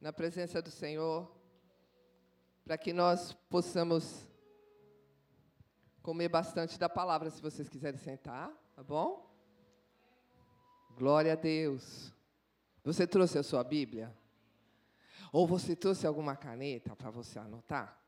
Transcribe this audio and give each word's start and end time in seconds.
na 0.00 0.12
presença 0.12 0.62
do 0.62 0.70
Senhor, 0.70 1.30
para 2.64 2.78
que 2.78 2.92
nós 2.92 3.32
possamos 3.50 4.26
comer 6.00 6.28
bastante 6.28 6.78
da 6.78 6.88
palavra, 6.88 7.28
se 7.28 7.42
vocês 7.42 7.68
quiserem 7.68 7.98
sentar, 7.98 8.50
tá 8.74 8.82
bom? 8.82 9.28
Glória 10.96 11.34
a 11.34 11.36
Deus. 11.36 12.12
Você 12.82 13.06
trouxe 13.06 13.38
a 13.38 13.42
sua 13.42 13.62
Bíblia? 13.62 14.16
Ou 15.32 15.46
você 15.46 15.76
trouxe 15.76 16.06
alguma 16.06 16.34
caneta 16.34 16.96
para 16.96 17.10
você 17.10 17.38
anotar? 17.38 17.98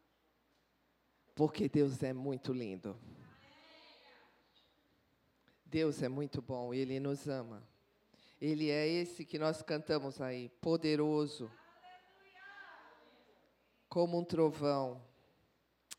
Porque 1.35 1.69
Deus 1.69 2.03
é 2.03 2.13
muito 2.13 2.53
lindo. 2.53 2.97
Deus 5.67 6.03
é 6.03 6.09
muito 6.09 6.41
bom, 6.41 6.73
Ele 6.73 6.99
nos 6.99 7.29
ama. 7.29 7.63
Ele 8.41 8.71
é 8.71 8.89
esse 8.89 9.25
que 9.25 9.39
nós 9.39 9.63
cantamos 9.63 10.21
aí, 10.21 10.49
poderoso, 10.61 11.51
como 13.93 14.19
um 14.19 14.25
trovão. 14.25 15.05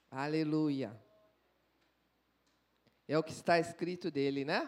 Aleluia. 0.10 1.00
É 3.08 3.16
o 3.20 3.22
que 3.22 3.32
está 3.32 3.60
escrito 3.60 4.10
dele, 4.10 4.44
né? 4.44 4.68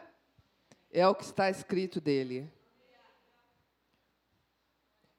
É 0.92 1.08
o 1.08 1.16
que 1.16 1.24
está 1.24 1.50
escrito 1.50 2.00
dele. 2.00 2.48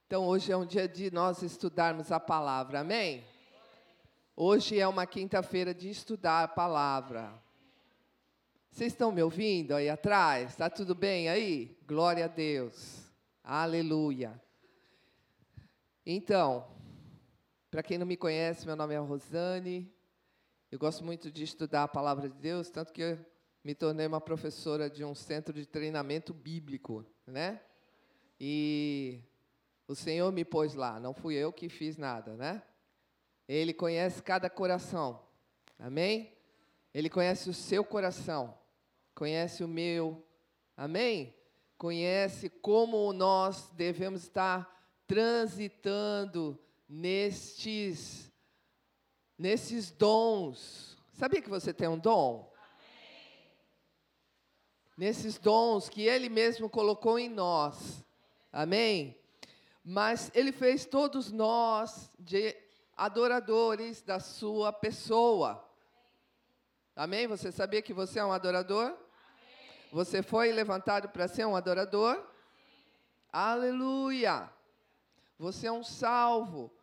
Então, 0.06 0.24
hoje 0.24 0.52
é 0.52 0.56
um 0.56 0.65
dia 0.65 0.87
de 0.87 1.10
nós 1.10 1.42
estudarmos 1.42 2.12
a 2.12 2.20
palavra, 2.20 2.79
amém? 2.79 3.24
Hoje 4.37 4.79
é 4.79 4.87
uma 4.87 5.04
quinta-feira 5.04 5.74
de 5.74 5.91
estudar 5.91 6.45
a 6.45 6.48
palavra. 6.48 7.34
Vocês 8.70 8.93
estão 8.93 9.10
me 9.10 9.20
ouvindo 9.20 9.74
aí 9.74 9.91
atrás? 9.91 10.51
Está 10.51 10.70
tudo 10.70 10.95
bem 10.95 11.29
aí? 11.29 11.77
Glória 11.84 12.27
a 12.27 12.29
Deus. 12.29 13.10
Aleluia. 13.43 14.41
Então, 16.07 16.75
para 17.76 17.82
quem 17.82 17.98
não 17.98 18.06
me 18.06 18.16
conhece, 18.16 18.64
meu 18.64 18.74
nome 18.74 18.94
é 18.94 18.96
Rosane. 18.96 19.95
Eu 20.73 20.78
gosto 20.78 21.04
muito 21.04 21.30
de 21.30 21.45
estudar 21.45 21.82
a 21.82 21.88
palavra 21.88 22.26
de 22.26 22.38
Deus, 22.38 22.70
tanto 22.70 22.90
que 22.90 23.18
me 23.62 23.74
tornei 23.74 24.06
uma 24.06 24.18
professora 24.18 24.88
de 24.88 25.04
um 25.04 25.14
centro 25.14 25.52
de 25.52 25.66
treinamento 25.66 26.32
bíblico, 26.32 27.04
né? 27.26 27.60
E 28.40 29.20
o 29.86 29.95
Senhor 29.95 30.32
me 30.32 30.42
pôs 30.42 30.73
lá, 30.73 30.98
não 30.98 31.12
fui 31.12 31.34
eu 31.34 31.52
que 31.52 31.68
fiz 31.68 31.98
nada, 31.98 32.34
né? 32.34 32.62
Ele 33.46 33.74
conhece 33.74 34.23
cada 34.23 34.48
coração. 34.48 35.23
Amém? 35.79 36.32
Ele 36.95 37.10
conhece 37.10 37.51
o 37.51 37.52
seu 37.52 37.84
coração 37.84 38.56
conhece 39.14 39.62
o 39.62 39.68
meu. 39.68 40.26
Amém? 40.74 41.36
Conhece 41.76 42.48
como 42.48 43.12
nós 43.12 43.68
devemos 43.74 44.23
estar 44.23 44.66
transitando 45.06 46.58
nestes 46.88 48.32
nesses 49.38 49.90
dons. 49.90 50.96
Sabia 51.12 51.42
que 51.42 51.48
você 51.48 51.73
tem 51.73 51.88
um 51.88 51.98
dom? 51.98 52.51
Amém. 52.56 53.48
Nesses 54.96 55.38
dons 55.38 55.88
que 55.88 56.02
ele 56.02 56.29
mesmo 56.29 56.70
colocou 56.70 57.18
em 57.18 57.29
nós. 57.29 58.04
Amém? 58.52 59.18
Mas 59.84 60.30
ele 60.34 60.52
fez 60.52 60.84
todos 60.87 61.30
nós 61.30 62.10
de 62.18 62.57
adoradores 62.96 64.03
da 64.03 64.19
sua 64.19 64.72
pessoa. 64.72 65.62
Amém? 66.94 67.26
Você 67.26 67.53
sabia 67.53 67.82
que 67.82 67.92
você 67.92 68.19
é 68.19 68.25
um 68.25 68.32
adorador? 68.32 68.97
Você 69.92 70.22
foi 70.22 70.50
levantado 70.50 71.09
para 71.10 71.28
ser 71.28 71.47
um 71.47 71.54
adorador? 71.54 72.16
Sim. 72.16 72.22
Aleluia! 73.32 74.50
Você 75.38 75.66
é 75.66 75.72
um 75.72 75.84
salvo. 75.84 76.75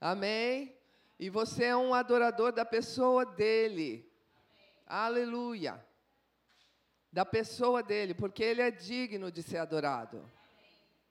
Amém? 0.00 0.76
E 1.18 1.30
você 1.30 1.64
é 1.64 1.76
um 1.76 1.94
adorador 1.94 2.52
da 2.52 2.64
pessoa 2.64 3.24
dele. 3.24 4.10
Amém. 4.86 5.24
Aleluia! 5.24 5.86
Da 7.12 7.24
pessoa 7.24 7.82
dele, 7.82 8.12
porque 8.12 8.42
ele 8.42 8.60
é 8.60 8.70
digno 8.70 9.30
de 9.30 9.42
ser 9.42 9.58
adorado. 9.58 10.18
Amém. 10.18 10.30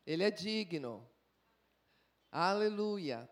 Ele 0.06 0.24
é 0.24 0.32
digno. 0.32 1.08
Aleluia! 2.32 3.30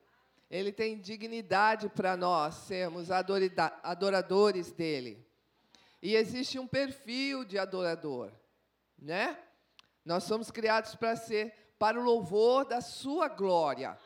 Ele 0.49 0.71
tem 0.71 0.99
dignidade 0.99 1.87
para 1.89 2.17
nós 2.17 2.55
sermos 2.55 3.09
adoradores 3.11 4.71
dele. 4.71 5.25
E 6.01 6.15
existe 6.15 6.57
um 6.57 6.67
perfil 6.67 7.45
de 7.45 7.59
adorador, 7.59 8.31
né? 8.97 9.37
Nós 10.03 10.23
somos 10.23 10.49
criados 10.49 10.95
para 10.95 11.15
ser 11.15 11.53
para 11.77 11.99
o 11.99 12.03
louvor 12.03 12.65
da 12.65 12.81
sua 12.81 13.27
glória. 13.27 13.97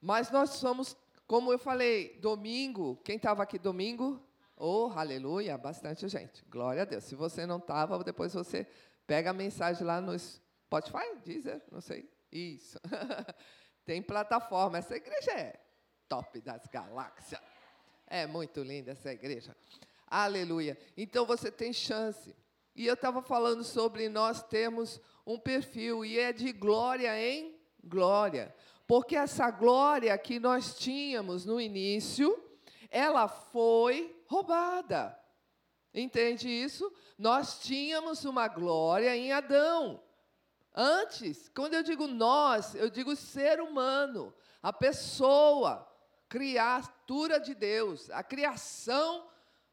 Mas 0.00 0.30
nós 0.30 0.50
somos, 0.50 0.96
como 1.26 1.52
eu 1.52 1.58
falei, 1.58 2.18
domingo, 2.20 2.96
quem 3.04 3.16
estava 3.16 3.42
aqui 3.42 3.58
domingo? 3.58 4.22
Oh, 4.56 4.90
aleluia, 4.94 5.58
bastante 5.58 6.08
gente. 6.08 6.44
Glória 6.48 6.82
a 6.82 6.84
Deus. 6.84 7.04
Se 7.04 7.14
você 7.14 7.44
não 7.44 7.58
estava, 7.58 8.02
depois 8.02 8.32
você 8.32 8.66
pega 9.06 9.30
a 9.30 9.34
mensagem 9.34 9.84
lá 9.84 10.00
no 10.00 10.18
Spotify, 10.18 11.16
Deezer, 11.24 11.62
não 11.70 11.80
sei. 11.80 12.10
Isso. 12.32 12.78
Tem 13.84 14.02
plataforma. 14.02 14.78
Essa 14.78 14.96
igreja 14.96 15.32
é 15.32 15.60
top 16.08 16.40
das 16.40 16.66
galáxias. 16.66 17.40
É 18.06 18.26
muito 18.26 18.62
linda 18.62 18.92
essa 18.92 19.12
igreja. 19.12 19.56
Aleluia. 20.06 20.78
Então 20.96 21.26
você 21.26 21.50
tem 21.50 21.72
chance. 21.72 22.34
E 22.74 22.86
eu 22.86 22.94
estava 22.94 23.22
falando 23.22 23.64
sobre 23.64 24.08
nós 24.08 24.42
termos 24.42 25.00
um 25.26 25.38
perfil, 25.38 26.04
e 26.04 26.18
é 26.18 26.32
de 26.32 26.52
glória 26.52 27.18
em 27.20 27.58
glória. 27.82 28.54
Porque 28.86 29.16
essa 29.16 29.50
glória 29.50 30.16
que 30.16 30.38
nós 30.38 30.76
tínhamos 30.76 31.44
no 31.44 31.60
início, 31.60 32.42
ela 32.90 33.28
foi 33.28 34.16
roubada. 34.26 35.18
Entende 35.92 36.48
isso? 36.48 36.92
Nós 37.18 37.60
tínhamos 37.60 38.24
uma 38.24 38.46
glória 38.48 39.16
em 39.16 39.32
Adão. 39.32 40.02
Antes, 40.74 41.48
quando 41.48 41.74
eu 41.74 41.82
digo 41.82 42.06
nós, 42.06 42.74
eu 42.74 42.90
digo 42.90 43.16
ser 43.16 43.60
humano, 43.60 44.34
a 44.62 44.72
pessoa, 44.72 45.90
criatura 46.28 47.40
de 47.40 47.54
Deus, 47.54 48.10
a 48.10 48.22
criação 48.22 49.26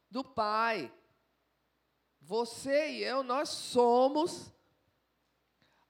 do 0.09 0.23
Pai. 0.23 0.91
Você 2.21 2.91
e 2.91 3.03
eu, 3.03 3.21
nós 3.21 3.49
somos 3.49 4.52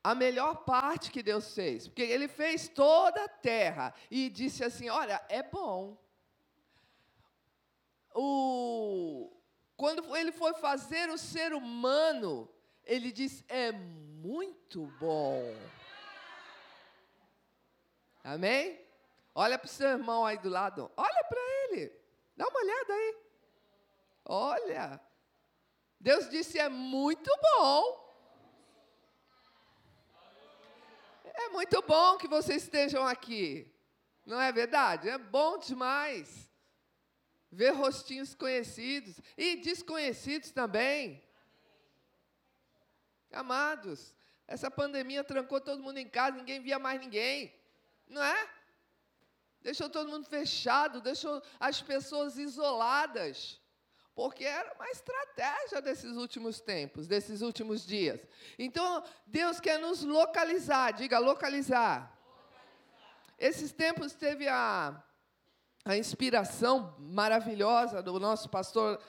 a 0.03 0.13
melhor 0.13 0.65
parte 0.65 1.11
que 1.11 1.23
Deus 1.23 1.53
fez, 1.53 1.87
porque 1.87 2.01
Ele 2.01 2.27
fez 2.27 2.67
toda 2.67 3.23
a 3.23 3.29
terra 3.29 3.93
e 4.11 4.29
disse 4.29 4.63
assim: 4.63 4.89
Olha, 4.89 5.23
é 5.29 5.41
bom. 5.41 5.97
O, 8.13 9.31
quando 9.77 10.15
Ele 10.15 10.31
foi 10.31 10.53
fazer 10.55 11.09
o 11.09 11.17
ser 11.17 11.53
humano, 11.53 12.49
Ele 12.83 13.11
disse: 13.11 13.45
É 13.47 13.71
muito 13.71 14.87
bom. 14.99 15.55
Amém? 18.23 18.79
Olha 19.35 19.57
para 19.57 19.65
o 19.65 19.69
seu 19.69 19.89
irmão 19.89 20.25
aí 20.25 20.37
do 20.37 20.49
lado, 20.49 20.91
olha 20.95 21.23
para 21.23 21.41
ele, 21.41 21.91
dá 22.37 22.47
uma 22.47 22.59
olhada 22.59 22.93
aí. 22.93 23.17
Olha, 24.25 25.01
Deus 25.99 26.29
disse: 26.29 26.59
é 26.59 26.69
muito 26.69 27.31
bom. 27.41 28.02
É 31.33 31.49
muito 31.49 31.81
bom 31.81 32.17
que 32.17 32.27
vocês 32.27 32.63
estejam 32.63 33.05
aqui. 33.05 33.71
Não 34.25 34.39
é 34.39 34.51
verdade? 34.51 35.09
É 35.09 35.17
bom 35.17 35.57
demais 35.57 36.49
ver 37.51 37.71
rostinhos 37.71 38.33
conhecidos 38.33 39.19
e 39.37 39.57
desconhecidos 39.57 40.51
também. 40.51 41.23
Amados, 43.31 44.15
essa 44.47 44.69
pandemia 44.69 45.23
trancou 45.23 45.59
todo 45.59 45.83
mundo 45.83 45.97
em 45.97 46.07
casa, 46.07 46.37
ninguém 46.37 46.61
via 46.61 46.79
mais 46.79 46.99
ninguém. 46.99 47.53
Não 48.07 48.23
é? 48.23 48.49
Deixou 49.61 49.89
todo 49.89 50.09
mundo 50.09 50.27
fechado, 50.27 51.01
deixou 51.01 51.41
as 51.59 51.81
pessoas 51.81 52.37
isoladas. 52.37 53.59
Porque 54.15 54.43
era 54.43 54.73
uma 54.75 54.89
estratégia 54.89 55.81
desses 55.81 56.15
últimos 56.15 56.61
tempos, 56.61 57.07
desses 57.07 57.41
últimos 57.41 57.85
dias. 57.85 58.19
Então, 58.59 59.03
Deus 59.25 59.59
quer 59.59 59.79
nos 59.79 60.03
localizar, 60.03 60.91
diga 60.93 61.17
localizar. 61.17 62.15
localizar. 62.25 63.35
Esses 63.39 63.71
tempos 63.71 64.13
teve 64.13 64.47
a, 64.47 65.03
a 65.83 65.97
inspiração 65.97 66.95
maravilhosa 66.99 68.03
do 68.03 68.19
nosso 68.19 68.49
pastor 68.49 69.01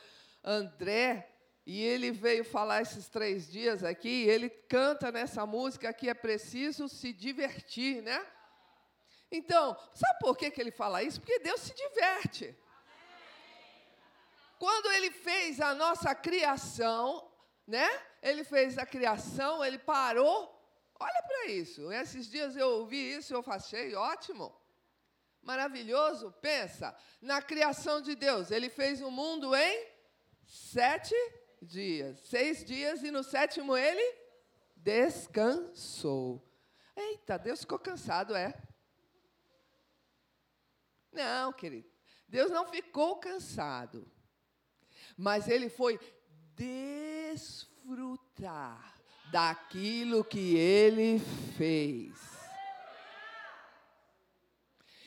André, 0.42 1.30
e 1.66 1.82
ele 1.82 2.10
veio 2.10 2.44
falar 2.44 2.82
esses 2.82 3.08
três 3.08 3.50
dias 3.50 3.82
aqui, 3.82 4.24
ele 4.24 4.50
canta 4.50 5.10
nessa 5.10 5.46
música 5.46 5.92
que 5.94 6.10
é 6.10 6.14
preciso 6.14 6.88
se 6.88 7.12
divertir, 7.12 8.02
né? 8.02 8.24
Então, 9.30 9.74
sabe 9.94 10.18
por 10.20 10.36
que, 10.36 10.50
que 10.50 10.60
ele 10.60 10.70
fala 10.70 11.02
isso? 11.02 11.20
Porque 11.20 11.38
Deus 11.38 11.60
se 11.60 11.74
diverte. 11.74 12.56
Quando 14.58 14.90
ele 14.92 15.10
fez 15.10 15.60
a 15.60 15.74
nossa 15.74 16.14
criação, 16.14 17.30
né? 17.66 17.88
Ele 18.22 18.44
fez 18.44 18.78
a 18.78 18.86
criação, 18.86 19.64
ele 19.64 19.78
parou 19.78 20.54
Olha 20.98 21.22
para 21.22 21.46
isso. 21.46 21.92
Esses 21.92 22.30
dias 22.30 22.56
eu 22.56 22.68
ouvi 22.68 23.14
isso 23.14 23.34
eu 23.34 23.44
achei 23.46 23.94
ótimo. 23.94 24.54
Maravilhoso. 25.42 26.32
Pensa, 26.40 26.96
na 27.20 27.42
criação 27.42 28.00
de 28.00 28.14
Deus, 28.14 28.50
ele 28.50 28.70
fez 28.70 29.02
o 29.02 29.10
mundo 29.10 29.54
em 29.54 29.86
sete 30.46 31.14
dias. 31.60 32.20
Seis 32.20 32.64
dias 32.64 33.02
e 33.02 33.10
no 33.10 33.22
sétimo 33.22 33.76
ele 33.76 34.02
descansou. 34.76 36.42
Eita, 36.96 37.38
Deus 37.38 37.60
ficou 37.60 37.78
cansado, 37.78 38.34
é? 38.34 38.54
Não, 41.12 41.52
querido. 41.52 41.90
Deus 42.28 42.50
não 42.50 42.66
ficou 42.66 43.16
cansado. 43.16 44.10
Mas 45.16 45.48
ele 45.48 45.68
foi 45.68 45.98
desfrutar 46.54 47.64
daquilo 49.30 50.24
que 50.24 50.56
ele 50.56 51.18
fez. 51.56 52.14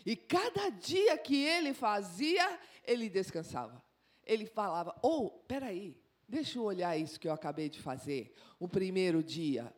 E 0.06 0.16
cada 0.16 0.70
dia 0.70 1.18
que 1.18 1.44
ele 1.44 1.74
fazia, 1.74 2.60
ele 2.84 3.10
descansava. 3.10 3.84
Ele 4.26 4.46
falava: 4.46 4.98
"Oh, 5.02 5.30
peraí, 5.48 6.02
deixa 6.28 6.58
eu 6.60 6.64
olhar 6.64 6.98
isso 6.98 7.20
que 7.20 7.28
eu 7.28 7.34
acabei 7.34 7.70
de 7.70 7.82
fazer. 7.82 8.34
O 8.60 8.68
primeiro 8.68 9.22
dia 9.22 9.74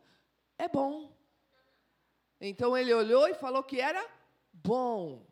é 0.57 0.67
bom. 0.67 1.17
Então 2.39 2.77
ele 2.77 2.93
olhou 2.93 3.27
e 3.27 3.33
falou 3.33 3.63
que 3.63 3.81
era 3.81 4.05
bom. 4.53 5.25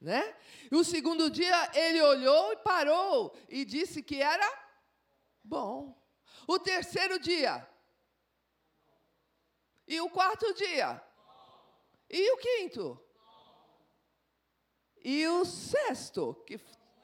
Né? 0.00 0.36
E 0.70 0.76
o 0.76 0.84
segundo 0.84 1.28
dia 1.28 1.70
ele 1.74 2.00
olhou 2.00 2.52
e 2.52 2.56
parou 2.56 3.36
e 3.48 3.64
disse 3.64 4.02
que 4.02 4.22
era 4.22 4.48
bom. 5.42 5.96
O 6.46 6.58
terceiro 6.58 7.18
dia. 7.18 7.68
E 9.86 10.00
o 10.00 10.08
quarto 10.08 10.52
dia. 10.54 11.02
E 12.08 12.30
o 12.32 12.36
quinto. 12.36 13.02
E 15.04 15.26
o 15.26 15.44
sexto, 15.44 16.34
que 16.46 16.60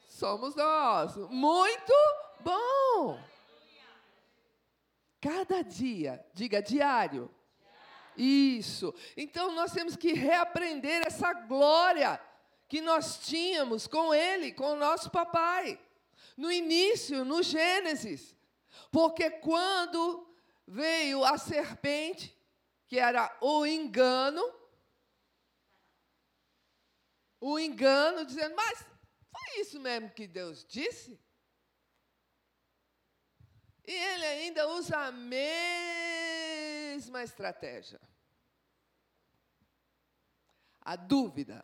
somos 0.07 0.55
nós. 0.55 1.15
Muito 1.29 1.93
bom. 2.39 3.19
Cada 5.19 5.63
dia, 5.63 6.23
diga 6.33 6.61
diário. 6.61 7.33
Isso. 8.15 8.93
Então 9.17 9.51
nós 9.53 9.71
temos 9.71 9.95
que 9.95 10.13
reaprender 10.13 11.05
essa 11.05 11.33
glória 11.33 12.21
que 12.75 12.81
nós 12.81 13.19
tínhamos 13.19 13.87
com 13.87 14.13
Ele, 14.13 14.51
com 14.51 14.73
o 14.73 14.75
nosso 14.75 15.09
papai, 15.09 15.79
no 16.35 16.51
início, 16.51 17.23
no 17.23 17.41
Gênesis. 17.41 18.35
Porque 18.91 19.29
quando 19.29 20.29
veio 20.67 21.23
a 21.23 21.37
serpente, 21.37 22.37
que 22.85 22.99
era 22.99 23.33
o 23.39 23.65
engano, 23.65 24.43
o 27.39 27.57
engano, 27.57 28.25
dizendo, 28.25 28.53
mas 28.57 28.85
foi 29.31 29.61
isso 29.61 29.79
mesmo 29.79 30.09
que 30.09 30.27
Deus 30.27 30.65
disse? 30.65 31.17
E 33.85 33.93
ele 33.93 34.25
ainda 34.25 34.67
usa 34.67 34.97
a 34.97 35.13
mesma 35.13 37.23
estratégia. 37.23 38.01
A 40.81 40.97
dúvida. 40.97 41.63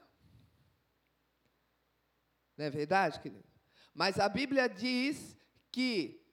Não 2.62 2.68
é 2.68 2.70
verdade, 2.70 3.20
querido? 3.20 3.44
Mas 3.92 4.20
a 4.20 4.30
Bíblia 4.30 4.70
diz 4.70 5.36
que 5.72 6.24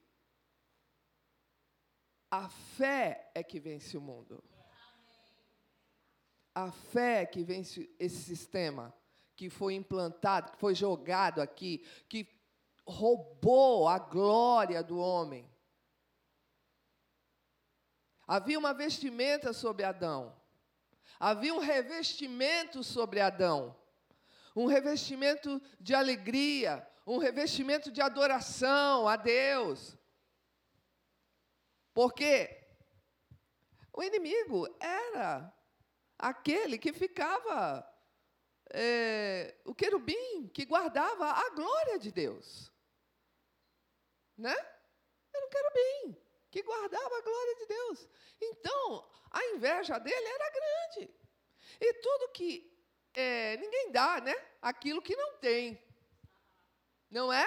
a 2.30 2.50
fé 2.50 3.30
é 3.34 3.42
que 3.42 3.58
vence 3.58 3.96
o 3.96 4.00
mundo. 4.02 4.44
A 6.54 6.70
fé 6.70 7.22
é 7.22 7.26
que 7.26 7.42
vence 7.42 7.90
esse 7.98 8.22
sistema 8.24 8.94
que 9.34 9.48
foi 9.48 9.72
implantado, 9.72 10.52
que 10.52 10.58
foi 10.58 10.74
jogado 10.74 11.40
aqui, 11.40 11.78
que 12.10 12.28
roubou 12.86 13.88
a 13.88 13.98
glória 13.98 14.82
do 14.82 14.98
homem. 14.98 15.50
Havia 18.26 18.58
uma 18.58 18.74
vestimenta 18.74 19.54
sobre 19.54 19.82
Adão. 19.82 20.36
Havia 21.18 21.54
um 21.54 21.58
revestimento 21.58 22.84
sobre 22.84 23.18
Adão 23.18 23.74
um 24.58 24.66
revestimento 24.66 25.62
de 25.78 25.94
alegria, 25.94 26.84
um 27.06 27.18
revestimento 27.18 27.92
de 27.92 28.00
adoração 28.00 29.06
a 29.06 29.14
Deus. 29.14 29.96
Porque 31.94 32.60
o 33.92 34.02
inimigo 34.02 34.68
era 34.80 35.54
aquele 36.18 36.76
que 36.76 36.92
ficava, 36.92 37.88
é, 38.70 39.54
o 39.64 39.72
querubim 39.72 40.48
que 40.48 40.64
guardava 40.64 41.30
a 41.30 41.50
glória 41.50 41.96
de 41.96 42.10
Deus. 42.10 42.72
Né? 44.36 44.56
Era 45.34 45.46
um 45.46 45.50
querubim 45.50 46.20
que 46.50 46.62
guardava 46.62 47.16
a 47.16 47.22
glória 47.22 47.54
de 47.54 47.66
Deus. 47.66 48.08
Então, 48.40 49.08
a 49.30 49.44
inveja 49.46 49.98
dele 49.98 50.26
era 50.26 50.50
grande. 50.50 51.14
E 51.80 51.94
tudo 51.94 52.32
que 52.32 52.76
é, 53.14 53.56
ninguém 53.56 53.92
dá, 53.92 54.20
né? 54.20 54.34
Aquilo 54.60 55.02
que 55.02 55.16
não 55.16 55.36
tem. 55.38 55.80
Não 57.10 57.32
é? 57.32 57.46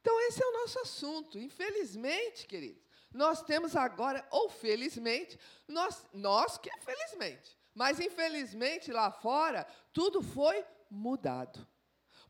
Então, 0.00 0.20
esse 0.22 0.42
é 0.42 0.46
o 0.46 0.52
nosso 0.60 0.78
assunto. 0.80 1.38
Infelizmente, 1.38 2.46
queridos, 2.46 2.82
nós 3.12 3.42
temos 3.42 3.76
agora, 3.76 4.26
ou 4.30 4.48
felizmente, 4.48 5.38
nós, 5.66 6.06
nós 6.12 6.56
que 6.58 6.70
é 6.70 6.78
felizmente, 6.78 7.56
mas 7.74 8.00
infelizmente 8.00 8.90
lá 8.90 9.10
fora, 9.10 9.66
tudo 9.92 10.22
foi 10.22 10.64
mudado. 10.90 11.66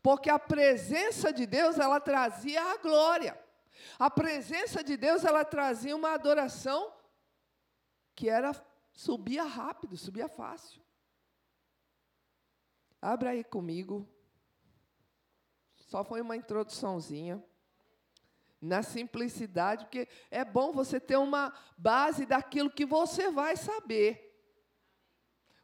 Porque 0.01 0.29
a 0.29 0.39
presença 0.39 1.31
de 1.31 1.45
Deus, 1.45 1.77
ela 1.77 1.99
trazia 1.99 2.61
a 2.61 2.77
glória. 2.77 3.39
A 3.97 4.09
presença 4.09 4.83
de 4.83 4.97
Deus, 4.97 5.23
ela 5.23 5.45
trazia 5.45 5.95
uma 5.95 6.11
adoração 6.11 6.93
que 8.15 8.29
era 8.29 8.53
Subia 8.99 9.43
rápido, 9.45 9.95
subia 9.95 10.27
fácil. 10.27 10.81
Abra 13.01 13.31
aí 13.31 13.43
comigo. 13.43 14.07
Só 15.75 16.03
foi 16.03 16.21
uma 16.21 16.35
introduçãozinha. 16.35 17.43
Na 18.61 18.83
simplicidade, 18.83 19.85
porque 19.85 20.07
é 20.29 20.43
bom 20.43 20.73
você 20.73 20.99
ter 20.99 21.15
uma 21.15 21.53
base 21.77 22.25
daquilo 22.25 22.69
que 22.69 22.85
você 22.85 23.31
vai 23.31 23.55
saber. 23.55 24.29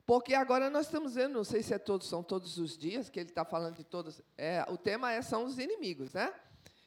Porque 0.05 0.33
agora 0.33 0.69
nós 0.69 0.85
estamos 0.85 1.15
vendo, 1.15 1.33
não 1.33 1.43
sei 1.43 1.61
se 1.61 1.73
é 1.73 1.79
todos, 1.79 2.07
são 2.07 2.23
todos 2.23 2.57
os 2.57 2.77
dias, 2.77 3.09
que 3.09 3.19
ele 3.19 3.29
está 3.29 3.43
falando 3.43 3.75
de 3.75 3.83
todos. 3.83 4.21
É, 4.37 4.63
o 4.69 4.77
tema 4.77 5.11
é, 5.11 5.21
são 5.21 5.43
os 5.43 5.59
inimigos, 5.59 6.13
né? 6.13 6.33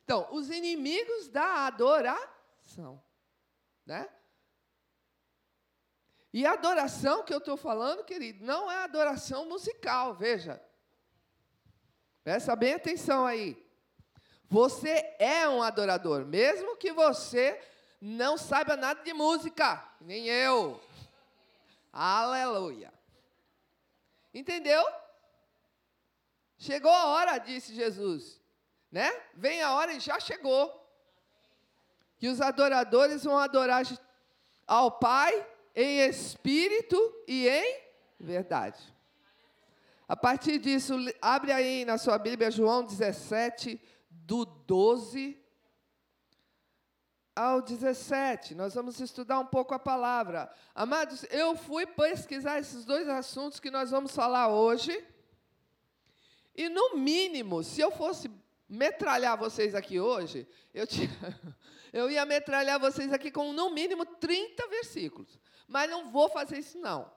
Então, 0.04 0.26
os 0.30 0.48
inimigos 0.48 1.28
da 1.28 1.66
adoração. 1.66 3.02
Né? 3.84 4.08
E 6.32 6.46
a 6.46 6.52
adoração 6.52 7.24
que 7.24 7.32
eu 7.32 7.38
estou 7.38 7.56
falando, 7.56 8.04
querido, 8.04 8.44
não 8.44 8.70
é 8.70 8.84
adoração 8.84 9.48
musical, 9.48 10.14
veja. 10.14 10.62
Presta 12.22 12.54
bem 12.54 12.74
atenção 12.74 13.26
aí. 13.26 13.56
Você 14.48 15.14
é 15.18 15.48
um 15.48 15.62
adorador, 15.62 16.24
mesmo 16.26 16.76
que 16.76 16.92
você 16.92 17.60
não 18.00 18.36
saiba 18.36 18.76
nada 18.76 19.02
de 19.02 19.12
música, 19.12 19.82
nem 20.00 20.26
eu. 20.26 20.80
Aleluia. 21.92 22.92
Entendeu? 24.32 24.86
Chegou 26.58 26.92
a 26.92 27.06
hora, 27.06 27.38
disse 27.38 27.74
Jesus. 27.74 28.40
Né? 28.90 29.10
Vem 29.34 29.62
a 29.62 29.74
hora 29.74 29.92
e 29.92 30.00
já 30.00 30.20
chegou. 30.20 30.74
Que 32.18 32.28
os 32.28 32.40
adoradores 32.40 33.24
vão 33.24 33.38
adorar 33.38 33.84
ao 34.66 34.92
Pai 34.92 35.46
em 35.80 36.00
espírito 36.00 36.96
e 37.28 37.48
em 37.48 37.80
verdade. 38.18 38.82
A 40.08 40.16
partir 40.16 40.58
disso, 40.58 40.94
abre 41.22 41.52
aí 41.52 41.84
na 41.84 41.96
sua 41.96 42.18
Bíblia 42.18 42.50
João 42.50 42.84
17, 42.84 43.80
do 44.10 44.44
12 44.44 45.40
ao 47.36 47.62
17. 47.62 48.56
Nós 48.56 48.74
vamos 48.74 48.98
estudar 48.98 49.38
um 49.38 49.46
pouco 49.46 49.72
a 49.72 49.78
palavra. 49.78 50.52
Amados, 50.74 51.24
eu 51.30 51.54
fui 51.54 51.86
pesquisar 51.86 52.58
esses 52.58 52.84
dois 52.84 53.08
assuntos 53.08 53.60
que 53.60 53.70
nós 53.70 53.92
vamos 53.92 54.12
falar 54.12 54.48
hoje. 54.48 55.06
E, 56.56 56.68
no 56.68 56.96
mínimo, 56.96 57.62
se 57.62 57.80
eu 57.80 57.92
fosse 57.92 58.28
metralhar 58.68 59.38
vocês 59.38 59.76
aqui 59.76 60.00
hoje, 60.00 60.44
eu, 60.74 60.88
tinha, 60.88 61.08
eu 61.92 62.10
ia 62.10 62.26
metralhar 62.26 62.80
vocês 62.80 63.12
aqui 63.12 63.30
com, 63.30 63.52
no 63.52 63.70
mínimo, 63.70 64.04
30 64.04 64.66
versículos. 64.66 65.38
Mas 65.68 65.90
não 65.90 66.10
vou 66.10 66.30
fazer 66.30 66.58
isso, 66.58 66.78
não. 66.78 67.12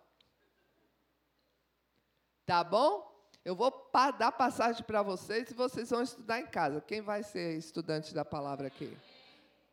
Tá 2.45 2.63
bom? 2.63 3.09
Eu 3.43 3.55
vou 3.55 3.89
dar 4.19 4.31
passagem 4.33 4.83
para 4.83 5.01
vocês 5.01 5.49
e 5.49 5.53
vocês 5.53 5.89
vão 5.89 6.03
estudar 6.03 6.39
em 6.39 6.45
casa. 6.45 6.81
Quem 6.81 7.01
vai 7.01 7.23
ser 7.23 7.57
estudante 7.57 8.13
da 8.13 8.25
palavra 8.25 8.67
aqui? 8.67 8.95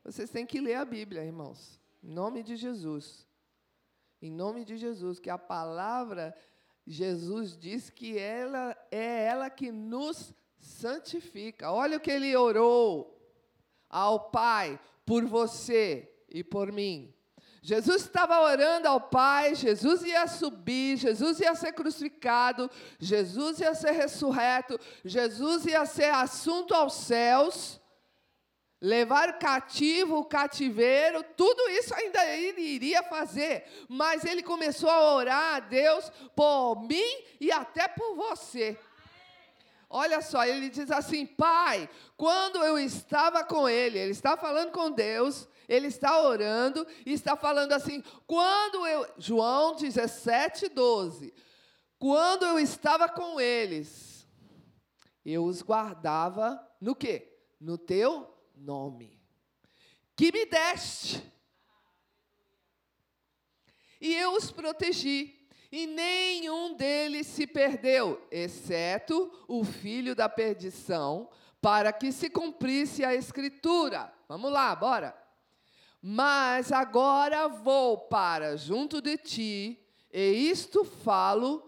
Vocês 0.05 0.31
têm 0.31 0.47
que 0.47 0.61
ler 0.61 0.77
a 0.77 0.85
Bíblia, 0.85 1.25
irmãos. 1.25 1.79
Em 2.03 2.09
nome 2.09 2.43
de 2.43 2.57
Jesus. 2.57 3.27
Em 4.23 4.31
nome 4.31 4.65
de 4.65 4.77
Jesus, 4.77 5.19
que 5.19 5.29
a 5.29 5.37
palavra 5.37 6.35
Jesus 6.87 7.57
diz 7.57 7.91
que 7.91 8.17
ela 8.17 8.77
é 8.91 9.25
ela 9.25 9.51
que 9.51 9.71
nos 9.71 10.33
santifica. 10.59 11.71
Olha 11.71 11.99
o 11.99 12.01
que 12.01 12.11
ele 12.11 12.35
orou 12.35 13.21
ao 13.91 14.31
Pai 14.31 14.81
por 15.05 15.25
você 15.27 16.11
e 16.29 16.43
por 16.43 16.73
mim. 16.73 17.15
Jesus 17.69 18.01
estava 18.01 18.41
orando 18.41 18.89
ao 18.89 18.99
Pai, 18.99 19.55
Jesus 19.55 20.03
ia 20.03 20.27
subir, 20.27 20.97
Jesus 20.97 21.39
ia 21.39 21.55
ser 21.55 21.73
crucificado, 21.73 22.71
Jesus 22.99 23.61
ia 23.61 23.75
ser 23.75 23.91
ressurreto, 23.91 24.81
Jesus 25.05 25.67
ia 25.67 25.85
ser 25.85 26.15
assunto 26.15 26.73
aos 26.73 26.95
céus, 26.95 27.79
levar 28.81 29.39
cativo 29.39 30.17
o 30.17 30.25
cativeiro, 30.25 31.23
tudo 31.37 31.69
isso 31.73 31.95
ainda 31.95 32.25
ele 32.25 32.63
iria 32.63 33.03
fazer, 33.03 33.67
mas 33.87 34.25
ele 34.25 34.43
começou 34.43 34.89
a 34.89 35.13
orar 35.13 35.57
a 35.57 35.61
Deus 35.61 36.11
por 36.35 36.87
mim 36.89 37.23
e 37.39 37.53
até 37.53 37.87
por 37.87 38.17
você. 38.17 38.79
Olha 39.91 40.21
só, 40.21 40.45
ele 40.45 40.69
diz 40.69 40.91
assim: 40.91 41.25
Pai, 41.25 41.89
quando 42.17 42.63
eu 42.63 42.79
estava 42.79 43.43
com 43.43 43.69
ele, 43.69 43.99
ele 43.99 44.11
está 44.11 44.37
falando 44.37 44.71
com 44.71 44.91
Deus, 44.91 45.49
ele 45.67 45.87
está 45.87 46.21
orando 46.21 46.87
e 47.07 47.13
está 47.13 47.37
falando 47.37 47.73
assim: 47.73 48.03
quando 48.27 48.87
eu. 48.87 49.07
João 49.17 49.77
17, 49.77 50.69
12. 50.69 51.33
Quando 51.99 52.45
eu 52.45 52.59
estava 52.59 53.09
com 53.09 53.41
eles, 53.41 54.29
eu 55.25 55.45
os 55.45 55.63
guardava 55.63 56.65
no 56.81 56.95
quê? 56.95 57.37
No 57.61 57.77
teu 57.77 58.33
nome, 58.55 59.21
que 60.15 60.31
me 60.31 60.47
deste. 60.47 61.23
E 64.01 64.15
eu 64.15 64.35
os 64.35 64.53
protegi 64.53 65.38
e 65.71 65.87
nenhum 65.87 66.75
deles 66.75 67.27
se 67.27 67.47
perdeu, 67.47 68.27
exceto 68.31 69.31
o 69.47 69.65
filho 69.65 70.15
da 70.15 70.29
perdição, 70.29 71.29
para 71.61 71.93
que 71.93 72.11
se 72.11 72.31
cumprisse 72.31 73.05
a 73.05 73.15
escritura. 73.15 74.13
Vamos 74.29 74.51
lá, 74.51 74.75
bora. 74.75 75.15
Mas 76.01 76.73
agora 76.73 77.49
vou 77.49 77.99
para 77.99 78.57
junto 78.57 79.03
de 79.03 79.19
ti, 79.19 79.79
e 80.13 80.51
isto 80.51 80.85
falo 80.85 81.65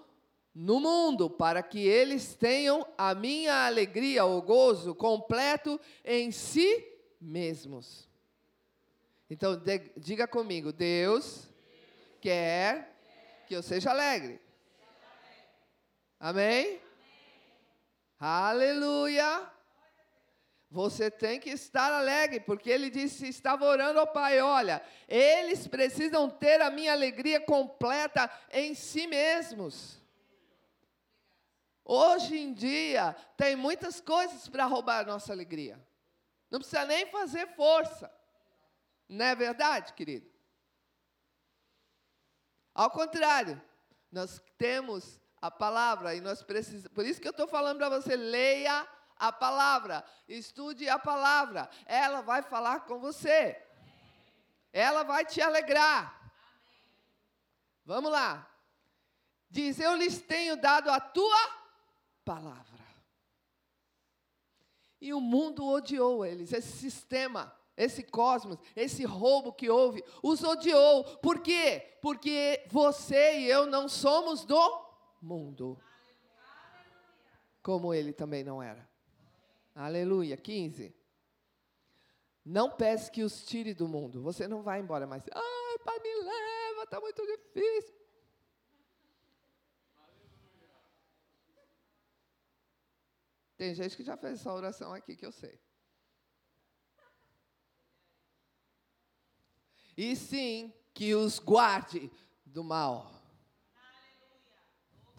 no 0.55 0.81
mundo, 0.81 1.29
para 1.29 1.63
que 1.63 1.81
eles 1.81 2.35
tenham 2.35 2.87
a 2.97 3.15
minha 3.15 3.67
alegria, 3.67 4.25
o 4.25 4.41
gozo 4.41 4.95
completo 4.95 5.81
em 6.05 6.31
si 6.31 6.87
mesmos. 7.21 8.09
Então, 9.29 9.61
diga 9.97 10.27
comigo: 10.27 10.73
Deus 10.73 11.49
quer 12.21 12.90
que 13.51 13.57
eu 13.57 13.65
seja 13.65 13.91
alegre. 13.91 14.41
Amém? 16.21 16.81
Aleluia. 18.17 19.51
Você 20.71 21.11
tem 21.11 21.41
que 21.41 21.51
estar 21.51 21.93
alegre, 21.93 22.39
porque 22.39 22.71
ele 22.71 22.89
disse, 22.89 23.27
estava 23.27 23.65
orando 23.65 23.99
ao 23.99 24.07
Pai, 24.07 24.41
olha, 24.41 24.81
eles 25.09 25.67
precisam 25.67 26.31
ter 26.31 26.61
a 26.61 26.71
minha 26.71 26.93
alegria 26.93 27.41
completa 27.41 28.31
em 28.53 28.73
si 28.73 29.09
mesmos. 29.09 30.01
Hoje 31.85 32.39
em 32.39 32.55
dia, 32.55 33.17
tem 33.37 33.57
muitas 33.57 34.01
coisas 34.01 34.49
para 34.49 34.65
roubar 34.65 35.01
a 35.01 35.07
nossa 35.07 35.33
alegria. 35.33 35.85
Não 36.49 36.61
precisa 36.61 36.85
nem 36.85 37.05
fazer 37.07 37.49
força. 37.57 38.09
Não 39.09 39.25
é 39.25 39.35
verdade, 39.35 39.93
querido? 39.95 40.30
Ao 42.75 42.91
contrário, 42.91 43.61
nós 44.11 44.43
temos 44.57 45.21
a 45.41 45.51
palavra 45.51 46.15
e 46.15 46.21
nós 46.21 46.43
precisamos. 46.43 46.89
Por 46.89 47.05
isso 47.05 47.21
que 47.21 47.27
eu 47.27 47.33
estou 47.33 47.49
falando 47.49 47.79
para 47.79 47.89
você, 47.89 48.17
leia 48.17 48.87
a 49.17 49.33
palavra, 49.33 50.05
estude 50.29 50.89
a 50.89 50.99
palavra. 50.99 51.69
Ela 51.87 52.21
vai 52.21 52.43
falar 52.43 52.81
com 52.81 52.99
você. 52.99 53.61
Ela 54.73 55.03
vai 55.03 55.25
te 55.25 55.41
alegrar. 55.41 56.33
Vamos 57.85 58.11
lá. 58.11 58.49
Diz: 59.49 59.81
Eu 59.81 59.97
lhes 59.97 60.21
tenho 60.21 60.57
dado 60.57 60.91
a 60.91 61.01
tua 61.01 61.61
palavra. 62.25 62.81
E 65.01 65.15
o 65.15 65.21
mundo 65.21 65.67
odiou 65.67 66.27
eles, 66.27 66.53
esse 66.53 66.77
sistema 66.77 67.60
esse 67.81 68.03
cosmos, 68.03 68.59
esse 68.77 69.05
roubo 69.05 69.53
que 69.53 69.71
houve, 69.71 70.05
os 70.23 70.43
odiou. 70.45 71.03
Por 71.19 71.41
quê? 71.41 71.97
Porque 72.03 72.65
você 72.69 73.39
e 73.39 73.51
eu 73.51 73.67
não 73.67 73.89
somos 73.89 74.45
do 74.45 74.87
mundo. 75.21 75.79
Como 77.63 77.95
ele 77.95 78.13
também 78.13 78.45
não 78.45 78.63
era. 78.63 78.89
Aleluia. 79.75 80.37
15. 80.37 80.95
Não 82.45 82.71
peça 82.71 83.11
que 83.11 83.23
os 83.23 83.45
tire 83.45 83.73
do 83.73 83.89
mundo. 83.89 84.23
Você 84.23 84.47
não 84.47 84.63
vai 84.63 84.81
embora 84.81 85.07
mais. 85.07 85.25
Ai, 85.33 85.79
pai, 85.85 85.99
me 86.01 86.15
leva, 86.23 86.83
está 86.85 87.01
muito 87.01 87.25
difícil. 87.25 87.95
Tem 93.57 93.75
gente 93.75 93.97
que 93.97 94.03
já 94.03 94.17
fez 94.17 94.41
essa 94.41 94.53
oração 94.53 94.93
aqui 94.93 95.15
que 95.15 95.25
eu 95.25 95.33
sei. 95.33 95.59
E 100.01 100.17
sim 100.17 100.73
que 100.95 101.15
os 101.15 101.39
guarde 101.39 102.11
do 102.47 102.65
mal. 102.65 103.13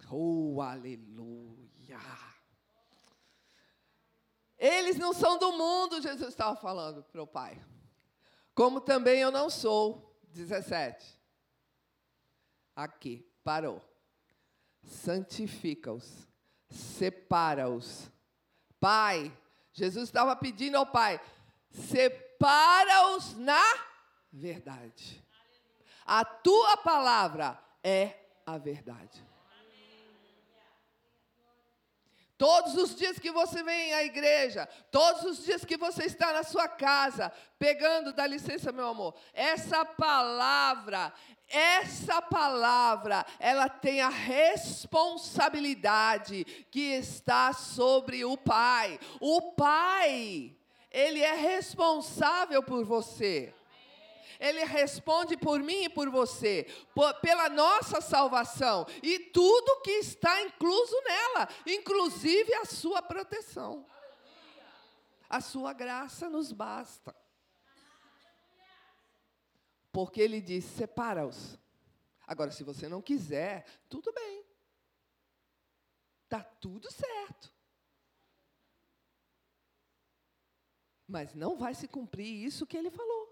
Oh, 0.09 0.59
aleluia! 0.59 2.00
Eles 4.57 4.97
não 4.97 5.13
são 5.13 5.38
do 5.38 5.51
mundo, 5.53 6.01
Jesus 6.01 6.29
estava 6.29 6.55
falando 6.55 7.03
para 7.03 7.21
o 7.21 7.27
Pai. 7.27 7.63
Como 8.55 8.81
também 8.81 9.19
eu 9.19 9.31
não 9.31 9.50
sou. 9.50 10.17
17. 10.33 11.19
Aqui, 12.75 13.23
parou. 13.43 13.81
Santifica-os, 14.83 16.27
separa-os. 16.69 18.09
Pai, 18.79 19.31
Jesus 19.73 20.09
estava 20.09 20.35
pedindo 20.35 20.77
ao 20.77 20.88
Pai: 20.88 21.21
separa-os 21.69 23.38
na 23.38 23.90
verdade. 24.31 25.23
A 26.05 26.23
tua 26.25 26.77
palavra 26.77 27.59
é 27.83 28.15
a 28.45 28.57
verdade. 28.57 29.21
Todos 32.38 32.75
os 32.75 32.95
dias 32.95 33.19
que 33.19 33.31
você 33.31 33.61
vem 33.61 33.93
à 33.93 34.03
igreja, 34.03 34.65
todos 34.89 35.23
os 35.25 35.45
dias 35.45 35.63
que 35.63 35.77
você 35.77 36.05
está 36.05 36.33
na 36.33 36.41
sua 36.41 36.67
casa, 36.67 37.31
pegando, 37.59 38.13
dá 38.13 38.25
licença, 38.25 38.71
meu 38.71 38.88
amor, 38.88 39.13
essa 39.31 39.85
palavra, 39.85 41.13
essa 41.47 42.19
palavra, 42.19 43.23
ela 43.38 43.69
tem 43.69 44.01
a 44.01 44.09
responsabilidade 44.09 46.43
que 46.71 46.95
está 46.95 47.53
sobre 47.53 48.25
o 48.25 48.35
Pai. 48.35 49.00
O 49.19 49.51
Pai, 49.51 50.57
ele 50.89 51.21
é 51.21 51.35
responsável 51.35 52.63
por 52.63 52.83
você. 52.83 53.53
Ele 54.41 54.63
responde 54.63 55.38
por 55.38 55.60
mim 55.60 55.83
e 55.83 55.89
por 55.89 56.10
você, 56.10 56.65
por, 56.95 57.13
pela 57.21 57.48
nossa 57.48 58.01
salvação 58.01 58.88
e 59.03 59.19
tudo 59.19 59.81
que 59.83 59.91
está 59.91 60.41
incluso 60.41 61.00
nela, 61.03 61.48
inclusive 61.67 62.51
a 62.55 62.65
sua 62.65 63.03
proteção. 63.03 63.86
A 65.29 65.39
sua 65.39 65.74
graça 65.74 66.27
nos 66.27 66.51
basta. 66.51 67.15
Porque 69.91 70.19
ele 70.19 70.41
diz: 70.41 70.65
separa-os. 70.65 71.60
Agora, 72.25 72.50
se 72.50 72.63
você 72.63 72.89
não 72.89 73.01
quiser, 73.01 73.63
tudo 73.88 74.12
bem. 74.12 74.43
Está 76.24 76.43
tudo 76.43 76.91
certo. 76.91 77.53
Mas 81.07 81.36
não 81.36 81.57
vai 81.57 81.75
se 81.75 81.88
cumprir 81.88 82.43
isso 82.43 82.65
que 82.65 82.75
ele 82.75 82.89
falou. 82.89 83.30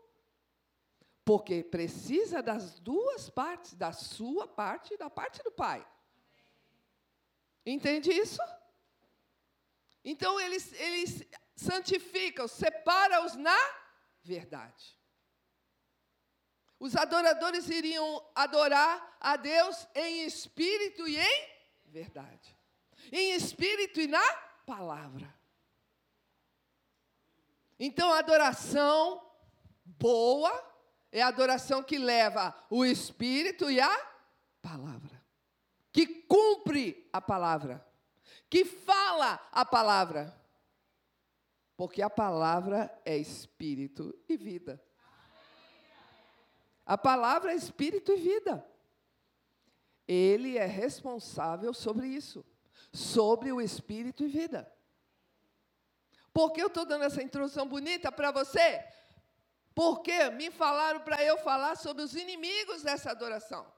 Porque 1.23 1.63
precisa 1.63 2.41
das 2.41 2.79
duas 2.79 3.29
partes, 3.29 3.75
da 3.75 3.91
sua 3.91 4.47
parte 4.47 4.93
e 4.93 4.97
da 4.97 5.09
parte 5.09 5.43
do 5.43 5.51
pai. 5.51 5.85
Entende 7.65 8.11
isso? 8.11 8.41
Então 10.03 10.39
eles, 10.39 10.73
eles 10.73 11.23
santificam, 11.55 12.47
separa-os 12.47 13.35
na 13.35 13.57
verdade. 14.23 14.97
Os 16.79 16.95
adoradores 16.95 17.69
iriam 17.69 18.25
adorar 18.33 19.17
a 19.19 19.35
Deus 19.35 19.87
em 19.93 20.25
espírito 20.25 21.07
e 21.07 21.19
em 21.19 21.49
verdade. 21.85 22.55
Em 23.11 23.33
espírito 23.33 23.99
e 23.99 24.07
na 24.07 24.33
palavra. 24.65 25.33
Então, 27.77 28.11
a 28.11 28.19
adoração 28.19 29.25
boa 29.85 30.68
é 31.11 31.21
a 31.21 31.27
adoração 31.27 31.83
que 31.83 31.97
leva 31.97 32.55
o 32.69 32.85
espírito 32.85 33.69
e 33.69 33.79
a 33.79 33.89
palavra, 34.61 35.23
que 35.91 36.05
cumpre 36.05 37.09
a 37.11 37.19
palavra, 37.19 37.85
que 38.49 38.63
fala 38.65 39.39
a 39.51 39.65
palavra. 39.65 40.37
Porque 41.75 42.01
a 42.01 42.09
palavra 42.09 42.93
é 43.05 43.17
espírito 43.17 44.13
e 44.27 44.35
vida. 44.35 44.83
A 46.85 46.97
palavra 46.97 47.53
é 47.53 47.55
espírito 47.55 48.11
e 48.11 48.17
vida. 48.17 48.65
Ele 50.05 50.57
é 50.57 50.65
responsável 50.65 51.73
sobre 51.73 52.07
isso, 52.07 52.45
sobre 52.91 53.51
o 53.51 53.61
espírito 53.61 54.23
e 54.23 54.27
vida. 54.27 54.69
Por 56.33 56.51
que 56.51 56.61
eu 56.61 56.67
estou 56.67 56.85
dando 56.85 57.05
essa 57.05 57.23
introdução 57.23 57.67
bonita 57.67 58.11
para 58.11 58.31
você? 58.31 58.83
Porque 59.73 60.29
me 60.31 60.51
falaram 60.51 61.01
para 61.01 61.23
eu 61.23 61.37
falar 61.37 61.75
sobre 61.75 62.03
os 62.03 62.15
inimigos 62.15 62.83
dessa 62.83 63.11
adoração. 63.11 63.71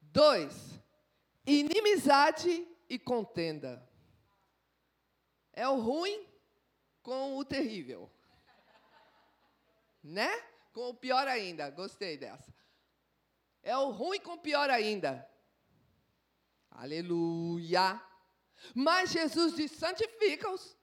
Dois, 0.00 0.54
inimizade 1.46 2.66
e 2.88 2.98
contenda. 2.98 3.86
É 5.52 5.68
o 5.68 5.78
ruim 5.78 6.26
com 7.02 7.36
o 7.36 7.44
terrível. 7.44 8.10
Né? 10.02 10.30
Com 10.72 10.90
o 10.90 10.94
pior 10.94 11.28
ainda. 11.28 11.70
Gostei 11.70 12.16
dessa. 12.16 12.52
É 13.62 13.76
o 13.76 13.90
ruim 13.90 14.20
com 14.20 14.32
o 14.32 14.40
pior 14.40 14.68
ainda. 14.68 15.28
Aleluia. 16.70 18.02
Mas 18.74 19.10
Jesus 19.10 19.54
diz: 19.54 19.72
santifica-os. 19.72 20.76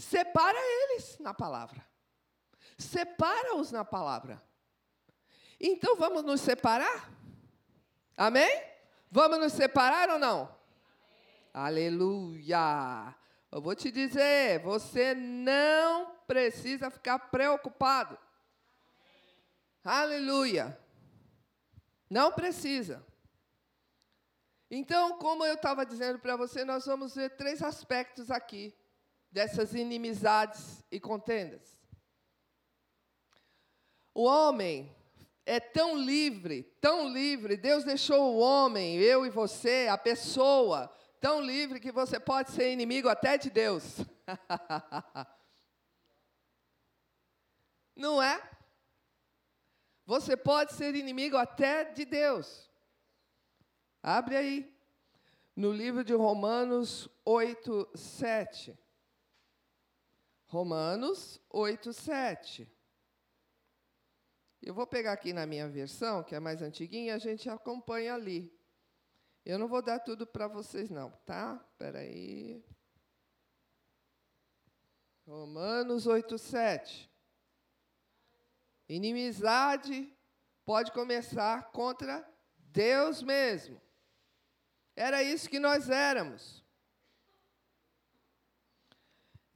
Separa 0.00 0.58
eles 0.58 1.18
na 1.18 1.34
palavra. 1.34 1.86
Separa-os 2.78 3.70
na 3.70 3.84
palavra. 3.84 4.42
Então 5.60 5.94
vamos 5.94 6.24
nos 6.24 6.40
separar? 6.40 7.10
Amém? 8.16 8.64
Vamos 9.10 9.38
nos 9.38 9.52
separar 9.52 10.08
ou 10.08 10.18
não? 10.18 10.44
Amém. 11.52 11.86
Aleluia. 11.86 13.14
Eu 13.52 13.60
vou 13.60 13.74
te 13.74 13.90
dizer, 13.90 14.60
você 14.60 15.14
não 15.14 16.14
precisa 16.26 16.90
ficar 16.90 17.18
preocupado. 17.18 18.18
Amém. 19.84 19.98
Aleluia. 19.98 20.80
Não 22.08 22.32
precisa. 22.32 23.04
Então, 24.70 25.18
como 25.18 25.44
eu 25.44 25.54
estava 25.54 25.84
dizendo 25.84 26.18
para 26.18 26.36
você, 26.36 26.64
nós 26.64 26.86
vamos 26.86 27.14
ver 27.14 27.36
três 27.36 27.62
aspectos 27.62 28.30
aqui 28.30 28.74
dessas 29.30 29.74
inimizades 29.74 30.84
e 30.90 30.98
contendas. 30.98 31.78
O 34.12 34.24
homem 34.24 34.94
é 35.46 35.60
tão 35.60 35.96
livre, 35.96 36.64
tão 36.80 37.08
livre. 37.08 37.56
Deus 37.56 37.84
deixou 37.84 38.34
o 38.34 38.38
homem, 38.38 38.96
eu 38.96 39.24
e 39.24 39.30
você, 39.30 39.88
a 39.90 39.96
pessoa, 39.96 40.92
tão 41.20 41.40
livre 41.40 41.80
que 41.80 41.92
você 41.92 42.18
pode 42.18 42.50
ser 42.50 42.72
inimigo 42.72 43.08
até 43.08 43.38
de 43.38 43.50
Deus. 43.50 43.98
Não 47.96 48.22
é? 48.22 48.42
Você 50.06 50.36
pode 50.36 50.72
ser 50.72 50.94
inimigo 50.94 51.36
até 51.36 51.84
de 51.84 52.04
Deus. 52.04 52.68
Abre 54.02 54.36
aí, 54.36 54.74
no 55.54 55.72
livro 55.72 56.02
de 56.02 56.14
Romanos 56.14 57.08
8, 57.24 57.90
7. 57.94 58.78
Romanos 60.50 61.40
8, 61.48 61.92
7. 61.92 62.68
Eu 64.60 64.74
vou 64.74 64.84
pegar 64.84 65.12
aqui 65.12 65.32
na 65.32 65.46
minha 65.46 65.68
versão, 65.68 66.24
que 66.24 66.34
é 66.34 66.40
mais 66.40 66.60
antiguinha, 66.60 67.14
a 67.14 67.18
gente 67.18 67.48
acompanha 67.48 68.14
ali. 68.14 68.52
Eu 69.44 69.60
não 69.60 69.68
vou 69.68 69.80
dar 69.80 70.00
tudo 70.00 70.26
para 70.26 70.48
vocês, 70.48 70.90
não, 70.90 71.12
tá? 71.24 71.64
Espera 71.70 72.00
aí. 72.00 72.64
Romanos 75.24 76.08
8, 76.08 76.36
7. 76.36 77.08
Inimizade 78.88 80.12
pode 80.64 80.90
começar 80.90 81.70
contra 81.70 82.28
Deus 82.56 83.22
mesmo. 83.22 83.80
Era 84.96 85.22
isso 85.22 85.48
que 85.48 85.60
nós 85.60 85.88
éramos. 85.88 86.59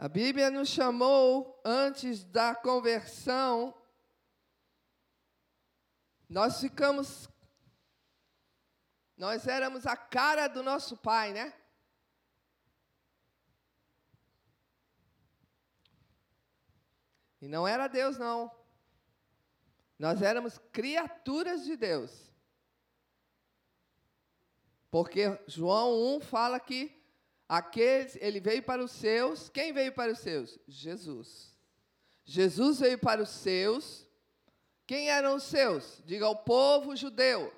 A 0.05 0.09
Bíblia 0.11 0.51
nos 0.51 0.69
chamou, 0.69 1.59
antes 1.65 2.25
da 2.25 2.55
conversão, 2.55 3.75
nós 6.29 6.61
ficamos. 6.61 7.27
Nós 9.17 9.47
éramos 9.47 9.87
a 9.87 9.97
cara 9.97 10.47
do 10.47 10.63
nosso 10.63 10.95
pai, 10.99 11.33
né? 11.33 11.55
E 17.41 17.49
não 17.49 17.67
era 17.67 17.89
Deus, 17.89 18.19
não. 18.19 18.55
Nós 19.99 20.21
éramos 20.21 20.59
criaturas 20.71 21.65
de 21.65 21.79
Deus. 21.79 22.31
Porque 24.91 25.41
João 25.47 26.17
1 26.17 26.21
fala 26.21 26.61
que 26.61 27.04
aqueles, 27.49 28.17
ele 28.17 28.41
veio 28.41 28.63
para 28.63 28.83
os 28.83 28.91
seus. 28.93 29.49
Quem 29.49 29.73
veio 29.73 29.93
para 29.93 30.13
os 30.13 30.19
seus? 30.19 30.59
Jesus. 30.67 31.55
Jesus 32.25 32.81
veio 32.81 32.99
para 32.99 33.23
os 33.23 33.29
seus. 33.29 34.07
Quem 34.87 35.11
eram 35.11 35.37
os 35.37 35.45
seus? 35.45 36.03
Diga 36.05 36.29
o 36.29 36.37
povo 36.37 36.97
judeu. 36.97 37.53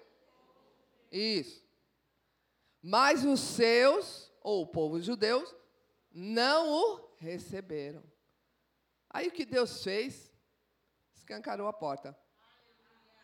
Isso. 1.10 1.64
Mas 2.82 3.24
os 3.24 3.40
seus, 3.40 4.30
ou 4.42 4.62
o 4.62 4.66
povo 4.66 5.00
judeu, 5.00 5.44
não 6.12 6.70
o 6.70 7.10
receberam. 7.18 8.02
Aí 9.10 9.28
o 9.28 9.32
que 9.32 9.44
Deus 9.44 9.82
fez? 9.82 10.32
Escancarou 11.14 11.68
a 11.68 11.72
porta. 11.72 12.16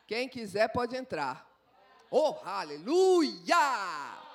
Quem 0.07 0.29
quiser 0.29 0.69
pode 0.73 0.97
entrar. 0.97 1.49
Oh, 2.11 2.37
aleluia! 2.45 4.32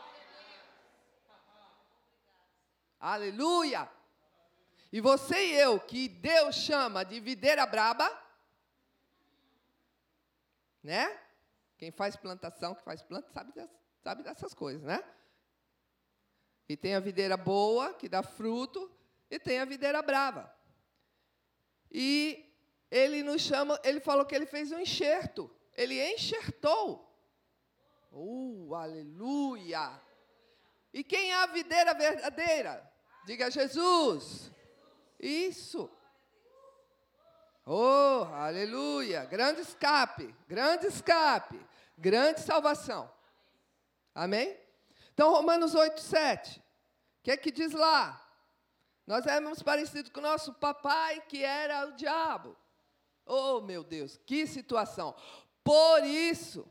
Aleluia! 3.00 3.90
E 4.92 5.02
você 5.02 5.36
e 5.36 5.54
eu, 5.56 5.80
que 5.80 6.08
Deus 6.08 6.56
chama 6.56 7.04
de 7.04 7.20
videira 7.20 7.66
braba, 7.66 8.10
né? 10.82 11.20
Quem 11.78 11.92
faz 11.92 12.16
plantação, 12.16 12.74
que 12.74 12.84
faz 12.84 13.02
planta, 13.02 13.30
sabe, 13.32 13.52
dessas, 13.52 13.78
sabe 14.04 14.24
dessas 14.24 14.54
coisas, 14.54 14.84
né? 14.84 15.04
E 16.68 16.76
tem 16.76 16.96
a 16.96 17.00
videira 17.00 17.38
boa, 17.38 17.94
que 17.94 18.10
dá 18.10 18.24
fruto, 18.24 18.92
e 19.30 19.38
tem 19.38 19.60
a 19.60 19.66
videira 19.66 20.02
brava. 20.02 20.54
E 21.92 22.52
ele 22.90 23.24
nos 23.24 23.42
chama, 23.42 23.80
ele 23.84 24.00
falou 24.00 24.26
que 24.26 24.36
ele 24.36 24.46
fez 24.46 24.72
um 24.72 24.80
enxerto. 24.80 25.52
Ele 25.76 26.02
enxertou 26.14 27.08
Uh, 28.20 28.74
aleluia! 28.74 30.02
E 30.98 31.04
quem 31.04 31.32
é 31.32 31.36
a 31.36 31.46
videira 31.46 31.94
verdadeira? 31.94 32.92
Diga 33.24 33.52
Jesus. 33.52 34.50
Isso. 35.20 35.88
Oh, 37.64 38.26
aleluia! 38.34 39.24
Grande 39.26 39.62
escape, 39.62 40.34
grande 40.48 40.88
escape, 40.88 41.64
grande 41.96 42.40
salvação. 42.40 43.14
Amém? 44.16 44.60
Então, 45.14 45.30
Romanos 45.30 45.76
8, 45.76 46.02
7. 46.02 46.60
O 46.60 46.64
que 47.22 47.30
é 47.30 47.38
que 47.38 47.52
diz 47.52 47.74
lá? 47.74 48.20
Nós 49.06 49.28
éramos 49.28 49.62
parecidos 49.62 50.10
com 50.12 50.20
o 50.20 50.24
nosso 50.24 50.52
papai, 50.56 51.22
que 51.30 51.44
era 51.44 51.90
o 51.90 51.92
diabo. 51.92 52.58
Oh, 53.24 53.62
meu 53.62 53.84
Deus, 53.84 54.20
que 54.26 54.48
situação. 54.48 55.14
Por 55.64 56.04
isso, 56.04 56.68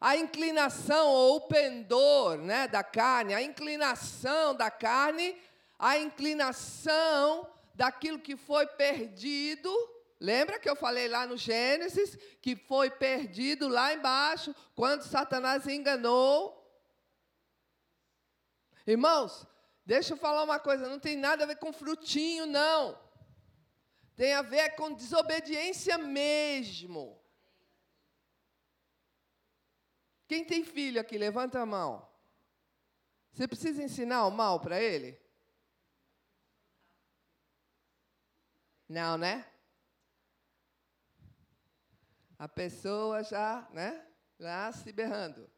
a 0.00 0.16
inclinação 0.16 1.08
ou 1.08 1.36
o 1.36 1.40
pendor 1.42 2.38
né, 2.38 2.68
da 2.68 2.82
carne, 2.82 3.34
a 3.34 3.42
inclinação 3.42 4.54
da 4.54 4.70
carne, 4.70 5.36
a 5.78 5.98
inclinação 5.98 7.48
daquilo 7.74 8.18
que 8.18 8.36
foi 8.36 8.66
perdido. 8.66 9.70
Lembra 10.18 10.58
que 10.58 10.68
eu 10.68 10.76
falei 10.76 11.08
lá 11.08 11.26
no 11.26 11.36
Gênesis 11.36 12.16
que 12.40 12.56
foi 12.56 12.90
perdido 12.90 13.68
lá 13.68 13.92
embaixo 13.92 14.54
quando 14.74 15.02
Satanás 15.02 15.66
enganou? 15.66 16.54
Irmãos, 18.86 19.46
deixa 19.84 20.14
eu 20.14 20.16
falar 20.16 20.44
uma 20.44 20.58
coisa, 20.58 20.88
não 20.88 20.98
tem 20.98 21.16
nada 21.16 21.44
a 21.44 21.46
ver 21.46 21.56
com 21.56 21.72
frutinho, 21.72 22.46
não. 22.46 22.98
Tem 24.14 24.32
a 24.32 24.42
ver 24.42 24.76
com 24.76 24.92
desobediência 24.92 25.98
mesmo. 25.98 27.20
Quem 30.26 30.44
tem 30.44 30.64
filho 30.64 31.00
aqui, 31.00 31.16
levanta 31.16 31.60
a 31.60 31.66
mão. 31.66 32.06
Você 33.32 33.46
precisa 33.46 33.82
ensinar 33.82 34.26
o 34.26 34.30
mal 34.30 34.60
para 34.60 34.80
ele? 34.80 35.20
Não, 38.88 39.18
né? 39.18 39.46
A 42.38 42.48
pessoa 42.48 43.22
já, 43.22 43.68
né? 43.72 44.06
Lá 44.38 44.72
se 44.72 44.92
berrando. 44.92 45.50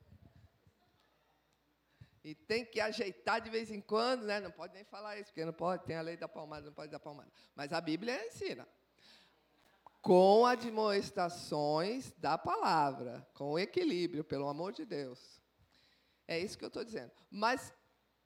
E 2.22 2.34
tem 2.34 2.64
que 2.64 2.80
ajeitar 2.80 3.40
de 3.40 3.48
vez 3.48 3.70
em 3.70 3.80
quando, 3.80 4.24
né? 4.24 4.40
Não 4.40 4.50
pode 4.50 4.74
nem 4.74 4.84
falar 4.84 5.18
isso, 5.18 5.30
porque 5.30 5.44
não 5.44 5.52
pode, 5.52 5.84
tem 5.84 5.96
a 5.96 6.02
lei 6.02 6.16
da 6.16 6.28
palmada, 6.28 6.66
não 6.66 6.74
pode 6.74 6.92
dar 6.92 6.98
palmada. 6.98 7.30
Mas 7.54 7.72
a 7.72 7.80
Bíblia 7.80 8.26
ensina. 8.26 8.68
Com 10.00 10.46
admoestações 10.46 12.12
da 12.12 12.38
palavra, 12.38 13.28
com 13.34 13.58
equilíbrio, 13.58 14.24
pelo 14.24 14.48
amor 14.48 14.72
de 14.72 14.84
Deus. 14.84 15.42
É 16.26 16.38
isso 16.38 16.56
que 16.56 16.64
eu 16.64 16.68
estou 16.68 16.84
dizendo. 16.84 17.12
Mas 17.30 17.74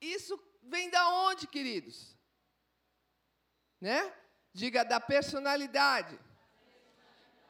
isso 0.00 0.38
vem 0.62 0.90
da 0.90 1.08
onde, 1.08 1.46
queridos? 1.46 2.16
Né? 3.80 4.14
Diga 4.52 4.84
da 4.84 5.00
personalidade. 5.00 6.18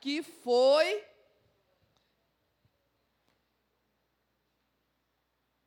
Que 0.01 0.23
foi 0.23 1.07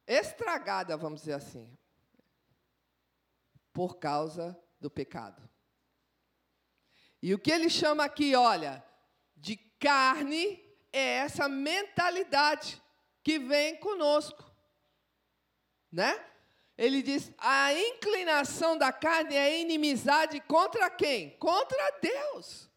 estragada, 0.07 0.95
vamos 0.95 1.21
dizer 1.21 1.33
assim, 1.33 1.75
por 3.73 3.97
causa 3.97 4.57
do 4.79 4.89
pecado. 4.89 5.49
E 7.25 7.33
o 7.33 7.39
que 7.39 7.51
ele 7.51 7.69
chama 7.69 8.03
aqui, 8.05 8.35
olha, 8.35 8.85
de 9.35 9.55
carne 9.79 10.63
é 10.93 11.17
essa 11.25 11.49
mentalidade 11.49 12.79
que 13.23 13.39
vem 13.39 13.77
conosco, 13.77 14.43
né? 15.91 16.13
Ele 16.77 17.01
diz: 17.01 17.31
a 17.37 17.73
inclinação 17.73 18.77
da 18.77 18.93
carne 18.93 19.35
é 19.35 19.59
inimizade 19.59 20.39
contra 20.41 20.89
quem? 20.89 21.31
Contra 21.37 21.99
Deus. 21.99 22.69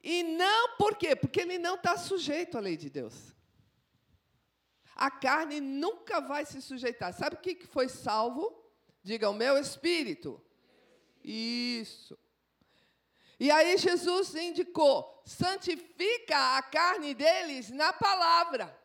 E 0.00 0.22
não 0.22 0.76
por 0.76 0.96
quê? 0.96 1.16
Porque 1.16 1.40
ele 1.40 1.58
não 1.58 1.74
está 1.74 1.96
sujeito 1.96 2.56
à 2.56 2.60
lei 2.60 2.76
de 2.76 2.88
Deus 2.88 3.32
a 4.94 5.10
carne 5.10 5.60
nunca 5.60 6.20
vai 6.20 6.44
se 6.44 6.62
sujeitar. 6.62 7.12
Sabe 7.12 7.34
o 7.34 7.40
que 7.40 7.66
foi 7.66 7.88
salvo? 7.88 8.56
Diga, 9.02 9.28
o 9.28 9.34
meu 9.34 9.58
espírito. 9.58 10.40
Isso. 11.24 12.18
E 13.38 13.50
aí 13.50 13.76
Jesus 13.76 14.34
indicou: 14.34 15.22
santifica 15.24 16.56
a 16.56 16.62
carne 16.62 17.14
deles 17.14 17.70
na 17.70 17.92
palavra. 17.92 18.80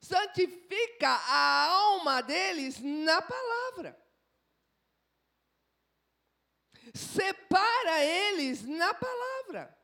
Santifica 0.00 1.08
a 1.08 1.66
alma 1.66 2.22
deles 2.22 2.80
na 2.80 3.20
palavra. 3.20 4.00
Separa 6.94 8.04
eles 8.04 8.62
na 8.64 8.94
palavra. 8.94 9.76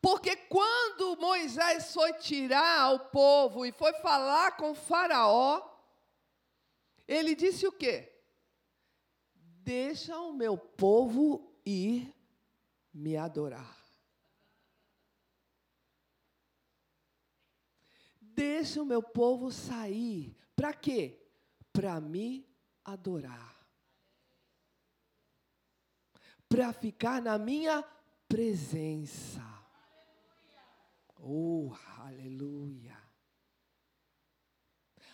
Porque 0.00 0.36
quando 0.36 1.16
Moisés 1.16 1.92
foi 1.92 2.12
tirar 2.14 2.92
o 2.92 3.00
povo 3.10 3.66
e 3.66 3.72
foi 3.72 3.92
falar 3.94 4.56
com 4.56 4.74
Faraó, 4.74 5.77
ele 7.08 7.34
disse 7.34 7.66
o 7.66 7.72
quê? 7.72 8.12
Deixa 9.34 10.18
o 10.20 10.32
meu 10.32 10.58
povo 10.58 11.58
ir 11.64 12.14
me 12.92 13.16
adorar. 13.16 13.76
Deixa 18.20 18.82
o 18.82 18.86
meu 18.86 19.02
povo 19.02 19.50
sair. 19.50 20.36
Para 20.54 20.74
quê? 20.74 21.18
Para 21.72 22.00
me 22.00 22.46
adorar. 22.84 23.56
Para 26.48 26.72
ficar 26.72 27.22
na 27.22 27.38
minha 27.38 27.82
presença. 28.28 29.42
Oh, 31.20 31.72
aleluia. 31.98 32.97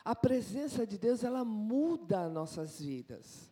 A 0.04 0.14
presença 0.14 0.86
de 0.86 0.98
Deus, 0.98 1.24
ela 1.24 1.44
muda 1.44 2.28
nossas 2.28 2.78
vidas. 2.78 3.50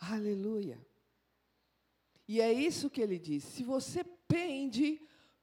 Aleluia. 0.00 0.84
E 2.26 2.40
é 2.40 2.52
isso 2.52 2.90
que 2.90 3.00
ele 3.00 3.18
diz. 3.18 3.44
Se 3.44 3.62
você 3.62 4.02
pende 4.26 5.00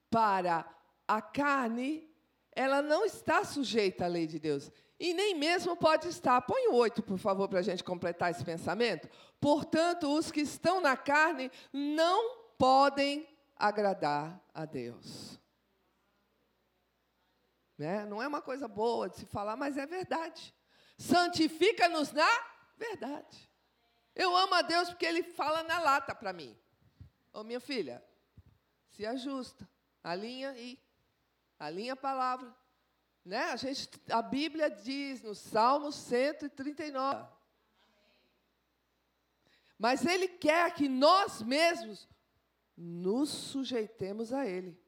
para 0.10 0.70
a 1.08 1.22
carne, 1.22 2.10
ela 2.52 2.82
não 2.82 3.06
está 3.06 3.44
sujeita 3.46 4.06
à 4.06 4.08
lei 4.08 4.28
de 4.28 4.40
Deus 4.40 4.72
e 5.02 5.16
nem 5.16 5.34
mesmo 5.34 5.76
pode 5.76 6.08
estar. 6.08 6.40
Põe 6.42 6.68
o 6.68 6.76
oito, 6.76 7.02
por 7.02 7.18
favor, 7.18 7.50
para 7.50 7.58
a 7.58 7.64
gente 7.64 7.84
completar 7.84 8.30
esse 8.30 8.46
pensamento. 8.46 9.10
Portanto, 9.40 10.16
os 10.16 10.32
que 10.32 10.42
estão 10.42 10.80
na 10.80 10.96
carne 10.96 11.52
não 11.74 12.38
podem 12.56 13.28
agradar 13.56 14.40
a 14.54 14.64
Deus. 14.64 15.40
Né? 17.80 18.06
Não 18.06 18.22
é 18.22 18.28
uma 18.28 18.44
coisa 18.44 18.68
boa 18.68 19.10
de 19.10 19.16
se 19.16 19.26
falar, 19.26 19.56
mas 19.56 19.76
é 19.76 19.88
verdade. 19.88 20.54
Santifica-nos 21.00 22.12
na 22.12 22.30
verdade. 22.78 23.50
Eu 24.14 24.38
amo 24.38 24.54
a 24.54 24.62
Deus 24.62 24.90
porque 24.90 25.08
Ele 25.08 25.24
fala 25.24 25.64
na 25.64 25.80
lata 25.80 26.14
para 26.14 26.32
mim. 26.32 26.56
Ô 27.34 27.44
minha 27.44 27.60
filha, 27.60 28.06
se 28.92 29.04
ajusta, 29.04 29.68
alinha 30.04 30.56
e 30.56 30.80
alinha 31.58 31.94
a 31.94 31.96
palavra. 31.96 32.61
Né? 33.24 33.38
A, 33.52 33.56
gente, 33.56 33.90
a 34.10 34.22
Bíblia 34.22 34.70
diz 34.70 35.22
no 35.22 35.36
Salmo 35.36 35.92
139. 35.92 37.28
Mas 39.78 40.06
Ele 40.06 40.28
quer 40.28 40.74
que 40.74 40.88
nós 40.88 41.42
mesmos 41.42 42.08
nos 42.76 43.30
sujeitemos 43.30 44.34
a 44.34 44.46
Ele. 44.46 44.80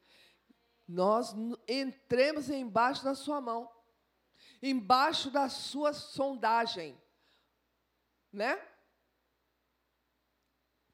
Nós 0.87 1.33
entremos 1.67 2.49
embaixo 2.49 3.03
da 3.03 3.15
Sua 3.15 3.39
mão, 3.39 3.71
embaixo 4.61 5.29
da 5.29 5.47
Sua 5.47 5.93
sondagem. 5.93 6.99
Né? 8.31 8.59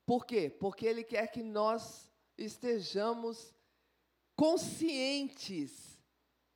Por 0.06 0.25
quê? 0.25 0.49
Porque 0.49 0.86
Ele 0.86 1.04
quer 1.04 1.28
que 1.28 1.41
nós 1.41 2.12
estejamos 2.38 3.54
conscientes 4.36 5.88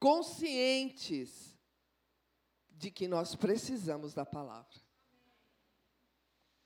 conscientes 0.04 1.58
de 2.70 2.92
que 2.92 3.08
nós 3.08 3.36
precisamos 3.36 4.13
da 4.13 4.26
palavra. 4.26 4.82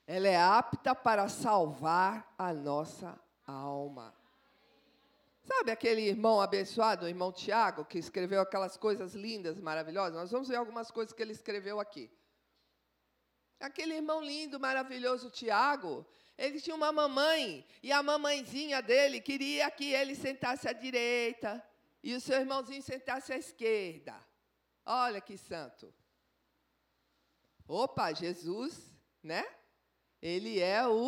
Ela 0.07 0.27
é 0.27 0.35
apta 0.35 0.95
para 0.95 1.29
salvar 1.29 2.33
a 2.35 2.51
nossa 2.51 3.15
alma. 3.45 4.11
Sabe 5.43 5.69
aquele 5.69 6.01
irmão 6.01 6.41
abençoado, 6.41 7.05
o 7.05 7.07
irmão 7.07 7.31
Tiago, 7.31 7.85
que 7.85 7.99
escreveu 7.99 8.41
aquelas 8.41 8.75
coisas 8.75 9.13
lindas, 9.13 9.59
maravilhosas? 9.59 10.15
Nós 10.15 10.31
vamos 10.31 10.47
ver 10.47 10.55
algumas 10.55 10.89
coisas 10.89 11.13
que 11.13 11.21
ele 11.21 11.33
escreveu 11.33 11.79
aqui. 11.79 12.09
Aquele 13.59 13.97
irmão 13.97 14.19
lindo, 14.19 14.59
maravilhoso 14.59 15.29
Tiago, 15.29 16.03
ele 16.35 16.59
tinha 16.59 16.75
uma 16.75 16.91
mamãe, 16.91 17.63
e 17.83 17.91
a 17.91 18.01
mamãezinha 18.01 18.81
dele 18.81 19.21
queria 19.21 19.69
que 19.69 19.93
ele 19.93 20.15
sentasse 20.15 20.67
à 20.67 20.73
direita, 20.73 21.63
e 22.07 22.15
o 22.15 22.21
seu 22.21 22.39
irmãozinho 22.39 22.81
sentasse 22.81 23.33
à 23.33 23.37
esquerda. 23.37 24.15
Olha 24.85 25.19
que 25.19 25.37
santo. 25.37 25.93
Opa, 27.67 28.13
Jesus, 28.13 28.73
né? 29.21 29.43
Ele 30.21 30.57
é 30.57 30.87
o 30.87 31.05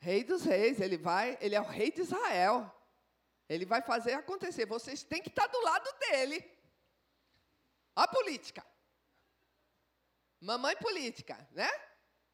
Rei 0.00 0.24
dos 0.24 0.42
Reis, 0.42 0.80
ele 0.80 0.98
vai, 0.98 1.38
ele 1.40 1.54
é 1.54 1.60
o 1.60 1.64
rei 1.64 1.92
de 1.92 2.00
Israel. 2.00 2.68
Ele 3.48 3.64
vai 3.64 3.80
fazer 3.80 4.14
acontecer. 4.14 4.66
Vocês 4.66 5.04
têm 5.04 5.22
que 5.22 5.28
estar 5.28 5.46
do 5.46 5.60
lado 5.60 5.88
dele. 6.00 6.44
A 7.94 8.08
política. 8.08 8.66
Mamãe 10.40 10.76
política, 10.78 11.48
né? 11.52 11.70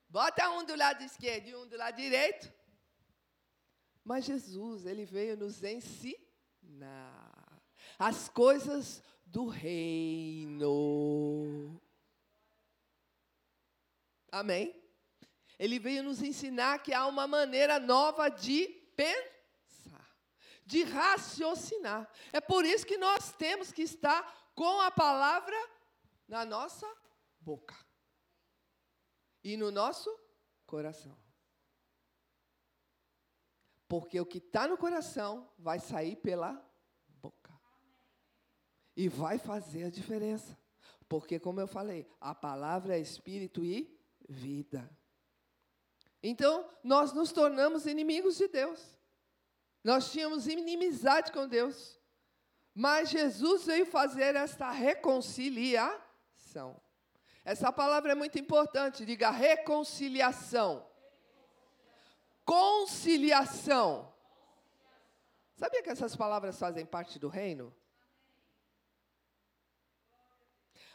Bota 0.09 0.49
um 0.53 0.65
do 0.65 0.75
lado 0.75 1.05
esquerdo 1.05 1.49
e 1.49 1.55
um 1.55 1.69
do 1.69 1.77
lado 1.77 1.97
direito. 1.97 2.51
Mas 4.05 4.25
Jesus, 4.27 4.85
ele 4.85 5.05
veio 5.07 5.37
nos 5.37 5.65
ensinar 5.65 6.25
as 7.99 8.29
coisas 8.29 9.03
do 9.25 9.47
reino. 9.47 10.61
Amém? 14.31 14.79
Ele 15.59 15.79
veio 15.79 16.03
nos 16.03 16.21
ensinar 16.23 16.83
que 16.83 16.93
há 16.93 17.07
uma 17.07 17.27
maneira 17.27 17.81
nova 17.81 18.29
de 18.29 18.67
pensar, 18.95 20.15
de 20.67 20.83
raciocinar. 20.83 22.11
É 22.33 22.41
por 22.41 22.65
isso 22.65 22.85
que 22.85 22.99
nós 22.99 23.33
temos 23.33 23.73
que 23.73 23.83
estar 23.83 24.53
com 24.55 24.81
a 24.81 24.91
palavra 24.91 25.57
na 26.29 26.45
nossa 26.45 26.87
boca 27.41 27.77
e 29.43 29.57
no 29.57 29.71
nosso 29.71 30.15
coração. 30.67 31.24
Porque 33.95 34.21
o 34.21 34.27
que 34.27 34.39
está 34.39 34.67
no 34.67 34.77
coração 34.77 35.49
vai 35.57 35.79
sair 35.79 36.17
pela 36.17 36.61
boca. 37.23 37.53
E 38.97 39.09
vai 39.09 39.39
fazer 39.39 39.85
a 39.85 39.89
diferença. 39.89 40.59
Porque, 41.09 41.39
como 41.39 41.61
eu 41.61 41.69
falei, 41.69 42.05
a 42.21 42.35
palavra 42.35 42.97
é 42.97 43.01
espírito 43.01 43.65
e 43.65 43.97
vida. 44.29 44.91
Então, 46.21 46.69
nós 46.83 47.13
nos 47.13 47.31
tornamos 47.31 47.87
inimigos 47.87 48.37
de 48.37 48.49
Deus. 48.49 48.85
Nós 49.85 50.11
tínhamos 50.11 50.49
inimizade 50.49 51.31
com 51.31 51.47
Deus. 51.47 51.97
Mas 52.75 53.11
Jesus 53.11 53.67
veio 53.67 53.87
fazer 53.87 54.35
esta 54.35 54.73
reconciliação. 54.73 56.83
Essa 57.45 57.71
palavra 57.71 58.11
é 58.11 58.17
muito 58.17 58.41
importante, 58.41 59.07
diga 59.07 59.31
reconciliação. 59.31 60.85
Conciliação. 62.45 64.13
Sabia 65.57 65.83
que 65.83 65.91
essas 65.91 66.15
palavras 66.17 66.59
fazem 66.59 66.85
parte 66.85 67.19
do 67.19 67.29
reino? 67.29 67.75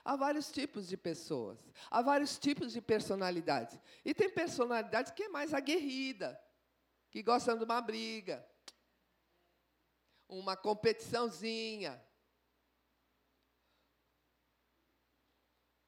Há 0.03 0.15
vários 0.15 0.51
tipos 0.51 0.87
de 0.87 0.97
pessoas, 0.97 1.59
há 1.89 2.01
vários 2.01 2.37
tipos 2.37 2.73
de 2.73 2.81
personalidades. 2.81 3.79
E 4.03 4.13
tem 4.13 4.29
personalidades 4.29 5.11
que 5.11 5.23
é 5.23 5.29
mais 5.29 5.53
aguerrida, 5.53 6.39
que 7.11 7.21
gostam 7.21 7.57
de 7.57 7.63
uma 7.63 7.81
briga, 7.81 8.45
uma 10.27 10.55
competiçãozinha. 10.55 12.01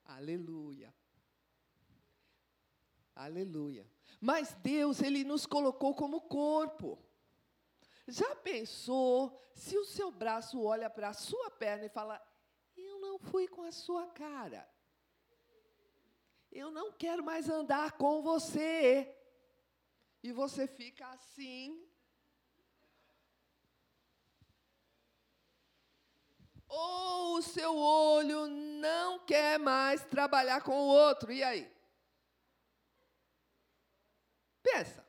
Aleluia. 0.06 0.94
Aleluia. 3.16 3.88
Mas 4.22 4.54
Deus, 4.62 5.02
Ele 5.02 5.24
nos 5.24 5.48
colocou 5.48 5.96
como 5.96 6.22
corpo. 6.22 7.04
Já 8.08 8.36
pensou 8.36 9.42
se 9.56 9.76
o 9.76 9.84
seu 9.84 10.12
braço 10.12 10.62
olha 10.64 10.92
para 10.92 11.10
a 11.10 11.14
sua 11.14 11.50
perna 11.50 11.86
e 11.86 11.90
fala: 11.90 12.22
Eu 12.78 13.00
não 13.00 13.18
fui 13.18 13.48
com 13.48 13.64
a 13.64 13.72
sua 13.72 14.06
cara. 14.10 14.70
Eu 16.52 16.70
não 16.70 16.92
quero 16.92 17.24
mais 17.24 17.50
andar 17.50 17.94
com 17.94 18.22
você. 18.22 19.12
E 20.22 20.32
você 20.32 20.68
fica 20.68 21.08
assim. 21.08 21.84
Ou 26.68 27.38
o 27.38 27.42
seu 27.42 27.76
olho 27.76 28.46
não 28.48 29.18
quer 29.26 29.58
mais 29.58 30.06
trabalhar 30.06 30.62
com 30.62 30.74
o 30.74 30.88
outro. 30.88 31.32
E 31.32 31.42
aí? 31.42 31.81
Pensa. 34.64 35.06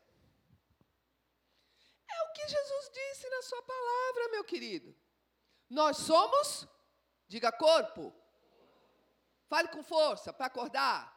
É 2.09 2.23
o 2.25 2.33
que 2.33 2.49
Jesus 2.49 2.91
disse 2.93 3.29
na 3.29 3.43
sua 3.43 3.63
palavra, 3.63 4.29
meu 4.31 4.45
querido. 4.45 4.95
Nós 5.69 5.97
somos, 5.99 6.67
diga 7.29 7.51
corpo. 7.53 8.13
Fale 9.49 9.69
com 9.69 9.83
força 9.83 10.33
para 10.33 10.47
acordar. 10.47 11.13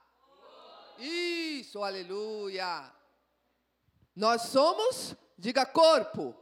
Isso, 0.97 1.83
aleluia. 1.83 2.93
Nós 4.15 4.43
somos, 4.43 5.15
diga 5.37 5.65
corpo. 5.65 6.35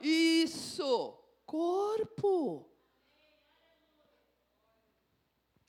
Isso, 0.00 1.12
corpo. 1.44 2.70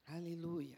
Aleluia. 0.07 0.76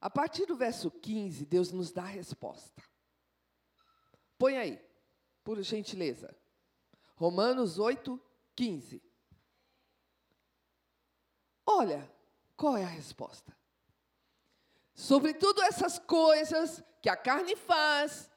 A 0.00 0.08
partir 0.08 0.46
do 0.46 0.56
verso 0.56 0.90
15, 0.90 1.44
Deus 1.44 1.70
nos 1.70 1.92
dá 1.92 2.02
a 2.02 2.06
resposta. 2.06 2.82
Põe 4.38 4.56
aí, 4.56 4.80
por 5.44 5.60
gentileza. 5.62 6.34
Romanos 7.16 7.78
8, 7.78 8.18
15. 8.56 9.02
Olha, 11.66 12.10
qual 12.56 12.76
é 12.76 12.84
a 12.84 12.88
resposta? 12.88 13.54
Sobre 14.94 15.34
tudo 15.34 15.62
essas 15.62 15.98
coisas 15.98 16.82
que 17.02 17.08
a 17.08 17.16
carne 17.16 17.54
faz, 17.54 18.30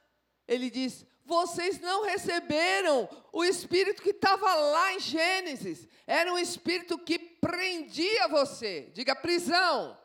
ele 0.45 0.69
diz: 0.69 1.05
vocês 1.25 1.79
não 1.79 2.03
receberam 2.03 3.07
o 3.31 3.43
espírito 3.45 4.01
que 4.01 4.09
estava 4.09 4.53
lá 4.53 4.93
em 4.93 4.99
Gênesis. 4.99 5.87
Era 6.05 6.33
um 6.33 6.37
espírito 6.37 6.97
que 6.97 7.17
prendia 7.17 8.27
você. 8.27 8.91
Diga 8.93 9.15
prisão. 9.15 9.97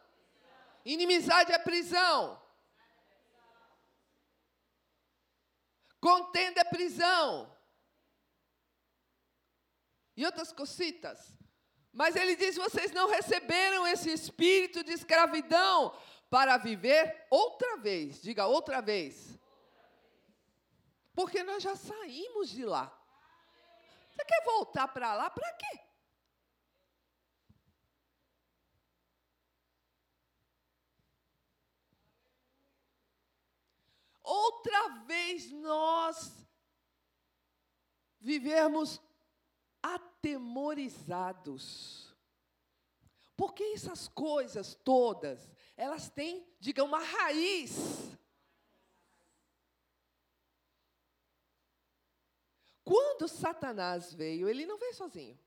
Inimizade 0.88 1.52
é 1.52 1.58
prisão. 1.58 2.42
Contenda 6.00 6.62
é 6.62 6.64
prisão. 6.64 7.54
E 10.16 10.24
outras 10.24 10.50
cositas. 10.50 11.36
Mas 11.92 12.16
ele 12.16 12.34
diz: 12.36 12.56
vocês 12.56 12.90
não 12.92 13.06
receberam 13.06 13.86
esse 13.86 14.10
espírito 14.10 14.82
de 14.82 14.92
escravidão 14.92 15.94
para 16.30 16.56
viver 16.56 17.26
outra 17.28 17.76
vez. 17.76 18.22
Diga 18.22 18.46
outra 18.46 18.80
vez. 18.80 19.38
Porque 21.14 21.42
nós 21.42 21.62
já 21.62 21.76
saímos 21.76 22.48
de 22.48 22.64
lá. 22.64 22.90
Você 24.10 24.24
quer 24.24 24.42
voltar 24.42 24.88
para 24.88 25.12
lá? 25.12 25.28
Para 25.28 25.52
quê? 25.52 25.87
Outra 34.28 34.88
vez 35.06 35.50
nós 35.50 36.46
vivermos 38.20 39.00
atemorizados. 39.82 42.14
Porque 43.36 43.64
essas 43.64 44.06
coisas 44.08 44.74
todas, 44.74 45.48
elas 45.76 46.10
têm, 46.10 46.46
diga, 46.60 46.84
uma 46.84 46.98
raiz. 46.98 47.72
Quando 52.84 53.28
Satanás 53.28 54.12
veio, 54.12 54.46
ele 54.48 54.66
não 54.66 54.76
veio 54.76 54.94
sozinho. 54.94 55.38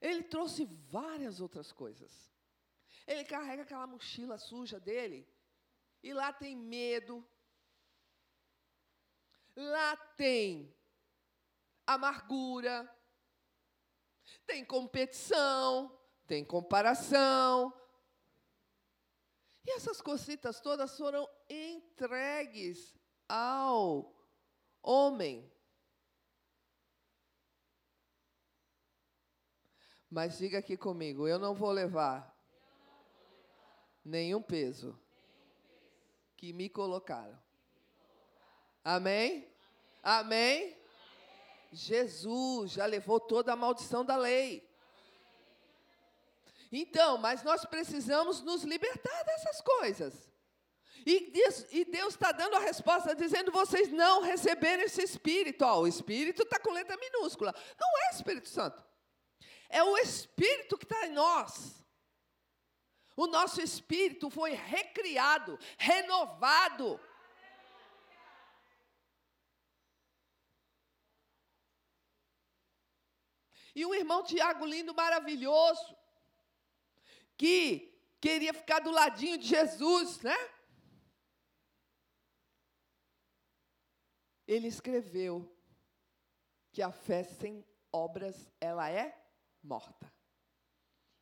Ele 0.00 0.22
trouxe 0.22 0.64
várias 0.64 1.40
outras 1.40 1.72
coisas. 1.72 2.30
Ele 3.06 3.24
carrega 3.24 3.62
aquela 3.62 3.86
mochila 3.86 4.38
suja 4.38 4.80
dele 4.80 5.28
e 6.02 6.12
lá 6.12 6.32
tem 6.32 6.56
medo. 6.56 7.26
Lá 9.56 9.96
tem 9.96 10.74
amargura. 11.86 12.88
Tem 14.46 14.64
competição, 14.64 15.96
tem 16.26 16.44
comparação. 16.44 17.72
E 19.66 19.72
essas 19.72 20.00
cositas 20.00 20.60
todas 20.60 20.96
foram 20.96 21.28
entregues 21.48 22.96
ao 23.28 24.14
homem. 24.82 25.52
Mas 30.08 30.38
diga 30.38 30.58
aqui 30.58 30.76
comigo, 30.76 31.28
eu 31.28 31.38
não 31.38 31.54
vou 31.54 31.70
levar, 31.70 32.36
nenhum 34.04 34.42
peso 34.42 34.98
que 36.40 36.54
me 36.54 36.70
colocaram. 36.70 37.38
Amém? 38.82 39.46
Amém? 40.02 40.74
Jesus 41.70 42.72
já 42.72 42.86
levou 42.86 43.20
toda 43.20 43.52
a 43.52 43.56
maldição 43.56 44.02
da 44.02 44.16
lei. 44.16 44.66
Então, 46.72 47.18
mas 47.18 47.42
nós 47.42 47.66
precisamos 47.66 48.40
nos 48.40 48.62
libertar 48.62 49.22
dessas 49.24 49.60
coisas. 49.60 50.32
E 51.04 51.84
Deus 51.84 52.14
está 52.14 52.32
dando 52.32 52.56
a 52.56 52.60
resposta, 52.60 53.14
dizendo: 53.14 53.52
vocês 53.52 53.90
não 53.90 54.22
receberam 54.22 54.82
esse 54.82 55.02
Espírito. 55.02 55.62
Ó, 55.62 55.80
o 55.80 55.86
Espírito 55.86 56.42
está 56.42 56.58
com 56.58 56.72
letra 56.72 56.96
minúscula. 56.96 57.54
Não 57.78 57.88
é 58.04 58.14
Espírito 58.14 58.48
Santo. 58.48 58.82
É 59.68 59.84
o 59.84 59.98
Espírito 59.98 60.78
que 60.78 60.84
está 60.84 61.06
em 61.06 61.12
nós. 61.12 61.79
O 63.22 63.26
nosso 63.26 63.60
espírito 63.60 64.30
foi 64.30 64.52
recriado, 64.52 65.58
renovado. 65.76 66.98
E 73.74 73.84
um 73.84 73.94
irmão 73.94 74.24
Tiago 74.24 74.64
lindo, 74.64 74.94
maravilhoso, 74.94 75.94
que 77.36 77.94
queria 78.22 78.54
ficar 78.54 78.78
do 78.78 78.90
ladinho 78.90 79.36
de 79.36 79.48
Jesus, 79.48 80.22
né? 80.22 80.38
Ele 84.46 84.66
escreveu 84.66 85.54
que 86.72 86.80
a 86.80 86.90
fé 86.90 87.22
sem 87.22 87.62
obras, 87.92 88.50
ela 88.58 88.90
é 88.90 89.14
morta. 89.62 90.10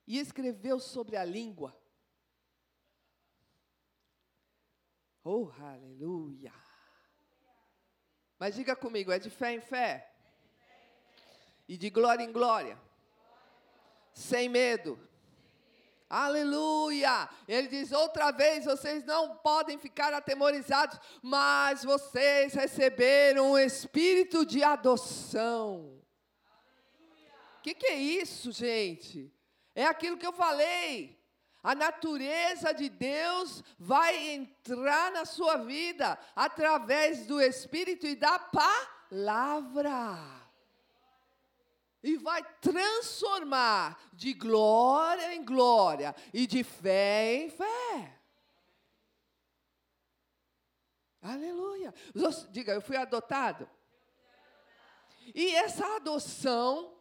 E 0.06 0.16
escreveu 0.20 0.78
sobre 0.78 1.16
a 1.16 1.24
língua 1.24 1.76
Oh, 5.30 5.50
aleluia. 5.60 6.54
Mas 8.38 8.54
diga 8.54 8.74
comigo, 8.74 9.12
é 9.12 9.18
de 9.18 9.28
fé 9.28 9.52
em 9.52 9.60
fé? 9.60 10.10
E 11.68 11.76
de 11.76 11.90
glória 11.90 12.24
em 12.24 12.32
glória. 12.32 12.80
Sem 14.10 14.48
medo. 14.48 14.98
Aleluia! 16.08 17.28
Ele 17.46 17.68
diz 17.68 17.92
outra 17.92 18.30
vez: 18.30 18.64
vocês 18.64 19.04
não 19.04 19.36
podem 19.36 19.76
ficar 19.76 20.14
atemorizados, 20.14 20.98
mas 21.20 21.84
vocês 21.84 22.54
receberam 22.54 23.50
o 23.50 23.58
espírito 23.58 24.46
de 24.46 24.64
adoção. 24.64 26.02
O 27.58 27.62
que, 27.62 27.74
que 27.74 27.86
é 27.88 27.96
isso, 27.96 28.50
gente? 28.50 29.30
É 29.74 29.84
aquilo 29.84 30.16
que 30.16 30.26
eu 30.26 30.32
falei. 30.32 31.17
A 31.62 31.74
natureza 31.74 32.72
de 32.72 32.88
Deus 32.88 33.64
vai 33.78 34.30
entrar 34.30 35.10
na 35.12 35.24
sua 35.24 35.56
vida 35.56 36.18
através 36.34 37.26
do 37.26 37.40
Espírito 37.40 38.06
e 38.06 38.14
da 38.14 38.38
palavra. 38.38 40.18
E 42.02 42.16
vai 42.16 42.42
transformar 42.60 44.00
de 44.12 44.32
glória 44.32 45.34
em 45.34 45.44
glória 45.44 46.14
e 46.32 46.46
de 46.46 46.62
fé 46.62 47.34
em 47.34 47.50
fé. 47.50 48.18
Aleluia. 51.20 51.92
Diga, 52.50 52.72
eu 52.72 52.80
fui 52.80 52.96
adotado. 52.96 53.68
E 55.34 55.54
essa 55.56 55.96
adoção 55.96 56.97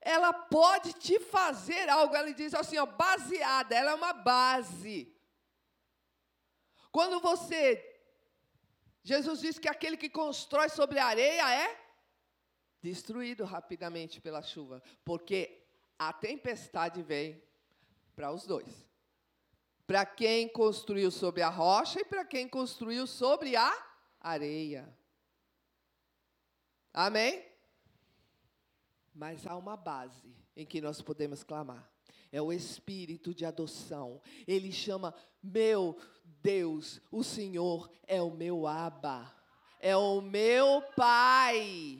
ela 0.00 0.32
pode 0.32 0.92
te 0.94 1.18
fazer 1.20 1.88
algo. 1.88 2.14
Ela 2.14 2.32
diz 2.32 2.54
assim, 2.54 2.78
ó, 2.78 2.86
baseada, 2.86 3.74
ela 3.74 3.92
é 3.92 3.94
uma 3.94 4.12
base. 4.12 5.14
Quando 6.90 7.20
você 7.20 7.86
Jesus 9.02 9.40
diz 9.40 9.58
que 9.58 9.68
aquele 9.68 9.96
que 9.96 10.10
constrói 10.10 10.68
sobre 10.68 10.98
a 10.98 11.06
areia 11.06 11.54
é 11.54 11.80
destruído 12.82 13.44
rapidamente 13.44 14.20
pela 14.20 14.42
chuva, 14.42 14.82
porque 15.04 15.66
a 15.98 16.12
tempestade 16.12 17.02
vem 17.02 17.42
para 18.14 18.30
os 18.30 18.46
dois. 18.46 18.88
Para 19.86 20.06
quem 20.06 20.48
construiu 20.48 21.10
sobre 21.10 21.42
a 21.42 21.48
rocha 21.48 22.00
e 22.00 22.04
para 22.04 22.24
quem 22.24 22.48
construiu 22.48 23.06
sobre 23.06 23.56
a 23.56 23.72
areia. 24.20 24.88
Amém? 26.92 27.49
Mas 29.14 29.46
há 29.46 29.56
uma 29.56 29.76
base 29.76 30.34
em 30.56 30.64
que 30.64 30.80
nós 30.80 31.02
podemos 31.02 31.42
clamar. 31.42 31.90
É 32.32 32.40
o 32.40 32.52
espírito 32.52 33.34
de 33.34 33.44
adoção. 33.44 34.22
Ele 34.46 34.70
chama 34.70 35.12
meu 35.42 35.98
Deus, 36.42 37.00
o 37.10 37.24
Senhor 37.24 37.90
é 38.06 38.22
o 38.22 38.30
meu 38.30 38.66
Abba, 38.66 39.34
é 39.80 39.96
o 39.96 40.20
meu 40.20 40.82
Pai. 40.96 41.98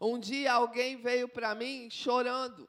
Um 0.00 0.18
dia 0.18 0.54
alguém 0.54 0.96
veio 0.96 1.28
para 1.28 1.54
mim 1.54 1.88
chorando, 1.88 2.68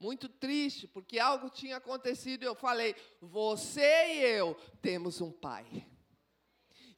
muito 0.00 0.28
triste, 0.28 0.88
porque 0.88 1.16
algo 1.18 1.48
tinha 1.48 1.76
acontecido. 1.76 2.42
Eu 2.42 2.56
falei: 2.56 2.96
Você 3.20 4.14
e 4.14 4.24
eu 4.24 4.56
temos 4.82 5.20
um 5.20 5.30
pai. 5.30 5.86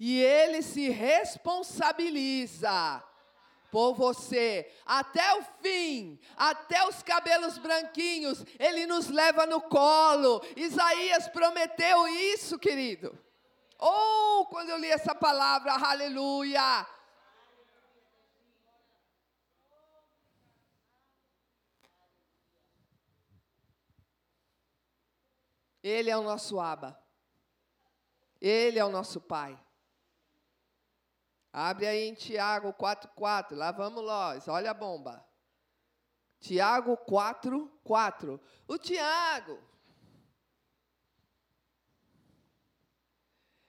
E 0.00 0.18
ele 0.20 0.62
se 0.62 0.88
responsabiliza 0.88 3.04
por 3.72 3.94
você 3.94 4.70
até 4.84 5.34
o 5.38 5.42
fim, 5.62 6.20
até 6.36 6.86
os 6.86 7.02
cabelos 7.02 7.56
branquinhos, 7.56 8.44
ele 8.58 8.84
nos 8.84 9.08
leva 9.08 9.46
no 9.46 9.62
colo. 9.62 10.44
Isaías 10.54 11.26
prometeu 11.28 12.06
isso, 12.06 12.58
querido. 12.58 13.18
Oh, 13.78 14.44
quando 14.50 14.68
eu 14.68 14.76
li 14.76 14.90
essa 14.90 15.14
palavra, 15.14 15.72
aleluia. 15.72 16.86
Ele 25.82 26.10
é 26.10 26.16
o 26.16 26.22
nosso 26.22 26.60
Aba. 26.60 27.02
Ele 28.38 28.78
é 28.78 28.84
o 28.84 28.90
nosso 28.90 29.18
Pai. 29.18 29.58
Abre 31.52 31.86
aí 31.86 32.08
em 32.08 32.14
Tiago 32.14 32.72
4,4. 32.72 33.54
Lá 33.54 33.70
vamos 33.70 34.02
nós. 34.02 34.48
Olha 34.48 34.70
a 34.70 34.74
bomba. 34.74 35.24
Tiago 36.40 36.96
4, 36.96 37.68
4. 37.84 38.40
O 38.66 38.78
Tiago. 38.78 39.62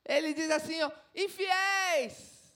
Ele 0.05 0.33
diz 0.33 0.49
assim, 0.49 0.81
ó, 0.81 0.91
infiéis. 1.13 2.55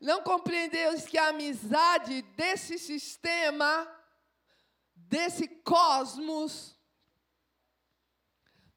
Não 0.00 0.22
compreendeus 0.22 1.04
que 1.04 1.18
a 1.18 1.28
amizade 1.28 2.22
desse 2.36 2.78
sistema, 2.78 3.90
desse 4.94 5.48
cosmos, 5.48 6.78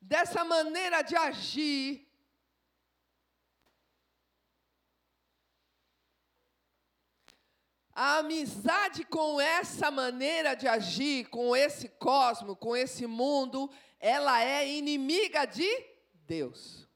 dessa 0.01 0.43
maneira 0.45 1.01
de 1.01 1.15
agir, 1.15 2.06
A 7.99 8.19
amizade 8.19 9.03
com 9.05 9.41
essa 9.41 9.89
maneira 9.89 10.53
de 10.53 10.67
agir, 10.67 11.27
com 11.29 11.55
esse 11.55 11.89
cosmo, 11.89 12.55
com 12.55 12.75
esse 12.75 13.07
mundo, 13.07 13.71
ela 13.99 14.39
é 14.39 14.69
inimiga 14.69 15.45
de 15.45 15.67
Deus. 16.13 16.87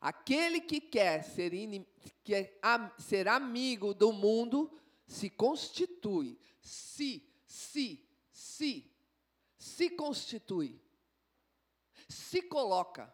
Aquele 0.00 0.60
que 0.60 0.80
quer 0.80 1.24
ser, 1.24 1.50
quer 2.22 2.56
ser 2.98 3.26
amigo 3.26 3.92
do 3.92 4.12
mundo 4.12 4.70
se 5.08 5.28
constitui, 5.28 6.38
se, 6.60 7.28
se, 7.44 8.08
se, 8.30 8.88
se 9.58 9.90
constitui, 9.90 10.80
se 12.08 12.42
coloca. 12.42 13.12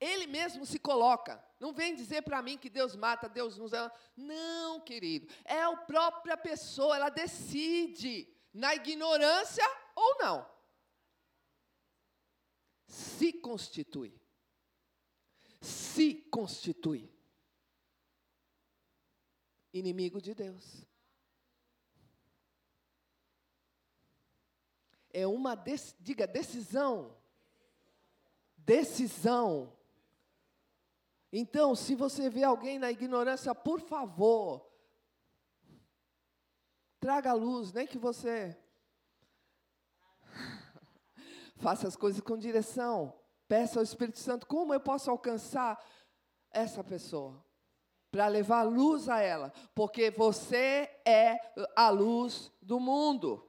Ele 0.00 0.26
mesmo 0.26 0.66
se 0.66 0.78
coloca. 0.78 1.42
Não 1.58 1.72
vem 1.72 1.94
dizer 1.94 2.22
para 2.22 2.42
mim 2.42 2.58
que 2.58 2.68
Deus 2.68 2.94
mata, 2.94 3.28
Deus 3.28 3.56
nos 3.56 3.72
ama. 3.72 3.90
Não, 4.16 4.80
querido. 4.80 5.32
É 5.44 5.62
a 5.62 5.76
própria 5.76 6.36
pessoa, 6.36 6.96
ela 6.96 7.08
decide 7.08 8.28
na 8.52 8.74
ignorância 8.74 9.64
ou 9.94 10.18
não. 10.18 10.46
Se 12.86 13.32
constitui. 13.32 14.20
Se 15.60 16.14
constitui. 16.30 17.10
Inimigo 19.72 20.20
de 20.20 20.34
Deus. 20.34 20.86
É 25.10 25.26
uma, 25.26 25.54
diga, 26.00 26.26
decisão. 26.26 27.16
Decisão 28.58 29.75
então, 31.32 31.74
se 31.74 31.94
você 31.94 32.30
vê 32.30 32.44
alguém 32.44 32.78
na 32.78 32.90
ignorância, 32.90 33.54
por 33.54 33.80
favor, 33.80 34.66
traga 37.00 37.30
a 37.30 37.34
luz, 37.34 37.72
nem 37.72 37.86
que 37.86 37.98
você 37.98 38.56
faça 41.56 41.88
as 41.88 41.96
coisas 41.96 42.20
com 42.20 42.38
direção. 42.38 43.12
Peça 43.48 43.78
ao 43.78 43.84
Espírito 43.84 44.18
Santo 44.18 44.46
como 44.46 44.72
eu 44.72 44.80
posso 44.80 45.10
alcançar 45.10 45.84
essa 46.50 46.82
pessoa 46.82 47.44
para 48.10 48.28
levar 48.28 48.62
luz 48.62 49.08
a 49.08 49.20
ela, 49.20 49.52
porque 49.74 50.10
você 50.10 50.90
é 51.04 51.38
a 51.76 51.90
luz 51.90 52.50
do 52.62 52.80
mundo. 52.80 53.46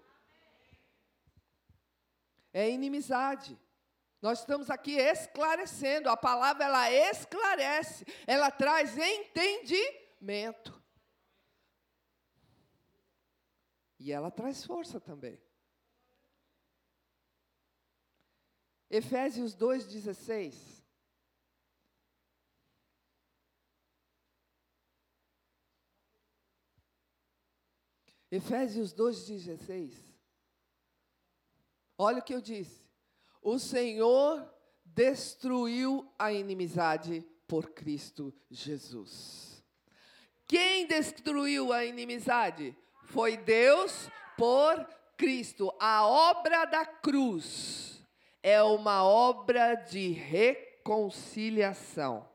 É 2.52 2.70
inimizade. 2.70 3.58
Nós 4.22 4.40
estamos 4.40 4.70
aqui 4.70 4.94
esclarecendo, 4.94 6.10
a 6.10 6.18
palavra 6.18 6.66
ela 6.66 6.92
esclarece, 6.92 8.04
ela 8.26 8.50
traz 8.50 8.98
entendimento. 8.98 10.82
E 14.00 14.12
ela 14.12 14.32
traz 14.32 14.66
força 14.66 15.00
também. 15.00 15.40
Efésios 18.90 19.56
2,16. 19.56 20.84
Efésios 28.32 28.94
2,16. 28.96 29.94
Olha 31.98 32.20
o 32.20 32.24
que 32.24 32.34
eu 32.34 32.42
disse 32.42 32.87
o 33.48 33.58
Senhor 33.58 34.46
destruiu 34.84 36.06
a 36.20 36.34
inimizade 36.34 37.26
por 37.48 37.70
Cristo 37.70 38.34
Jesus. 38.52 39.64
Quem 40.46 40.86
destruiu 40.86 41.72
a 41.72 41.86
inimizade? 41.86 42.76
Foi 43.06 43.38
Deus 43.38 44.10
por 44.38 44.86
Cristo. 45.16 45.74
A 45.80 46.06
obra 46.06 46.66
da 46.66 46.86
cruz 46.86 48.04
é 48.44 48.62
uma 48.62 49.06
obra 49.06 49.76
de 49.76 50.10
reconciliação. 50.10 52.28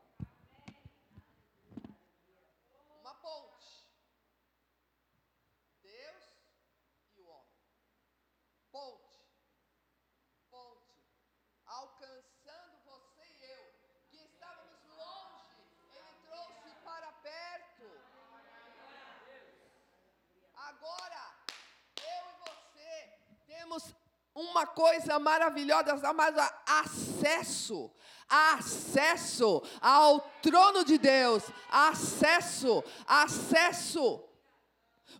Temos 23.73 23.95
uma 24.35 24.65
coisa 24.65 25.19
maravilhosa 25.19 25.97
chamada 25.97 26.51
acesso. 26.67 27.91
Acesso 28.29 29.61
ao 29.81 30.19
trono 30.41 30.83
de 30.83 30.97
Deus. 30.97 31.43
Acesso, 31.69 32.83
acesso. 33.05 34.23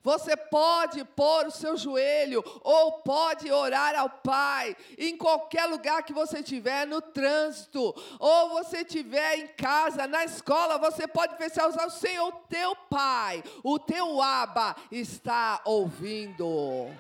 Você 0.01 0.35
pode 0.35 1.03
pôr 1.05 1.47
o 1.47 1.51
seu 1.51 1.77
joelho 1.77 2.43
ou 2.61 3.03
pode 3.03 3.49
orar 3.51 3.97
ao 3.97 4.09
Pai 4.09 4.75
em 4.97 5.15
qualquer 5.15 5.65
lugar 5.65 6.03
que 6.03 6.11
você 6.11 6.39
estiver, 6.39 6.85
no 6.85 7.01
trânsito, 7.01 7.93
ou 8.19 8.49
você 8.49 8.79
estiver 8.79 9.37
em 9.37 9.47
casa, 9.47 10.07
na 10.07 10.25
escola, 10.25 10.77
você 10.77 11.07
pode 11.07 11.35
os 11.43 11.77
olhos, 11.77 11.93
Senhor, 11.93 12.27
o 12.27 12.31
teu 12.49 12.75
Pai, 12.75 13.43
o 13.63 13.79
teu 13.79 14.21
Aba 14.21 14.75
está 14.91 15.61
ouvindo. 15.63 16.91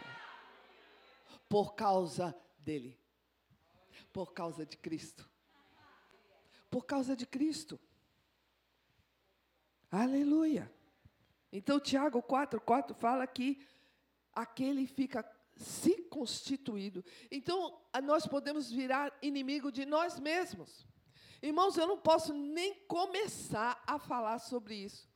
Por 1.53 1.75
causa 1.75 2.35
dele. 2.57 2.99
Por 4.11 4.33
causa 4.33 4.65
de 4.65 4.75
Cristo. 4.75 5.29
Por 6.67 6.83
causa 6.83 7.15
de 7.15 7.27
Cristo. 7.27 7.79
Aleluia. 9.91 10.73
Então, 11.51 11.79
Tiago 11.79 12.23
4, 12.23 12.59
4 12.59 12.95
fala 12.95 13.27
que 13.27 13.63
aquele 14.33 14.87
fica 14.87 15.23
se 15.55 16.01
constituído. 16.05 17.05
Então, 17.29 17.79
nós 18.01 18.25
podemos 18.25 18.71
virar 18.71 19.15
inimigo 19.21 19.71
de 19.71 19.85
nós 19.85 20.19
mesmos. 20.19 20.87
Irmãos, 21.39 21.77
eu 21.77 21.85
não 21.85 21.99
posso 21.99 22.33
nem 22.33 22.73
começar 22.85 23.79
a 23.85 23.99
falar 23.99 24.39
sobre 24.39 24.73
isso. 24.73 25.07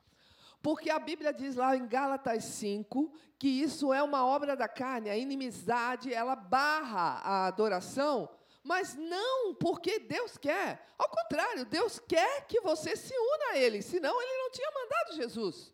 Porque 0.67 0.89
a 0.89 0.99
Bíblia 0.99 1.31
diz 1.31 1.55
lá 1.55 1.77
em 1.77 1.87
Gálatas 1.87 2.43
5 2.43 3.09
que 3.39 3.47
isso 3.47 3.93
é 3.93 4.03
uma 4.03 4.25
obra 4.25 4.53
da 4.53 4.67
carne, 4.67 5.09
a 5.09 5.15
inimizade, 5.15 6.13
ela 6.13 6.35
barra 6.35 7.21
a 7.23 7.47
adoração, 7.47 8.29
mas 8.65 8.93
não 8.93 9.55
porque 9.55 9.97
Deus 9.97 10.37
quer. 10.37 10.85
Ao 10.97 11.07
contrário, 11.07 11.63
Deus 11.63 11.99
quer 11.99 12.45
que 12.47 12.59
você 12.59 12.97
se 12.97 13.17
una 13.17 13.51
a 13.51 13.57
Ele, 13.57 13.81
senão 13.81 14.21
Ele 14.21 14.43
não 14.43 14.51
tinha 14.51 14.69
mandado 14.71 15.15
Jesus. 15.15 15.73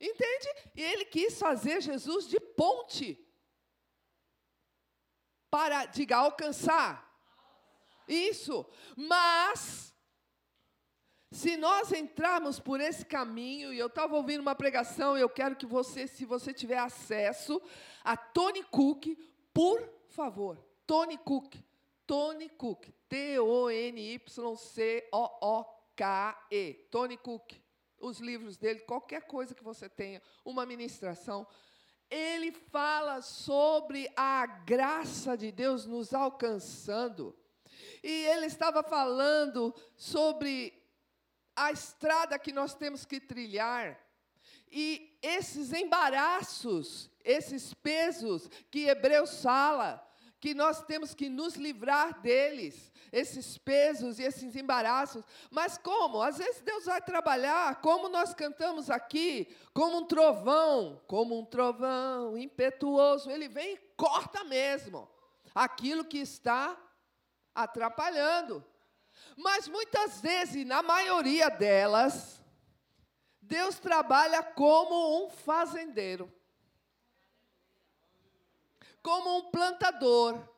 Entende? 0.00 0.48
E 0.76 0.82
ele 0.84 1.04
quis 1.06 1.36
fazer 1.36 1.80
Jesus 1.80 2.28
de 2.28 2.38
ponte 2.38 3.18
para, 5.50 5.86
diga, 5.86 6.16
alcançar. 6.16 7.12
Isso. 8.06 8.64
Mas, 8.96 9.89
se 11.30 11.56
nós 11.56 11.92
entrarmos 11.92 12.58
por 12.58 12.80
esse 12.80 13.04
caminho, 13.04 13.72
e 13.72 13.78
eu 13.78 13.86
estava 13.86 14.16
ouvindo 14.16 14.40
uma 14.40 14.54
pregação, 14.54 15.16
e 15.16 15.20
eu 15.20 15.28
quero 15.28 15.54
que 15.54 15.64
você, 15.64 16.08
se 16.08 16.24
você 16.24 16.52
tiver 16.52 16.78
acesso 16.78 17.62
a 18.02 18.16
Tony 18.16 18.64
Cook, 18.64 19.16
por 19.54 19.88
favor, 20.08 20.58
Tony 20.86 21.16
Cook, 21.18 21.54
Tony 22.04 22.48
Cook, 22.48 22.88
T-O-N-Y-C-O-O-K-E, 23.08 23.94
Tony 26.90 27.16
Cook. 27.16 27.52
Os 28.00 28.18
livros 28.18 28.56
dele, 28.56 28.80
qualquer 28.80 29.22
coisa 29.26 29.54
que 29.54 29.62
você 29.62 29.88
tenha, 29.88 30.20
uma 30.44 30.66
ministração, 30.66 31.46
ele 32.10 32.50
fala 32.50 33.22
sobre 33.22 34.10
a 34.16 34.46
graça 34.46 35.36
de 35.36 35.52
Deus 35.52 35.86
nos 35.86 36.12
alcançando. 36.12 37.36
E 38.02 38.26
ele 38.26 38.46
estava 38.46 38.82
falando 38.82 39.72
sobre 39.96 40.79
a 41.60 41.70
estrada 41.72 42.38
que 42.38 42.52
nós 42.52 42.74
temos 42.74 43.04
que 43.04 43.20
trilhar. 43.20 43.98
E 44.72 45.18
esses 45.22 45.72
embaraços, 45.72 47.10
esses 47.22 47.74
pesos 47.74 48.48
que 48.70 48.88
Hebreus 48.88 49.42
fala, 49.42 50.06
que 50.40 50.54
nós 50.54 50.82
temos 50.82 51.12
que 51.12 51.28
nos 51.28 51.56
livrar 51.56 52.18
deles, 52.20 52.90
esses 53.12 53.58
pesos 53.58 54.18
e 54.18 54.22
esses 54.22 54.56
embaraços. 54.56 55.22
Mas 55.50 55.76
como? 55.76 56.22
Às 56.22 56.38
vezes 56.38 56.62
Deus 56.62 56.86
vai 56.86 57.02
trabalhar, 57.02 57.80
como 57.82 58.08
nós 58.08 58.32
cantamos 58.32 58.88
aqui, 58.88 59.54
como 59.74 59.98
um 59.98 60.06
trovão, 60.06 61.02
como 61.06 61.38
um 61.38 61.44
trovão 61.44 62.38
impetuoso. 62.38 63.30
Ele 63.30 63.48
vem 63.48 63.74
e 63.74 63.80
corta 63.96 64.44
mesmo 64.44 65.06
aquilo 65.54 66.06
que 66.06 66.18
está 66.18 66.74
atrapalhando. 67.54 68.64
Mas 69.40 69.66
muitas 69.68 70.20
vezes, 70.20 70.66
na 70.66 70.82
maioria 70.82 71.48
delas, 71.48 72.40
Deus 73.40 73.78
trabalha 73.78 74.42
como 74.42 75.24
um 75.24 75.30
fazendeiro 75.30 76.32
como 79.02 79.38
um 79.38 79.50
plantador. 79.50 80.48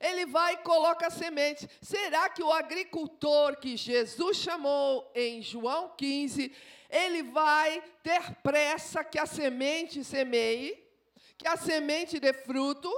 Ele 0.00 0.26
vai 0.26 0.54
e 0.54 0.58
coloca 0.58 1.06
a 1.06 1.10
semente. 1.10 1.68
Será 1.80 2.28
que 2.28 2.42
o 2.42 2.52
agricultor 2.52 3.56
que 3.56 3.76
Jesus 3.76 4.36
chamou 4.36 5.10
em 5.14 5.40
João 5.40 5.94
15, 5.96 6.54
ele 6.90 7.22
vai 7.22 7.82
ter 8.02 8.34
pressa 8.42 9.02
que 9.02 9.18
a 9.18 9.26
semente 9.26 10.04
semeie, 10.04 10.82
que 11.38 11.48
a 11.48 11.56
semente 11.56 12.20
dê 12.20 12.32
fruto? 12.32 12.90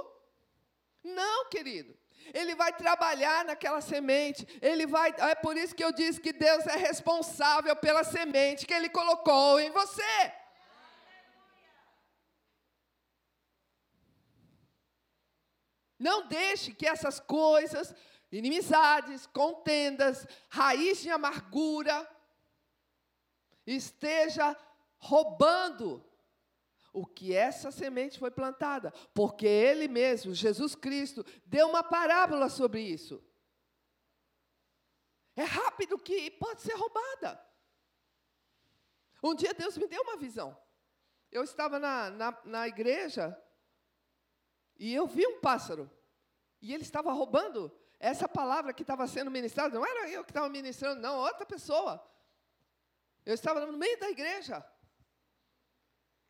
Não, 1.03 1.45
querido. 1.49 1.97
Ele 2.33 2.55
vai 2.55 2.73
trabalhar 2.73 3.45
naquela 3.45 3.81
semente. 3.81 4.47
Ele 4.61 4.85
vai. 4.85 5.13
É 5.17 5.35
por 5.35 5.57
isso 5.57 5.75
que 5.75 5.83
eu 5.83 5.91
disse 5.91 6.19
que 6.19 6.33
Deus 6.33 6.65
é 6.67 6.75
responsável 6.75 7.75
pela 7.75 8.03
semente 8.03 8.65
que 8.65 8.73
Ele 8.73 8.89
colocou 8.89 9.59
em 9.59 9.71
você. 9.71 10.33
Não 15.99 16.27
deixe 16.27 16.73
que 16.73 16.87
essas 16.87 17.19
coisas, 17.19 17.93
inimizades, 18.31 19.25
contendas, 19.27 20.27
raiz 20.49 21.01
de 21.01 21.09
amargura, 21.09 22.07
esteja 23.65 24.55
roubando 24.99 26.06
o 26.97 27.05
que 27.05 27.35
essa 27.35 27.69
semente 27.69 28.17
foi 28.17 28.31
plantada, 28.31 28.91
porque 29.13 29.45
ele 29.45 29.87
mesmo, 29.87 30.33
Jesus 30.33 30.73
Cristo, 30.73 31.23
deu 31.45 31.69
uma 31.69 31.83
parábola 31.83 32.49
sobre 32.49 32.81
isso. 32.81 33.23
É 35.35 35.43
rápido 35.43 35.99
que 35.99 36.31
pode 36.31 36.63
ser 36.63 36.73
roubada. 36.73 37.39
Um 39.21 39.35
dia 39.35 39.53
Deus 39.53 39.77
me 39.77 39.87
deu 39.87 40.01
uma 40.01 40.17
visão. 40.17 40.57
Eu 41.31 41.43
estava 41.43 41.77
na, 41.77 42.09
na, 42.09 42.41
na 42.43 42.67
igreja 42.67 43.39
e 44.75 44.91
eu 44.91 45.05
vi 45.05 45.27
um 45.27 45.39
pássaro. 45.39 45.87
E 46.59 46.73
ele 46.73 46.81
estava 46.81 47.11
roubando 47.11 47.71
essa 47.99 48.27
palavra 48.27 48.73
que 48.73 48.81
estava 48.81 49.05
sendo 49.05 49.29
ministrada. 49.29 49.75
Não 49.75 49.85
era 49.85 50.09
eu 50.09 50.23
que 50.23 50.31
estava 50.31 50.49
ministrando, 50.49 50.99
não, 50.99 51.17
outra 51.17 51.45
pessoa. 51.45 52.03
Eu 53.23 53.35
estava 53.35 53.67
no 53.67 53.77
meio 53.77 53.99
da 53.99 54.09
igreja. 54.09 54.65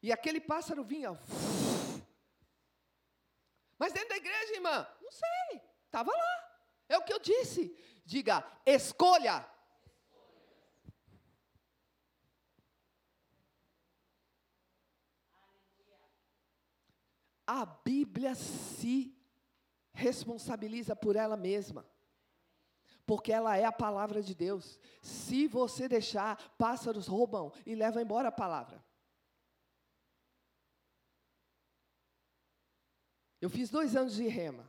E 0.02 0.12
aquele 0.12 0.40
pássaro 0.40 0.84
vinha. 0.84 1.12
Mas 3.80 3.94
dentro 3.94 4.10
da 4.10 4.18
igreja, 4.18 4.54
irmã, 4.54 4.88
não 5.02 5.12
sei, 5.12 5.62
estava 5.86 6.12
lá. 6.12 6.60
É 6.90 6.98
o 6.98 7.04
que 7.04 7.14
eu 7.14 7.20
disse. 7.20 7.76
Diga, 8.06 8.44
escolha. 8.66 9.46
a 17.48 17.66
Bíblia 17.66 18.36
se 18.36 19.18
responsabiliza 19.94 20.94
por 20.94 21.16
ela 21.16 21.38
mesma. 21.38 21.86
Porque 23.06 23.32
ela 23.32 23.56
é 23.56 23.64
a 23.64 23.72
palavra 23.72 24.22
de 24.22 24.36
Deus. 24.36 24.78
Se 25.02 25.48
você 25.48 25.88
deixar, 25.88 26.36
pássaros 26.58 27.08
roubam 27.08 27.54
e 27.66 27.74
levam 27.74 28.02
embora 28.02 28.28
a 28.28 28.34
palavra. 28.34 28.84
Eu 33.40 33.50
fiz 33.50 33.70
dois 33.70 33.96
anos 33.96 34.16
de 34.16 34.28
rema. 34.28 34.68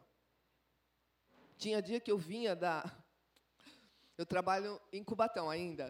Tinha 1.57 1.83
dia 1.83 2.01
que 2.01 2.11
eu 2.11 2.19
vinha 2.19 2.55
da. 2.55 2.85
Eu 4.17 4.27
trabalho 4.27 4.81
em 4.93 5.03
Cubatão 5.03 5.49
ainda. 5.49 5.89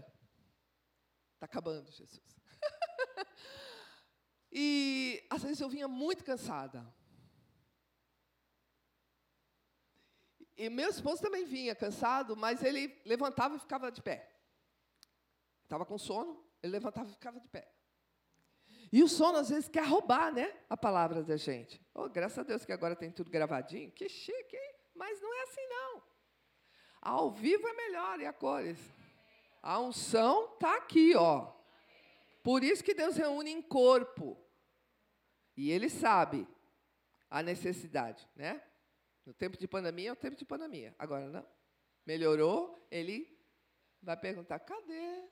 Está 1.35 1.47
acabando, 1.47 1.91
Jesus. 1.91 2.21
E 4.51 5.27
às 5.29 5.43
vezes 5.43 5.61
eu 5.61 5.69
vinha 5.69 5.87
muito 5.87 6.25
cansada. 6.25 6.91
E 10.57 10.69
meu 10.69 10.89
esposo 10.89 11.23
também 11.23 11.45
vinha 11.45 11.75
cansado, 11.75 12.35
mas 12.35 12.63
ele 12.63 13.01
levantava 13.05 13.57
e 13.57 13.61
ficava 13.61 13.93
de 13.93 14.03
pé. 14.03 14.35
Estava 15.63 15.85
com 15.85 15.99
sono, 15.99 16.45
ele 16.63 16.73
levantava 16.73 17.09
e 17.09 17.13
ficava 17.13 17.39
de 17.39 17.47
pé. 17.47 17.71
E 18.93 19.03
o 19.03 19.09
sono, 19.09 19.39
às 19.39 19.51
vezes, 19.51 19.69
quer 19.69 19.85
roubar 19.85 20.33
né, 20.33 20.53
a 20.69 20.77
palavra 20.77 21.23
da 21.23 21.37
gente. 21.37 21.81
Oh, 21.95 22.09
graças 22.09 22.39
a 22.39 22.43
Deus 22.43 22.65
que 22.65 22.73
agora 22.73 22.97
tem 22.97 23.11
tudo 23.11 23.31
gravadinho. 23.31 23.91
Que 23.93 24.09
chique, 24.09 24.57
hein? 24.57 24.75
Mas 24.95 25.21
não 25.21 25.35
é 25.35 25.43
assim, 25.43 25.67
não. 25.69 26.03
Ao 27.01 27.31
vivo 27.31 27.67
é 27.69 27.73
melhor, 27.75 28.21
e 28.21 28.27
a 28.27 28.33
cores? 28.33 28.79
A 29.63 29.79
unção 29.81 30.55
está 30.55 30.77
aqui, 30.77 31.15
ó. 31.15 31.53
Por 32.43 32.65
isso 32.65 32.83
que 32.83 32.95
Deus 32.95 33.17
reúne 33.17 33.51
em 33.51 33.61
corpo. 33.61 34.43
E 35.57 35.71
Ele 35.71 35.91
sabe 35.91 36.49
a 37.29 37.43
necessidade, 37.43 38.27
né? 38.35 38.63
No 39.27 39.35
tempo 39.35 39.59
de 39.59 39.69
pandemia 39.69 40.09
é 40.09 40.13
o 40.13 40.17
tempo 40.17 40.37
de 40.37 40.45
pandemia. 40.45 40.95
Agora 40.99 41.29
não. 41.29 41.47
Melhorou, 42.07 42.89
ele 42.91 43.39
vai 44.01 44.17
perguntar: 44.17 44.59
cadê? 44.61 45.29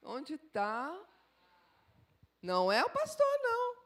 Onde 0.00 0.34
está? 0.34 0.96
Não 2.42 2.70
é 2.70 2.84
o 2.84 2.90
pastor, 2.90 3.26
não. 3.42 3.76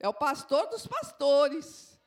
É 0.00 0.08
o 0.08 0.14
pastor 0.14 0.68
dos 0.68 0.86
pastores. 0.86 2.00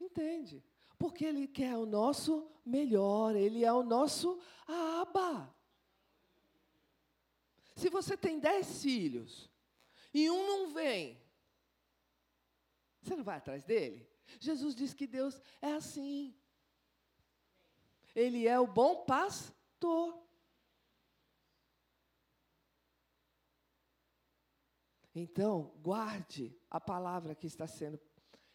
Entende? 0.00 0.64
Porque 0.98 1.24
ele 1.24 1.46
quer 1.46 1.76
o 1.76 1.86
nosso 1.86 2.50
melhor, 2.64 3.36
ele 3.36 3.64
é 3.64 3.72
o 3.72 3.82
nosso 3.82 4.40
aba. 4.66 5.54
Se 7.76 7.88
você 7.88 8.16
tem 8.16 8.40
dez 8.40 8.82
filhos 8.82 9.48
e 10.12 10.28
um 10.28 10.46
não 10.46 10.74
vem, 10.74 11.22
você 13.00 13.14
não 13.14 13.22
vai 13.22 13.38
atrás 13.38 13.64
dele? 13.64 14.08
Jesus 14.40 14.74
diz 14.74 14.92
que 14.92 15.06
Deus 15.06 15.40
é 15.62 15.72
assim. 15.72 16.34
Ele 18.14 18.46
é 18.48 18.58
o 18.58 18.66
bom 18.66 19.04
pastor. 19.04 20.20
Então, 25.18 25.72
guarde 25.82 26.56
a 26.70 26.80
palavra 26.80 27.34
que 27.34 27.46
está 27.46 27.66
sendo 27.66 27.98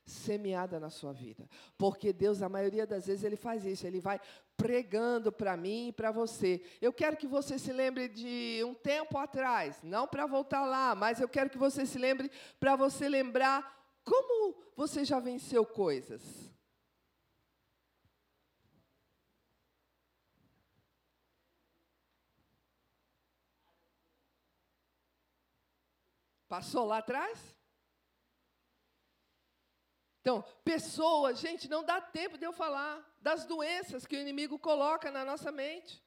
semeada 0.06 0.80
na 0.80 0.90
sua 0.90 1.14
vida. 1.14 1.48
Porque 1.78 2.12
Deus, 2.12 2.42
a 2.42 2.50
maioria 2.50 2.86
das 2.86 3.08
vezes, 3.08 3.24
Ele 3.24 3.36
faz 3.36 3.66
isso, 3.66 3.88
Ele 3.88 4.00
vai 4.00 4.20
pregando 4.56 5.32
para 5.32 5.58
mim 5.58 5.90
e 5.90 5.92
para 5.92 6.12
você. 6.12 6.62
Eu 6.82 6.94
quero 6.94 7.18
que 7.18 7.28
você 7.28 7.58
se 7.58 7.72
lembre 7.72 8.08
de 8.08 8.62
um 8.66 8.74
tempo 8.74 9.18
atrás, 9.18 9.82
não 9.84 10.08
para 10.08 10.26
voltar 10.26 10.66
lá, 10.66 10.94
mas 10.96 11.20
eu 11.20 11.28
quero 11.28 11.50
que 11.50 11.58
você 11.58 11.86
se 11.86 11.98
lembre 11.98 12.30
para 12.60 12.76
você 12.76 13.08
lembrar 13.10 13.82
como 14.04 14.56
você 14.76 15.06
já 15.06 15.20
venceu 15.20 15.66
coisas. 15.66 16.53
Passou 26.54 26.86
lá 26.86 27.00
atrás? 27.00 27.60
Então, 30.22 30.44
pessoas, 30.64 31.40
gente, 31.40 31.68
não 31.68 31.84
dá 31.84 32.00
tempo 32.00 32.38
de 32.38 32.46
eu 32.46 32.54
falar 32.54 33.04
das 33.20 33.44
doenças 33.44 34.06
que 34.06 34.16
o 34.16 34.20
inimigo 34.20 34.60
coloca 34.60 35.10
na 35.10 35.26
nossa 35.26 35.52
mente. 35.52 36.06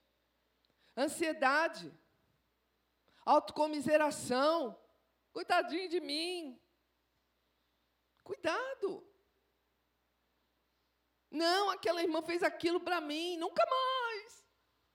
Ansiedade, 0.96 1.92
autocomiseração, 3.24 4.80
coitadinho 5.32 5.88
de 5.88 5.98
mim. 6.00 6.56
Cuidado. 8.22 9.04
Não, 11.28 11.70
aquela 11.70 12.04
irmã 12.04 12.22
fez 12.22 12.44
aquilo 12.44 12.78
para 12.78 13.00
mim, 13.00 13.36
nunca 13.36 13.66
mais. 13.66 14.46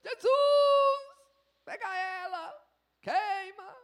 Jesus, 0.02 1.18
pega 1.66 1.94
ela, 1.94 2.70
queima. 3.02 3.81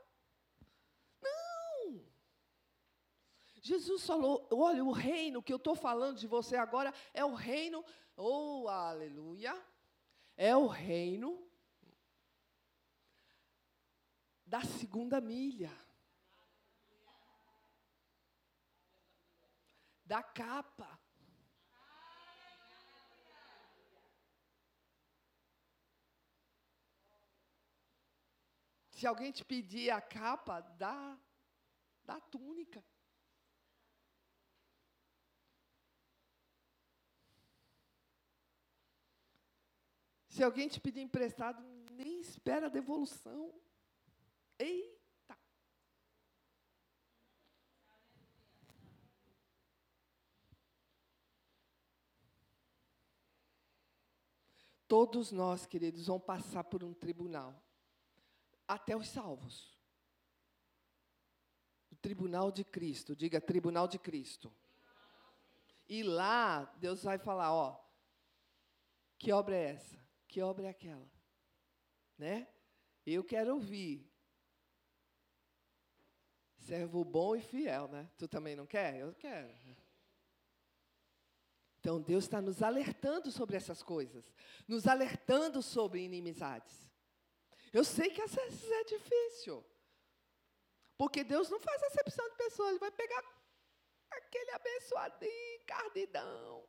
Jesus 3.67 4.05
falou: 4.05 4.47
olha, 4.49 4.83
o 4.83 4.91
reino 4.91 5.43
que 5.43 5.51
eu 5.51 5.57
estou 5.57 5.75
falando 5.75 6.17
de 6.17 6.25
você 6.25 6.55
agora 6.55 6.93
é 7.13 7.25
o 7.25 7.33
reino, 7.33 7.83
oh, 8.15 8.69
aleluia, 8.69 9.53
é 10.37 10.55
o 10.55 10.67
reino 10.67 11.45
da 14.45 14.61
segunda 14.61 15.19
milha. 15.19 15.71
Da 20.05 20.23
capa. 20.23 20.97
Se 28.91 29.05
alguém 29.05 29.33
te 29.33 29.43
pedir 29.43 29.89
a 29.91 29.99
capa, 29.99 30.61
dá, 30.61 31.19
dá 32.05 32.15
a 32.15 32.21
túnica. 32.21 32.81
Se 40.37 40.43
alguém 40.43 40.67
te 40.67 40.79
pedir 40.79 41.01
emprestado, 41.01 41.59
nem 41.89 42.19
espera 42.19 42.67
a 42.67 42.69
devolução. 42.69 43.51
Eita! 44.59 45.35
Todos 54.87 55.31
nós, 55.31 55.65
queridos, 55.65 56.05
vamos 56.05 56.23
passar 56.23 56.65
por 56.65 56.83
um 56.83 56.93
tribunal. 56.93 57.59
Até 58.67 58.95
os 58.95 59.09
salvos. 59.09 59.75
O 61.91 61.95
tribunal 61.95 62.51
de 62.51 62.63
Cristo. 62.63 63.15
Diga, 63.15 63.41
tribunal 63.41 63.87
de 63.87 63.97
Cristo. 63.97 64.53
E 65.89 66.03
lá, 66.03 66.65
Deus 66.79 67.03
vai 67.03 67.17
falar: 67.17 67.51
ó, 67.51 67.83
que 69.17 69.31
obra 69.31 69.55
é 69.55 69.71
essa? 69.71 70.06
Que 70.27 70.41
obra 70.41 70.67
é 70.67 70.69
aquela? 70.69 71.09
Né? 72.17 72.47
Eu 73.05 73.23
quero 73.23 73.53
ouvir. 73.53 74.05
Servo 76.57 77.05
bom 77.05 77.35
e 77.35 77.41
fiel, 77.41 77.87
né? 77.87 78.09
Tu 78.17 78.27
também 78.27 78.55
não 78.55 78.65
quer? 78.65 78.97
Eu 78.97 79.13
quero. 79.13 79.49
Então 81.79 82.01
Deus 82.01 82.25
está 82.25 82.41
nos 82.41 82.61
alertando 82.61 83.31
sobre 83.31 83.55
essas 83.55 83.81
coisas, 83.81 84.33
nos 84.67 84.85
alertando 84.87 85.61
sobre 85.61 86.01
inimizades. 86.01 86.91
Eu 87.71 87.85
sei 87.85 88.09
que 88.09 88.21
às 88.21 88.35
vezes 88.35 88.69
é 88.69 88.83
difícil, 88.83 89.63
porque 90.97 91.23
Deus 91.23 91.49
não 91.49 91.59
faz 91.61 91.81
acepção 91.83 92.27
de 92.29 92.35
pessoa, 92.35 92.69
Ele 92.69 92.79
vai 92.79 92.91
pegar 92.91 93.23
aquele 94.11 94.51
abençoadinho, 94.51 95.65
cardidão, 95.65 96.67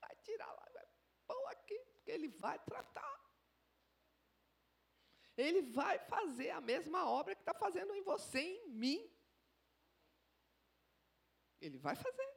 vai 0.00 0.16
tirar 0.16 0.52
lá, 0.52 0.68
vai 0.74 0.87
pôr 1.28 1.46
aqui. 1.52 1.78
Ele 2.06 2.28
vai 2.28 2.58
tratar. 2.58 3.16
Ele 5.36 5.62
vai 5.62 5.98
fazer 6.00 6.50
a 6.50 6.60
mesma 6.60 7.08
obra 7.08 7.34
que 7.36 7.42
está 7.42 7.54
fazendo 7.54 7.94
em 7.94 8.02
você 8.02 8.40
em 8.40 8.68
mim. 8.70 9.00
Ele 11.60 11.78
vai 11.78 11.94
fazer. 11.94 12.28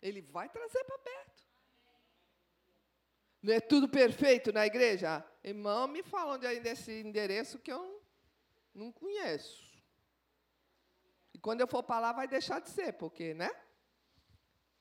Ele 0.00 0.22
vai 0.22 0.48
trazer 0.48 0.84
para 0.84 0.98
perto. 0.98 1.42
Não 3.42 3.54
é 3.54 3.60
tudo 3.60 3.88
perfeito 3.88 4.52
na 4.52 4.66
igreja? 4.66 5.24
Irmão, 5.42 5.88
me 5.88 6.02
fala 6.02 6.34
onde 6.34 6.46
é 6.46 6.60
desse 6.60 6.92
endereço 7.00 7.58
que 7.58 7.72
eu 7.72 7.82
não 8.74 8.92
conheço. 8.92 9.68
E 11.34 11.38
quando 11.38 11.60
eu 11.60 11.68
for 11.68 11.82
para 11.82 12.00
lá, 12.00 12.12
vai 12.12 12.28
deixar 12.28 12.60
de 12.60 12.68
ser, 12.70 12.92
porque, 12.94 13.34
né? 13.34 13.50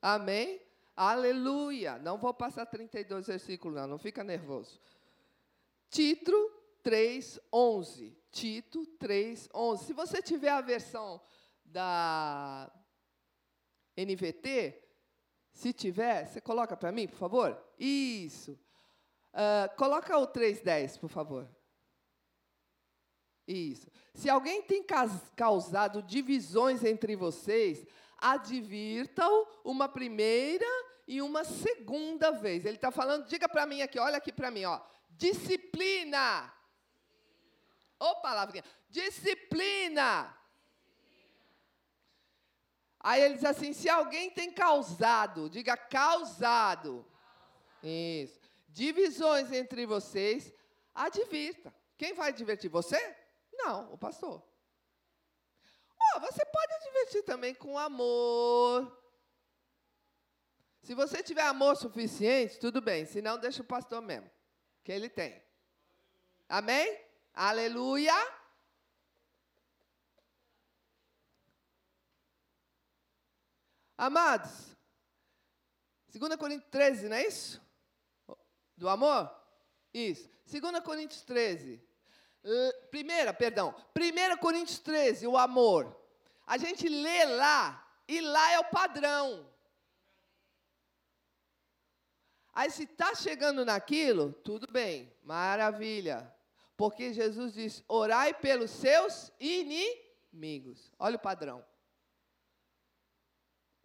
Amém? 0.00 0.62
Aleluia. 0.96 1.98
Não 1.98 2.18
vou 2.18 2.34
passar 2.34 2.66
32 2.66 3.26
versículos, 3.26 3.76
não. 3.76 3.86
Não 3.86 3.98
fica 3.98 4.24
nervoso. 4.24 4.80
Tito 5.88 6.32
3, 6.82 7.38
11. 7.52 8.18
Tito 8.30 8.86
3, 8.98 9.48
11. 9.54 9.84
Se 9.84 9.92
você 9.92 10.20
tiver 10.20 10.50
a 10.50 10.60
versão 10.60 11.20
da 11.64 12.70
NVT, 13.96 14.82
se 15.52 15.72
tiver, 15.72 16.26
você 16.26 16.40
coloca 16.40 16.76
para 16.76 16.90
mim, 16.90 17.06
por 17.06 17.18
favor? 17.18 17.62
Isso. 17.78 18.58
Uh, 19.32 19.74
coloca 19.76 20.16
o 20.18 20.26
3.10, 20.26 20.98
por 20.98 21.08
favor. 21.08 21.48
Isso. 23.46 23.90
Se 24.14 24.28
alguém 24.28 24.62
tem 24.62 24.84
causado 25.34 26.02
divisões 26.02 26.84
entre 26.84 27.16
vocês, 27.16 27.84
advirtam 28.18 29.46
uma 29.64 29.88
primeira 29.88 30.66
e 31.08 31.22
uma 31.22 31.44
segunda 31.44 32.30
vez. 32.30 32.64
Ele 32.64 32.76
está 32.76 32.90
falando, 32.90 33.26
diga 33.26 33.48
para 33.48 33.66
mim 33.66 33.80
aqui, 33.80 33.98
olha 33.98 34.18
aqui 34.18 34.32
para 34.32 34.50
mim, 34.50 34.64
ó. 34.64 34.80
Disciplina. 35.10 36.52
Ô 37.98 38.04
oh, 38.04 38.16
palavrinha. 38.16 38.64
Disciplina. 38.88 40.36
Aí 43.00 43.22
ele 43.22 43.34
diz 43.34 43.44
assim: 43.44 43.72
se 43.72 43.88
alguém 43.88 44.30
tem 44.30 44.52
causado, 44.52 45.48
diga 45.48 45.76
causado. 45.76 47.04
Isso 47.82 48.41
divisões 48.72 49.52
entre 49.52 49.86
vocês, 49.86 50.52
advirta. 50.94 51.72
Quem 51.96 52.14
vai 52.14 52.32
divertir? 52.32 52.70
Você? 52.70 52.98
Não, 53.52 53.92
o 53.92 53.98
pastor. 53.98 54.42
Oh, 56.00 56.20
você 56.20 56.44
pode 56.44 56.72
advertir 56.74 57.22
também 57.22 57.54
com 57.54 57.78
amor. 57.78 59.00
Se 60.82 60.94
você 60.94 61.22
tiver 61.22 61.42
amor 61.42 61.76
suficiente, 61.76 62.58
tudo 62.58 62.80
bem. 62.80 63.06
Se 63.06 63.22
não, 63.22 63.38
deixa 63.38 63.62
o 63.62 63.66
pastor 63.66 64.02
mesmo. 64.02 64.28
Que 64.82 64.90
ele 64.90 65.08
tem. 65.08 65.40
Amém? 66.48 67.00
Aleluia. 67.32 68.12
Amados, 73.96 74.76
2 76.08 76.34
Coríntios 76.34 76.68
13, 76.72 77.08
não 77.08 77.16
é 77.16 77.28
isso? 77.28 77.61
Do 78.82 78.88
amor? 78.88 79.32
Isso. 79.94 80.28
2 80.50 80.80
Coríntios 80.80 81.22
13. 81.22 81.80
Primeira, 82.90 83.32
perdão. 83.32 83.72
1 83.96 84.36
Coríntios 84.38 84.80
13, 84.80 85.24
o 85.28 85.38
amor. 85.38 85.96
A 86.44 86.58
gente 86.58 86.88
lê 86.88 87.24
lá, 87.26 87.88
e 88.08 88.20
lá 88.20 88.50
é 88.50 88.58
o 88.58 88.64
padrão. 88.64 89.48
Aí, 92.52 92.72
se 92.72 92.82
está 92.82 93.14
chegando 93.14 93.64
naquilo, 93.64 94.32
tudo 94.32 94.66
bem, 94.66 95.14
maravilha. 95.22 96.34
Porque 96.76 97.12
Jesus 97.12 97.54
diz: 97.54 97.84
orai 97.86 98.34
pelos 98.34 98.72
seus 98.72 99.30
inimigos. 99.38 100.90
Olha 100.98 101.14
o 101.14 101.20
padrão. 101.20 101.64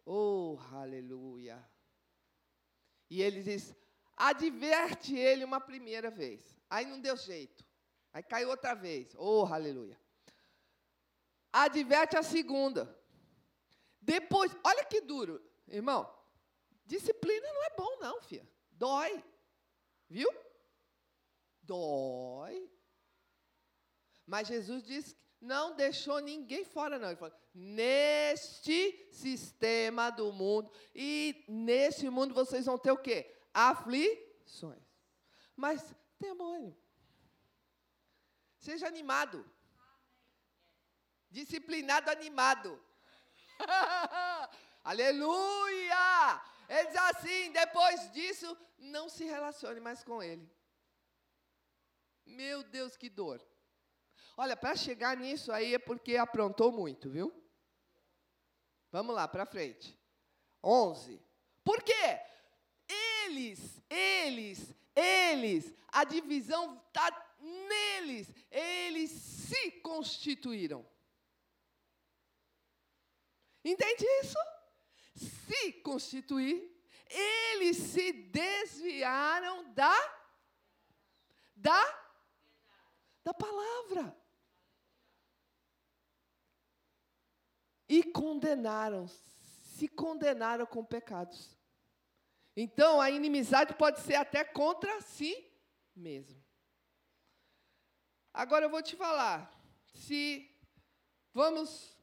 Oh, 0.04 0.58
aleluia. 0.72 1.64
E 3.12 3.22
ele 3.22 3.44
diz: 3.44 3.76
adverte 4.18 5.16
ele 5.16 5.46
uma 5.46 5.62
primeira 5.62 6.10
vez. 6.10 6.58
Aí 6.70 6.86
não 6.86 7.00
deu 7.00 7.16
jeito. 7.16 7.64
Aí 8.12 8.24
caiu 8.24 8.50
outra 8.50 8.74
vez. 8.74 9.14
Oh, 9.16 9.46
aleluia. 9.46 9.98
Adverte 11.54 12.18
a 12.18 12.24
segunda. 12.24 12.98
Depois, 14.02 14.52
olha 14.64 14.84
que 14.84 15.02
duro, 15.02 15.42
irmão. 15.68 16.12
Disciplina 16.86 17.48
não 17.54 17.64
é 17.64 17.70
bom, 17.78 17.98
não, 18.00 18.22
filha. 18.22 18.48
Dói. 18.72 19.24
Viu? 20.10 20.30
Dói. 21.62 22.72
Mas 24.26 24.48
Jesus 24.48 24.84
disse 24.84 25.14
que 25.14 25.22
não 25.42 25.76
deixou 25.76 26.20
ninguém 26.20 26.64
fora, 26.66 26.98
não. 26.98 27.10
Ele 27.10 27.18
falou: 27.18 27.36
neste 27.54 29.10
sistema 29.12 30.10
do 30.10 30.32
mundo, 30.32 30.72
e 30.96 31.46
neste 31.48 32.10
mundo 32.10 32.34
vocês 32.34 32.66
vão 32.66 32.78
ter 32.78 32.92
o 32.92 32.98
quê? 32.98 33.37
Aflições. 33.58 34.84
Mas 35.56 35.96
tenha 36.20 36.36
bom 36.36 36.54
ânimo. 36.54 36.78
Seja 38.60 38.86
animado. 38.88 39.44
Disciplinado, 41.32 42.12
animado. 42.12 42.80
Aleluia! 44.84 46.42
Ele 46.70 46.86
diz 46.86 46.98
assim: 46.98 47.52
depois 47.52 48.12
disso, 48.12 48.56
não 48.78 49.10
se 49.10 49.24
relacione 49.24 49.80
mais 49.80 50.04
com 50.04 50.22
ele. 50.22 50.48
Meu 52.28 52.62
Deus, 52.62 52.96
que 52.96 53.10
dor. 53.10 53.44
Olha, 54.38 54.56
para 54.56 54.76
chegar 54.76 55.18
nisso 55.18 55.52
aí 55.52 55.74
é 55.74 55.80
porque 55.80 56.16
aprontou 56.16 56.72
muito, 56.72 57.10
viu? 57.10 57.34
Vamos 58.92 59.16
lá, 59.16 59.28
para 59.28 59.48
frente. 59.48 60.00
11. 60.64 61.20
Por 61.64 61.82
quê? 61.82 62.22
Eles, 63.28 63.82
eles, 63.90 64.74
eles, 64.96 65.74
a 65.90 66.04
divisão 66.04 66.82
está 66.88 67.36
neles, 67.40 68.34
eles 68.50 69.12
se 69.12 69.72
constituíram. 69.82 70.86
Entende 73.64 74.06
isso? 74.22 74.38
se 75.18 75.74
constituir, 75.74 76.72
eles 77.10 77.78
se 77.78 78.12
desviaram 78.12 79.74
da 79.74 79.94
da 81.56 82.04
da 83.24 83.34
palavra. 83.34 84.16
E 87.90 88.04
condenaram, 88.04 89.08
se 89.08 89.88
condenaram 89.88 90.66
com 90.66 90.84
pecados. 90.84 91.57
Então, 92.60 93.00
a 93.00 93.12
inimizade 93.12 93.76
pode 93.76 94.00
ser 94.00 94.16
até 94.16 94.44
contra 94.44 95.00
si 95.02 95.32
mesmo. 95.96 96.44
Agora 98.34 98.66
eu 98.66 98.70
vou 98.70 98.82
te 98.82 98.96
falar, 98.96 99.52
se 99.94 100.50
vamos 101.32 101.96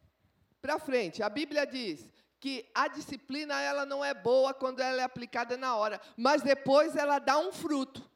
para 0.63 0.79
frente, 0.79 1.25
a 1.25 1.29
Bíblia 1.29 1.67
diz: 1.67 2.09
que 2.39 2.71
a 2.73 2.87
disciplina 2.87 3.61
ela 3.61 3.85
não 3.85 4.05
é 4.05 4.15
boa 4.15 4.55
quando 4.55 4.79
ela 4.79 5.01
é 5.01 5.05
aplicada 5.05 5.57
na 5.57 5.75
hora, 5.75 6.01
mas 6.17 6.41
depois 6.41 6.95
ela 6.95 7.19
dá 7.19 7.37
um 7.37 7.51
fruto, 7.51 8.09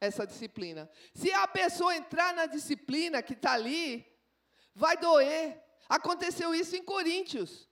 essa 0.00 0.26
disciplina. 0.26 0.90
Se 1.12 1.30
a 1.32 1.46
pessoa 1.46 1.94
entrar 1.94 2.34
na 2.34 2.46
disciplina 2.46 3.22
que 3.22 3.34
está 3.34 3.52
ali, 3.52 4.04
vai 4.74 4.96
doer. 4.96 5.62
Aconteceu 5.88 6.54
isso 6.54 6.74
em 6.74 6.82
Coríntios. 6.82 7.68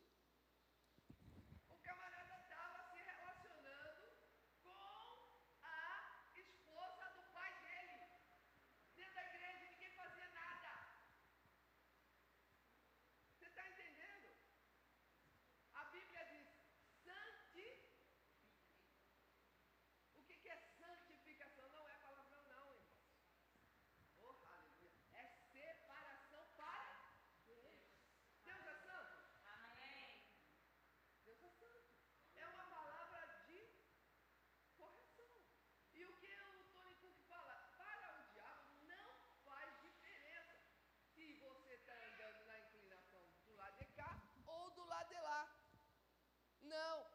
Não. 46.73 47.07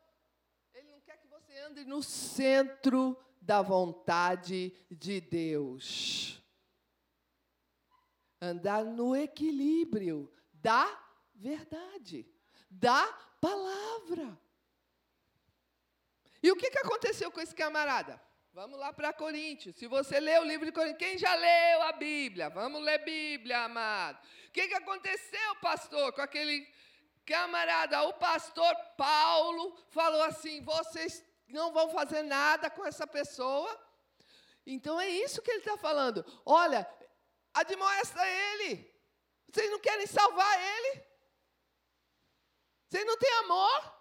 Ele 0.73 0.89
não 0.91 0.99
no 1.85 2.01
centro 2.01 3.17
da 3.41 3.61
vontade 3.61 4.73
de 4.89 5.21
Deus. 5.21 6.41
Andar 8.41 8.83
no 8.83 9.15
equilíbrio 9.15 10.31
da 10.53 10.85
verdade, 11.33 12.25
da 12.69 13.05
palavra. 13.39 14.37
E 16.41 16.51
o 16.51 16.55
que, 16.55 16.69
que 16.69 16.79
aconteceu 16.79 17.31
com 17.31 17.41
esse 17.41 17.55
camarada? 17.55 18.21
Vamos 18.53 18.79
lá 18.79 18.91
para 18.91 19.13
Coríntios. 19.13 19.75
Se 19.75 19.87
você 19.87 20.19
lê 20.19 20.39
o 20.39 20.43
livro 20.43 20.65
de 20.65 20.71
Coríntios, 20.71 20.99
quem 20.99 21.17
já 21.17 21.33
leu 21.35 21.83
a 21.83 21.91
Bíblia? 21.93 22.49
Vamos 22.49 22.81
ler 22.81 23.03
Bíblia, 23.03 23.65
amado. 23.65 24.17
O 24.47 24.51
que, 24.51 24.67
que 24.67 24.73
aconteceu, 24.73 25.55
pastor, 25.61 26.11
com 26.13 26.21
aquele 26.21 26.67
Camarada, 27.27 28.03
o 28.03 28.13
pastor 28.13 28.73
Paulo 28.95 29.77
falou 29.89 30.23
assim: 30.23 30.61
vocês 30.61 31.21
não 31.47 31.71
vão 31.71 31.89
fazer 31.89 32.23
nada 32.23 32.69
com 32.69 32.85
essa 32.85 33.07
pessoa. 33.07 33.69
Então 34.65 34.99
é 34.99 35.09
isso 35.09 35.41
que 35.41 35.49
ele 35.49 35.59
está 35.59 35.77
falando. 35.77 36.25
Olha, 36.45 36.87
admoesta 37.53 38.19
ele. 38.27 38.93
Vocês 39.49 39.71
não 39.71 39.79
querem 39.79 40.05
salvar 40.05 40.61
ele? 40.61 41.05
Vocês 42.89 43.05
não 43.05 43.17
têm 43.17 43.33
amor? 43.39 43.97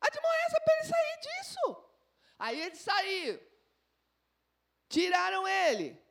Admoesta 0.00 0.60
para 0.60 0.74
ele 0.74 0.88
sair 0.88 1.20
disso. 1.20 1.90
Aí 2.38 2.60
ele 2.60 2.76
saiu. 2.76 3.50
Tiraram 4.88 5.46
ele 5.46 6.02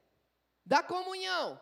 da 0.66 0.82
comunhão. 0.82 1.62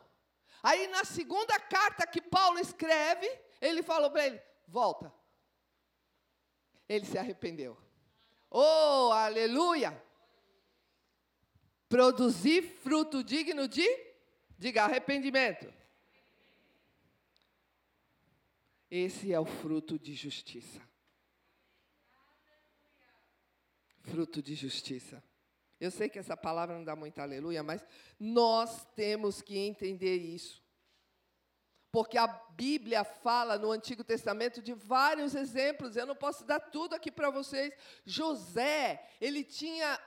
Aí 0.62 0.88
na 0.88 1.04
segunda 1.04 1.60
carta 1.60 2.06
que 2.06 2.22
Paulo 2.22 2.60
escreve, 2.60 3.28
ele 3.62 3.82
falou 3.82 4.12
para 4.12 4.26
ele: 4.26 4.42
volta. 4.68 5.14
Ele 6.88 7.06
se 7.06 7.18
arrependeu. 7.18 7.78
Oh, 8.50 9.12
aleluia! 9.12 10.02
Produzir 11.90 12.62
fruto 12.62 13.24
digno 13.24 13.68
de, 13.68 13.88
diga, 14.58 14.84
arrependimento. 14.84 15.74
Esse 18.90 19.34
é 19.34 19.40
o 19.40 19.46
fruto 19.46 20.00
de 20.00 20.14
justiça. 20.14 20.82
Fruto 24.02 24.42
de 24.42 24.56
justiça. 24.56 25.22
Eu 25.80 25.92
sei 25.92 26.10
que 26.10 26.18
essa 26.18 26.36
palavra 26.36 26.76
não 26.76 26.84
dá 26.84 26.96
muito 26.96 27.20
aleluia, 27.20 27.62
mas 27.62 27.86
nós 28.20 28.86
temos 28.96 29.42
que 29.42 29.58
entender 29.58 30.18
isso. 30.18 30.64
Porque 31.92 32.18
a 32.18 32.28
Bíblia 32.28 33.04
fala 33.04 33.58
no 33.58 33.72
Antigo 33.72 34.04
Testamento 34.04 34.62
de 34.62 34.74
vários 34.74 35.34
exemplos, 35.34 35.96
eu 35.96 36.06
não 36.06 36.16
posso 36.16 36.44
dar 36.44 36.60
tudo 36.60 36.94
aqui 36.94 37.12
para 37.12 37.30
vocês. 37.30 37.74
José, 38.06 39.10
ele 39.22 39.44
tinha 39.44 40.00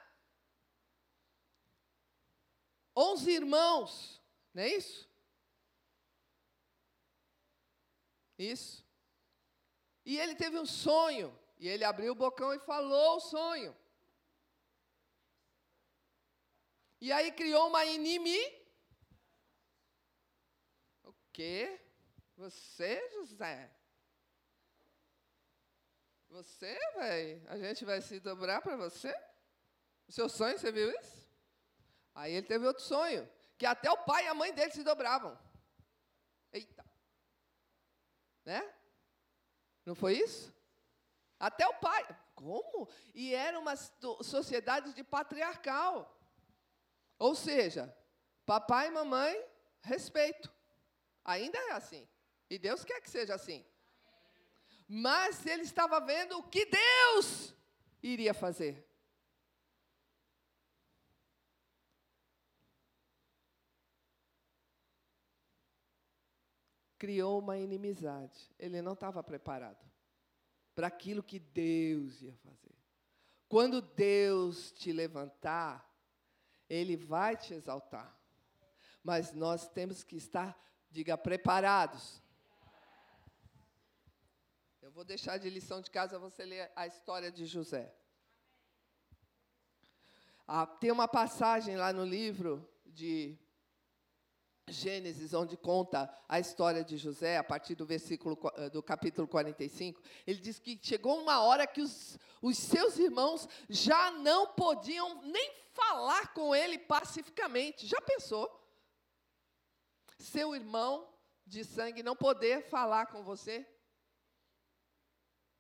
11 2.97 3.31
irmãos, 3.31 4.23
não 4.53 4.63
é 4.63 4.69
isso? 4.69 5.09
Isso. 8.39 8.85
E 10.05 10.19
ele 10.19 10.35
teve 10.35 10.59
um 10.59 10.67
sonho, 10.67 11.37
e 11.59 11.69
ele 11.69 11.85
abriu 11.85 12.13
o 12.13 12.17
bocão 12.17 12.53
e 12.55 12.59
falou 12.59 13.17
o 13.17 13.21
sonho. 13.21 13.77
E 17.01 17.11
aí 17.13 17.33
criou 17.33 17.69
uma 17.69 17.85
inimiga. 17.87 18.60
Quê? 21.41 21.81
Você, 22.37 23.09
José? 23.13 23.71
Você, 26.29 26.79
vai? 26.95 27.43
A 27.49 27.57
gente 27.57 27.83
vai 27.83 28.03
se 28.03 28.21
dobrar 28.21 28.61
para 28.61 28.77
você? 28.77 29.11
O 30.07 30.13
seu 30.13 30.29
sonho, 30.29 30.59
você 30.59 30.71
viu 30.71 30.91
isso? 31.01 31.27
Aí 32.15 32.35
ele 32.35 32.47
teve 32.47 32.67
outro 32.67 32.85
sonho, 32.85 33.27
que 33.57 33.65
até 33.65 33.91
o 33.91 34.05
pai 34.05 34.27
e 34.27 34.29
a 34.29 34.35
mãe 34.35 34.53
dele 34.53 34.71
se 34.71 34.85
dobravam. 34.85 35.35
Eita. 36.53 36.85
Né? 38.45 38.63
Não 39.87 39.95
foi 39.95 40.19
isso? 40.19 40.55
Até 41.39 41.67
o 41.67 41.73
pai. 41.81 42.07
Como? 42.35 42.87
E 43.15 43.35
era 43.35 43.59
uma 43.59 43.77
sociedade 43.77 44.93
de 44.93 45.03
patriarcal. 45.03 46.15
Ou 47.19 47.35
seja, 47.35 47.97
papai 48.45 48.89
e 48.89 48.91
mamãe, 48.91 49.43
respeito. 49.81 50.60
Ainda 51.25 51.59
é 51.59 51.73
assim. 51.73 52.09
E 52.49 52.59
Deus 52.59 52.85
quer 52.85 53.01
que 53.01 53.11
seja 53.11 53.35
assim. 53.35 53.65
Mas 54.89 55.47
ele 55.47 55.63
estava 55.63 56.01
vendo 56.01 56.39
o 56.39 56.43
que 56.43 56.67
Deus 56.67 57.55
iria 58.03 58.35
fazer. 58.35 58.87
Criou 66.99 67.39
uma 67.39 67.57
inimizade. 67.57 68.53
Ele 68.59 68.83
não 68.83 68.95
estava 68.95 69.23
preparado 69.23 69.91
para 70.75 70.87
aquilo 70.87 71.23
que 71.23 71.39
Deus 71.39 72.21
ia 72.23 72.35
fazer. 72.39 72.75
Quando 73.49 73.81
Deus 73.83 74.73
te 74.73 74.93
levantar, 74.93 75.89
ele 76.69 76.97
vai 76.97 77.37
te 77.37 77.53
exaltar. 77.53 78.17
Mas 79.03 79.33
nós 79.33 79.69
temos 79.69 80.05
que 80.05 80.17
estar, 80.17 80.59
diga, 80.91 81.17
preparados. 81.17 82.21
Eu 84.83 84.91
vou 84.91 85.05
deixar 85.05 85.39
de 85.39 85.49
lição 85.49 85.81
de 85.81 85.91
casa 85.91 86.19
você 86.19 86.45
ler 86.45 86.71
a 86.75 86.87
história 86.87 87.31
de 87.31 87.47
José. 87.47 87.95
Ah, 90.47 90.67
tem 90.67 90.91
uma 90.91 91.07
passagem 91.07 91.77
lá 91.77 91.93
no 91.93 92.05
livro 92.05 92.69
de 92.85 93.39
Gênesis, 94.67 95.33
onde 95.33 95.57
conta 95.57 96.13
a 96.29 96.41
história 96.41 96.85
de 96.85 96.97
José, 96.97 97.37
a 97.37 97.45
partir 97.45 97.77
do 97.77 97.87
versículo 97.87 98.39
eh, 98.57 98.71
do 98.71 98.83
capítulo 98.83 99.29
45, 99.29 100.01
ele 100.27 100.41
diz 100.41 100.59
que 100.59 100.79
chegou 100.83 101.21
uma 101.21 101.41
hora 101.41 101.67
que 101.67 101.81
os, 101.81 102.19
os 102.43 102.59
seus 102.59 102.99
irmãos 102.99 103.49
já 103.69 104.11
não 104.11 104.49
podiam 104.49 105.23
nem 105.23 105.53
falar 105.73 106.33
com 106.35 106.55
ele 106.55 106.79
pacificamente. 106.79 107.87
Já 107.87 108.01
pensou? 108.01 108.60
Seu 110.21 110.55
irmão 110.55 111.09
de 111.47 111.65
sangue 111.65 112.03
não 112.03 112.15
poder 112.15 112.69
falar 112.69 113.07
com 113.07 113.25
você? 113.25 113.67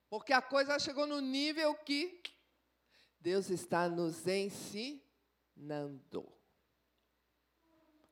Porque 0.08 0.32
a 0.32 0.42
coisa 0.42 0.78
chegou 0.78 1.06
no 1.06 1.20
nível 1.20 1.74
que 1.74 2.22
Deus 3.18 3.48
está 3.50 3.88
nos 3.88 4.26
ensinando 4.26 5.00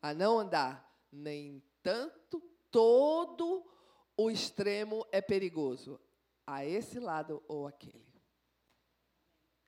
a 0.01 0.15
não 0.15 0.39
andar 0.39 0.89
nem 1.11 1.63
tanto 1.83 2.41
todo 2.71 3.65
o 4.17 4.31
extremo 4.31 5.07
é 5.13 5.21
perigoso, 5.21 6.01
a 6.47 6.65
esse 6.65 6.99
lado 6.99 7.43
ou 7.47 7.67
aquele. 7.67 8.23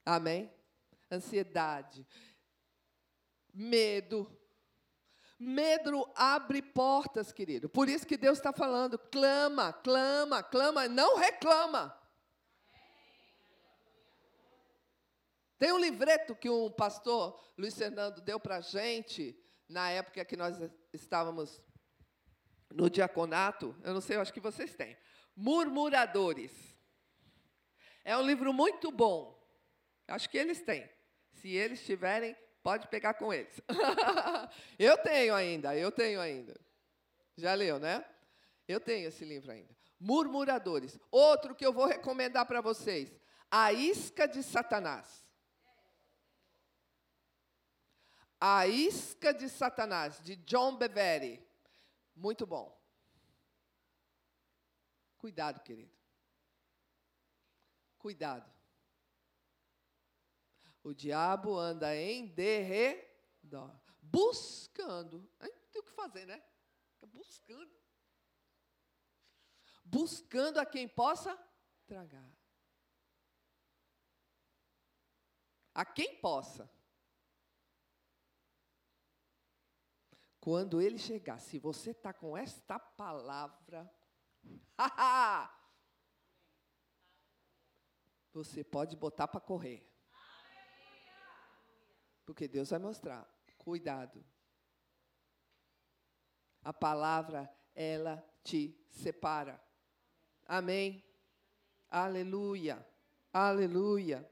Amém? 0.05 0.53
Ansiedade, 1.11 2.07
medo. 3.53 4.40
Medo 5.43 6.07
abre 6.15 6.61
portas, 6.61 7.33
querido. 7.33 7.67
Por 7.67 7.89
isso 7.89 8.07
que 8.07 8.19
Deus 8.19 8.37
está 8.37 8.53
falando: 8.53 8.99
clama, 8.99 9.73
clama, 9.73 10.43
clama, 10.43 10.87
não 10.87 11.17
reclama. 11.17 11.99
Tem 15.59 15.73
um 15.73 15.79
livreto 15.79 16.35
que 16.35 16.51
um 16.51 16.71
pastor, 16.71 17.43
Luiz 17.57 17.75
Fernando, 17.75 18.21
deu 18.21 18.39
para 18.39 18.57
a 18.57 18.61
gente, 18.61 19.35
na 19.67 19.89
época 19.91 20.27
que 20.27 20.37
nós 20.37 20.59
estávamos 20.93 21.63
no 22.71 22.91
diaconato, 22.91 23.75
eu 23.83 23.95
não 23.95 24.01
sei, 24.03 24.17
eu 24.17 24.21
acho 24.21 24.35
que 24.35 24.41
vocês 24.41 24.75
têm. 24.75 24.95
Murmuradores. 25.35 26.53
É 28.05 28.15
um 28.15 28.23
livro 28.23 28.53
muito 28.53 28.93
bom. 28.93 29.43
Acho 30.07 30.29
que 30.29 30.37
eles 30.37 30.61
têm. 30.61 30.87
Se 31.33 31.49
eles 31.49 31.83
tiverem, 31.87 32.37
pode 32.63 32.89
pegar 32.89 33.15
com 33.15 33.33
eles. 33.33 33.61
eu 34.79 34.97
tenho 34.99 35.35
ainda, 35.35 35.77
eu 35.77 35.91
tenho 35.91 36.21
ainda. 36.21 36.59
Já 37.37 37.55
leu, 37.55 37.79
né? 37.79 38.05
Eu 38.67 38.81
tenho 38.81 39.09
esse 39.09 39.25
livro 39.25 39.51
ainda. 39.51 39.75
Murmuradores. 39.99 40.99
Outro 41.11 41.55
que 41.55 41.65
eu 41.65 41.73
vou 41.73 41.87
recomendar 41.87 42.47
para 42.47 42.61
vocês: 42.61 43.13
A 43.51 43.73
Isca 43.73 44.27
de 44.27 44.43
Satanás. 44.43 45.27
A 48.41 48.67
Isca 48.67 49.35
de 49.35 49.49
Satanás, 49.49 50.23
de 50.23 50.37
John 50.37 50.77
Bevere. 50.77 51.47
Muito 52.17 52.47
bom. 52.47 52.79
Cuidado, 55.19 55.61
querido. 55.61 55.93
Cuidado. 57.99 58.51
O 60.83 60.95
diabo 60.95 61.59
anda 61.59 61.95
em 61.95 62.27
derredor, 62.29 63.79
buscando. 64.01 65.31
Aí 65.39 65.51
não 65.51 65.69
tem 65.71 65.81
o 65.83 65.85
que 65.85 65.93
fazer, 65.93 66.27
né? 66.27 66.43
Buscando. 67.07 67.81
Buscando 69.85 70.59
a 70.59 70.65
quem 70.65 70.89
possa 70.89 71.37
tragar. 71.87 72.31
A 75.75 75.85
quem 75.85 76.19
possa. 76.21 76.71
Quando 80.41 80.81
ele 80.81 80.97
chegar, 80.97 81.39
se 81.39 81.59
você 81.59 81.91
está 81.91 82.15
com 82.15 82.35
esta 82.35 82.79
palavra, 82.79 83.93
você 88.33 88.65
pode 88.65 88.97
botar 88.97 89.29
para 89.29 89.41
correr. 89.41 89.90
Porque 92.31 92.47
Deus 92.47 92.71
vai 92.71 92.79
mostrar. 92.79 93.29
Cuidado. 93.59 94.25
A 96.63 96.73
palavra, 96.73 97.53
ela 97.75 98.25
te 98.45 98.81
separa. 98.89 99.61
Amém. 100.47 101.05
Aleluia. 101.91 102.87
Aleluia. 103.33 104.31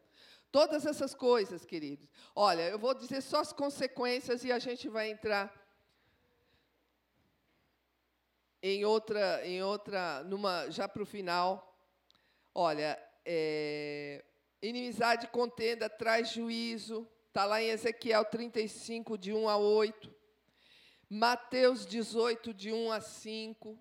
Todas 0.52 0.86
essas 0.86 1.12
coisas, 1.12 1.64
queridos. 1.64 2.08
Olha, 2.36 2.68
eu 2.68 2.78
vou 2.78 2.94
dizer 2.94 3.20
só 3.20 3.40
as 3.40 3.52
consequências 3.52 4.44
e 4.44 4.52
a 4.52 4.60
gente 4.60 4.88
vai 4.88 5.10
entrar 5.10 5.52
em 8.62 8.84
outra, 8.84 9.44
em 9.44 9.60
outra, 9.60 10.22
numa, 10.22 10.70
já 10.70 10.88
para 10.88 11.02
o 11.02 11.06
final, 11.06 11.76
olha, 12.54 12.96
é, 13.24 14.24
inimizade 14.62 15.26
contenda 15.26 15.90
traz 15.90 16.30
juízo, 16.30 17.04
está 17.28 17.44
lá 17.44 17.62
em 17.62 17.68
Ezequiel 17.68 18.24
35, 18.24 19.16
de 19.16 19.32
1 19.32 19.48
a 19.48 19.56
8, 19.56 20.14
Mateus 21.08 21.86
18, 21.86 22.52
de 22.52 22.72
1 22.72 22.92
a 22.92 23.00
5. 23.00 23.78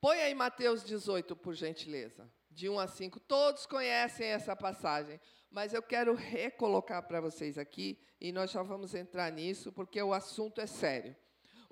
Põe 0.00 0.20
aí 0.20 0.34
Mateus 0.34 0.84
18, 0.84 1.34
por 1.34 1.54
gentileza, 1.54 2.30
de 2.50 2.68
1 2.68 2.78
a 2.78 2.86
5. 2.86 3.20
Todos 3.20 3.66
conhecem 3.66 4.28
essa 4.28 4.54
passagem, 4.54 5.20
mas 5.50 5.72
eu 5.72 5.82
quero 5.82 6.14
recolocar 6.14 7.06
para 7.06 7.20
vocês 7.20 7.56
aqui, 7.58 7.98
e 8.20 8.30
nós 8.30 8.50
já 8.50 8.62
vamos 8.62 8.94
entrar 8.94 9.32
nisso, 9.32 9.72
porque 9.72 10.02
o 10.02 10.12
assunto 10.12 10.60
é 10.60 10.66
sério 10.66 11.16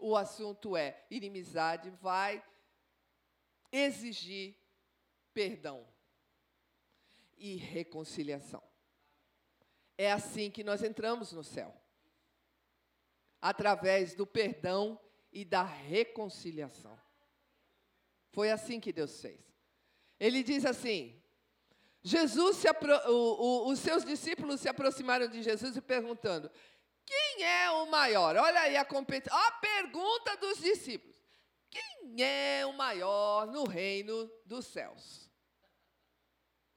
o 0.00 0.16
assunto 0.16 0.76
é 0.76 1.04
inimizade, 1.10 1.90
vai 1.90 2.42
exigir 3.70 4.56
perdão 5.32 5.86
e 7.36 7.56
reconciliação. 7.56 8.62
É 10.00 10.10
assim 10.10 10.50
que 10.50 10.64
nós 10.64 10.82
entramos 10.82 11.30
no 11.30 11.44
céu. 11.44 11.78
Através 13.38 14.14
do 14.14 14.26
perdão 14.26 14.98
e 15.30 15.44
da 15.44 15.62
reconciliação. 15.62 16.98
Foi 18.30 18.50
assim 18.50 18.80
que 18.80 18.94
Deus 18.94 19.20
fez. 19.20 19.38
Ele 20.18 20.42
diz 20.42 20.64
assim: 20.64 21.22
Jesus 22.02 22.64
apro 22.64 22.94
o, 23.10 23.12
o, 23.12 23.68
os 23.68 23.78
seus 23.78 24.02
discípulos 24.02 24.62
se 24.62 24.70
aproximaram 24.70 25.28
de 25.28 25.42
Jesus 25.42 25.76
e 25.76 25.82
perguntando: 25.82 26.50
quem 27.04 27.44
é 27.44 27.70
o 27.70 27.84
maior? 27.90 28.36
Olha 28.36 28.60
aí 28.62 28.78
a 28.78 28.86
competição. 28.86 29.36
A 29.36 29.52
pergunta 29.52 30.34
dos 30.38 30.60
discípulos: 30.60 31.22
quem 31.68 32.24
é 32.24 32.64
o 32.64 32.72
maior 32.72 33.46
no 33.48 33.64
reino 33.64 34.32
dos 34.46 34.64
céus? 34.64 35.30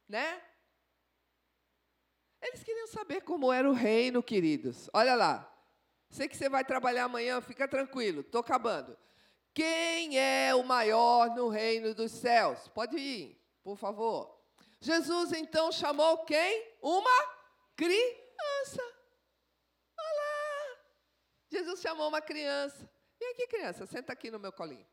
Né? 0.09 0.41
Eles 2.43 2.61
queriam 2.61 2.87
saber 2.87 3.21
como 3.21 3.53
era 3.53 3.69
o 3.69 3.73
reino, 3.73 4.21
queridos. 4.21 4.89
Olha 4.93 5.15
lá. 5.15 5.49
Sei 6.09 6.27
que 6.27 6.37
você 6.37 6.47
vai 6.47 6.63
trabalhar 6.63 7.05
amanhã, 7.05 7.41
fica 7.41 7.67
tranquilo, 7.67 8.21
estou 8.21 8.41
acabando. 8.41 8.95
Quem 9.51 10.19
é 10.19 10.53
o 10.53 10.63
maior 10.63 11.35
no 11.35 11.47
reino 11.47 11.95
dos 11.95 12.11
céus? 12.11 12.67
Pode 12.67 12.97
ir, 12.97 13.41
por 13.63 13.77
favor. 13.77 14.39
Jesus 14.79 15.31
então 15.31 15.71
chamou 15.71 16.19
quem? 16.25 16.77
Uma 16.81 17.09
criança. 17.75 18.83
Olá! 19.97 20.77
Jesus 21.49 21.81
chamou 21.81 22.09
uma 22.09 22.21
criança. 22.21 22.87
Vem 23.19 23.31
aqui, 23.31 23.47
criança, 23.47 23.85
senta 23.85 24.11
aqui 24.13 24.29
no 24.29 24.39
meu 24.39 24.51
colinho. 24.51 24.85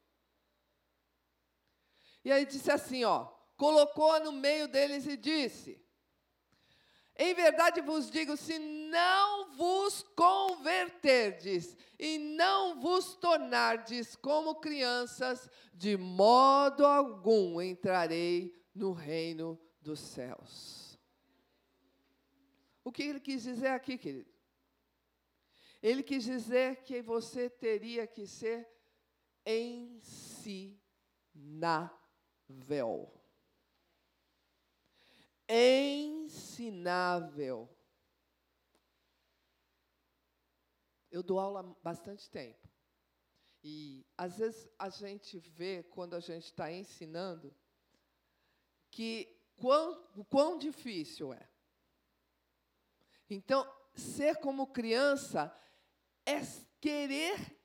E 2.24 2.30
aí 2.30 2.46
disse 2.46 2.70
assim, 2.70 3.04
ó, 3.04 3.24
colocou-a 3.56 4.20
no 4.20 4.32
meio 4.32 4.68
deles 4.68 5.06
e 5.06 5.16
disse: 5.16 5.84
Em 7.16 7.34
verdade 7.34 7.80
vos 7.80 8.10
digo, 8.10 8.36
se 8.36 8.58
não 8.58 9.54
vos 9.56 10.02
converterdes 10.16 11.76
e 11.98 12.18
não 12.18 12.80
vos 12.80 13.14
tornardes 13.16 14.16
como 14.16 14.54
crianças, 14.54 15.50
de 15.74 15.96
modo 15.96 16.86
algum 16.86 17.60
entrarei 17.60 18.54
no 18.74 18.92
reino 18.92 19.60
dos 19.80 20.00
céus. 20.00 20.98
O 22.82 22.90
que 22.90 23.02
ele 23.02 23.20
quis 23.20 23.42
dizer 23.42 23.68
aqui, 23.68 23.98
querido? 23.98 24.30
Ele 25.82 26.02
quis 26.02 26.24
dizer 26.24 26.82
que 26.82 27.00
você 27.00 27.48
teria 27.48 28.06
que 28.06 28.26
ser 28.26 28.68
ensinável. 29.44 30.80
Ensinável. 35.52 36.88
Eu 41.10 41.22
dou 41.22 41.40
aula 41.40 41.60
há 41.60 41.62
bastante 41.82 42.30
tempo. 42.30 42.70
E 43.62 44.06
às 44.16 44.38
vezes 44.38 44.68
a 44.78 44.88
gente 44.88 45.38
vê, 45.38 45.82
quando 45.82 46.14
a 46.14 46.20
gente 46.20 46.44
está 46.44 46.72
ensinando, 46.72 47.52
que 48.90 49.28
quão, 49.56 50.08
o 50.16 50.24
quão 50.24 50.56
difícil 50.56 51.32
é. 51.32 51.50
Então, 53.28 53.70
ser 53.94 54.36
como 54.36 54.66
criança 54.68 55.54
é 56.24 56.40
querer 56.80 57.60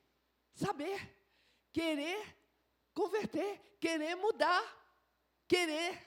saber, 0.53 1.15
querer 1.71 2.36
converter, 2.93 3.77
querer 3.79 4.15
mudar, 4.15 4.63
querer. 5.47 6.05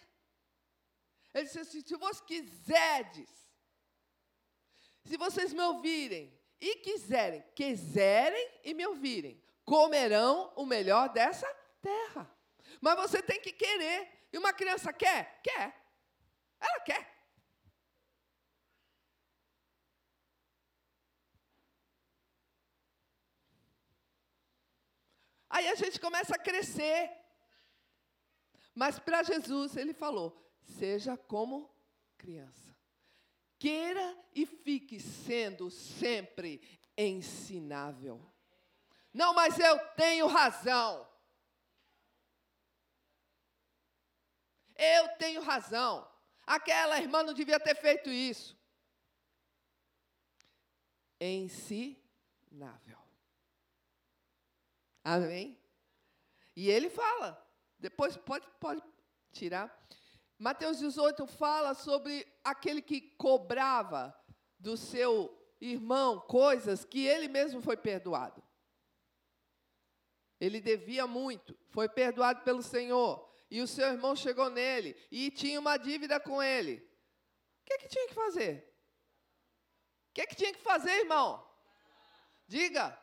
Ele 1.34 1.44
disse 1.44 1.58
assim: 1.58 1.80
se 1.80 1.96
vós 1.96 2.20
quiserdes, 2.20 3.30
se 5.04 5.16
vocês 5.16 5.52
me 5.52 5.62
ouvirem 5.62 6.38
e 6.60 6.76
quiserem, 6.76 7.42
quiserem 7.54 8.60
e 8.64 8.74
me 8.74 8.86
ouvirem, 8.86 9.42
comerão 9.64 10.52
o 10.56 10.66
melhor 10.66 11.08
dessa 11.10 11.46
terra. 11.80 12.30
Mas 12.80 12.96
você 12.96 13.22
tem 13.22 13.40
que 13.40 13.52
querer. 13.52 14.28
E 14.32 14.38
uma 14.38 14.52
criança 14.52 14.92
quer? 14.92 15.40
Quer. 15.42 15.74
Ela 16.60 16.80
quer. 16.80 17.18
Aí 25.50 25.66
a 25.68 25.74
gente 25.74 25.98
começa 25.98 26.34
a 26.34 26.38
crescer. 26.38 27.10
Mas 28.74 28.98
para 28.98 29.22
Jesus, 29.22 29.76
ele 29.76 29.94
falou: 29.94 30.47
seja 30.68 31.16
como 31.16 31.70
criança. 32.16 32.76
Queira 33.58 34.16
e 34.34 34.46
fique 34.46 35.00
sendo 35.00 35.70
sempre 35.70 36.60
ensinável. 36.96 38.24
Não, 39.12 39.34
mas 39.34 39.58
eu 39.58 39.78
tenho 39.94 40.26
razão. 40.26 41.08
Eu 44.76 45.08
tenho 45.16 45.42
razão. 45.42 46.08
Aquela 46.46 47.00
irmã 47.00 47.22
não 47.22 47.34
devia 47.34 47.58
ter 47.58 47.74
feito 47.74 48.08
isso. 48.10 48.56
Ensinável. 51.20 52.98
Amém? 55.02 55.58
E 56.54 56.70
ele 56.70 56.90
fala, 56.90 57.44
depois 57.78 58.16
pode, 58.16 58.46
pode 58.60 58.82
tirar. 59.32 59.68
Mateus 60.38 60.78
18 60.78 61.26
fala 61.26 61.74
sobre 61.74 62.26
aquele 62.44 62.80
que 62.80 63.00
cobrava 63.00 64.16
do 64.58 64.76
seu 64.76 65.34
irmão 65.60 66.20
coisas 66.20 66.84
que 66.84 67.04
ele 67.06 67.26
mesmo 67.26 67.60
foi 67.60 67.76
perdoado. 67.76 68.42
Ele 70.40 70.60
devia 70.60 71.06
muito, 71.06 71.58
foi 71.66 71.88
perdoado 71.88 72.42
pelo 72.42 72.62
Senhor 72.62 73.28
e 73.50 73.60
o 73.60 73.66
seu 73.66 73.88
irmão 73.88 74.14
chegou 74.14 74.48
nele 74.48 74.96
e 75.10 75.30
tinha 75.30 75.58
uma 75.58 75.76
dívida 75.76 76.20
com 76.20 76.40
ele. 76.40 76.76
O 77.60 77.64
que, 77.64 77.72
é 77.72 77.78
que 77.78 77.88
tinha 77.88 78.08
que 78.08 78.14
fazer? 78.14 78.64
O 80.10 80.14
que, 80.14 80.20
é 80.20 80.26
que 80.26 80.36
tinha 80.36 80.52
que 80.52 80.62
fazer, 80.62 81.00
irmão? 81.00 81.44
Diga. 82.46 82.96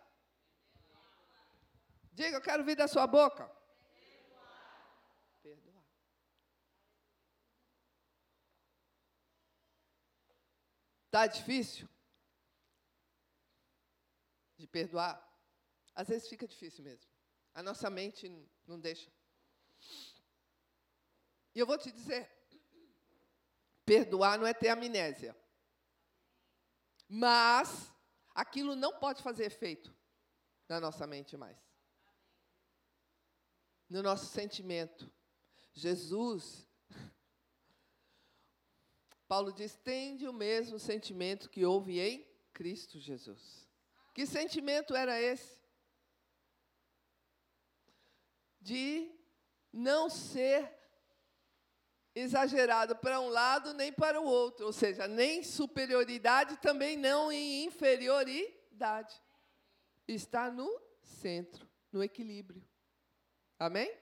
Diga, 2.14 2.38
eu 2.38 2.42
quero 2.42 2.60
ouvir 2.60 2.76
da 2.76 2.88
sua 2.88 3.06
boca. 3.06 3.52
Perdoar. 5.44 5.84
Está 11.16 11.28
difícil? 11.28 11.88
De 14.58 14.68
perdoar? 14.68 15.16
Às 15.96 16.10
vezes 16.10 16.28
fica 16.28 16.46
difícil 16.46 16.84
mesmo. 16.84 17.10
A 17.54 17.64
nossa 17.64 17.90
mente 17.90 18.28
não 18.68 18.78
deixa. 18.78 19.10
E 21.54 21.60
eu 21.60 21.66
vou 21.66 21.78
te 21.78 21.90
dizer: 21.90 22.30
perdoar 23.86 24.38
não 24.38 24.46
é 24.46 24.54
ter 24.54 24.68
amnésia. 24.68 25.34
Mas 27.08 27.90
aquilo 28.34 28.76
não 28.76 29.00
pode 29.00 29.24
fazer 29.24 29.46
efeito 29.46 29.96
na 30.68 30.82
nossa 30.82 31.08
mente 31.08 31.38
mais. 31.38 31.58
No 33.90 34.04
nosso 34.04 34.26
sentimento. 34.26 35.10
Jesus, 35.72 36.68
Paulo 39.28 39.52
diz: 39.52 39.76
tende 39.76 40.28
o 40.28 40.34
mesmo 40.34 40.80
sentimento 40.80 41.50
que 41.50 41.66
houve 41.66 42.00
em 42.00 42.28
Cristo 42.54 43.00
Jesus. 43.00 43.68
Que 44.14 44.26
sentimento 44.26 44.96
era 44.96 45.20
esse? 45.22 45.60
De 48.62 49.12
não 49.72 50.10
ser 50.10 50.74
exagerado 52.16 52.96
para 52.96 53.20
um 53.20 53.28
lado 53.28 53.74
nem 53.74 53.92
para 53.92 54.22
o 54.22 54.26
outro, 54.26 54.66
ou 54.66 54.74
seja, 54.74 55.06
nem 55.06 55.44
superioridade, 55.44 56.58
também 56.58 56.96
não 56.96 57.30
em 57.30 57.66
inferioridade. 57.66 59.22
Está 60.08 60.50
no 60.50 60.82
centro, 61.02 61.70
no 61.92 62.02
equilíbrio. 62.02 62.66
Amém? 63.60 63.94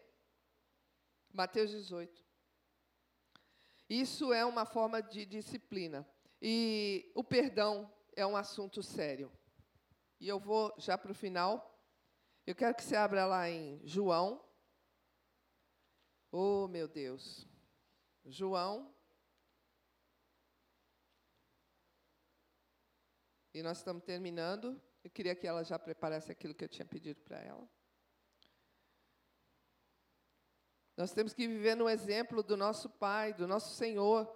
Mateus 1.33 1.71
18. 1.71 2.22
Isso 3.93 4.33
é 4.33 4.43
uma 4.43 4.65
forma 4.65 5.03
de 5.03 5.23
disciplina. 5.23 6.03
E 6.41 7.11
o 7.13 7.23
perdão 7.23 7.93
é 8.15 8.25
um 8.25 8.35
assunto 8.35 8.81
sério. 8.81 9.31
E 10.19 10.27
eu 10.27 10.39
vou 10.39 10.73
já 10.79 10.97
para 10.97 11.11
o 11.11 11.13
final. 11.13 11.79
Eu 12.43 12.55
quero 12.55 12.73
que 12.73 12.83
você 12.83 12.95
abra 12.95 13.27
lá 13.27 13.47
em 13.47 13.79
João. 13.85 14.43
Oh, 16.31 16.67
meu 16.67 16.87
Deus. 16.87 17.47
João. 18.25 18.91
E 23.53 23.61
nós 23.61 23.77
estamos 23.77 24.03
terminando. 24.03 24.81
Eu 25.03 25.11
queria 25.11 25.35
que 25.35 25.45
ela 25.45 25.63
já 25.63 25.77
preparasse 25.77 26.31
aquilo 26.31 26.55
que 26.55 26.63
eu 26.63 26.69
tinha 26.69 26.85
pedido 26.87 27.21
para 27.21 27.37
ela. 27.37 27.69
Nós 30.95 31.11
temos 31.11 31.33
que 31.33 31.47
viver 31.47 31.75
no 31.75 31.89
exemplo 31.89 32.43
do 32.43 32.55
nosso 32.55 32.89
Pai, 32.89 33.33
do 33.33 33.47
nosso 33.47 33.73
Senhor. 33.75 34.31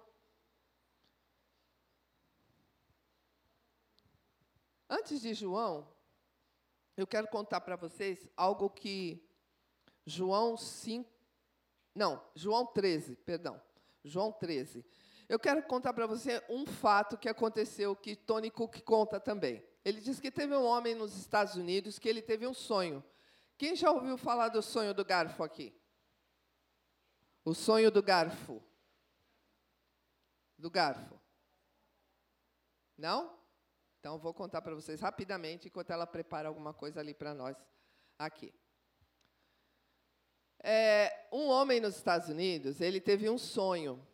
Antes 4.90 5.20
de 5.20 5.34
João, 5.34 5.86
eu 6.96 7.06
quero 7.06 7.28
contar 7.28 7.60
para 7.60 7.76
vocês 7.76 8.28
algo 8.36 8.68
que 8.68 9.24
João 10.04 10.56
5. 10.56 11.08
Não, 11.94 12.20
João 12.34 12.66
13, 12.66 13.14
perdão. 13.16 13.60
João 14.02 14.32
13. 14.32 14.84
Eu 15.28 15.38
quero 15.38 15.62
contar 15.62 15.92
para 15.92 16.06
você 16.06 16.42
um 16.48 16.66
fato 16.66 17.18
que 17.18 17.28
aconteceu 17.28 17.94
que 17.94 18.16
Tony 18.16 18.50
Cook 18.50 18.80
conta 18.82 19.20
também. 19.20 19.62
Ele 19.84 20.00
diz 20.00 20.18
que 20.18 20.30
teve 20.30 20.56
um 20.56 20.64
homem 20.64 20.94
nos 20.94 21.16
Estados 21.16 21.54
Unidos 21.54 21.98
que 21.98 22.08
ele 22.08 22.22
teve 22.22 22.46
um 22.46 22.54
sonho. 22.54 23.04
Quem 23.56 23.76
já 23.76 23.90
ouviu 23.90 24.16
falar 24.16 24.48
do 24.48 24.62
sonho 24.62 24.92
do 24.92 25.04
garfo 25.04 25.44
aqui? 25.44 25.74
O 27.48 27.54
sonho 27.54 27.90
do 27.90 28.02
garfo. 28.02 28.62
Do 30.58 30.70
garfo. 30.70 31.18
Não? 32.94 33.38
Então, 33.98 34.18
vou 34.18 34.34
contar 34.34 34.60
para 34.60 34.74
vocês 34.74 35.00
rapidamente, 35.00 35.68
enquanto 35.68 35.90
ela 35.90 36.06
prepara 36.06 36.46
alguma 36.46 36.74
coisa 36.74 37.00
ali 37.00 37.14
para 37.14 37.32
nós 37.32 37.56
aqui. 38.18 38.52
É, 40.62 41.26
um 41.32 41.48
homem 41.48 41.80
nos 41.80 41.96
Estados 41.96 42.28
Unidos, 42.28 42.82
ele 42.82 43.00
teve 43.00 43.30
um 43.30 43.38
sonho. 43.38 44.06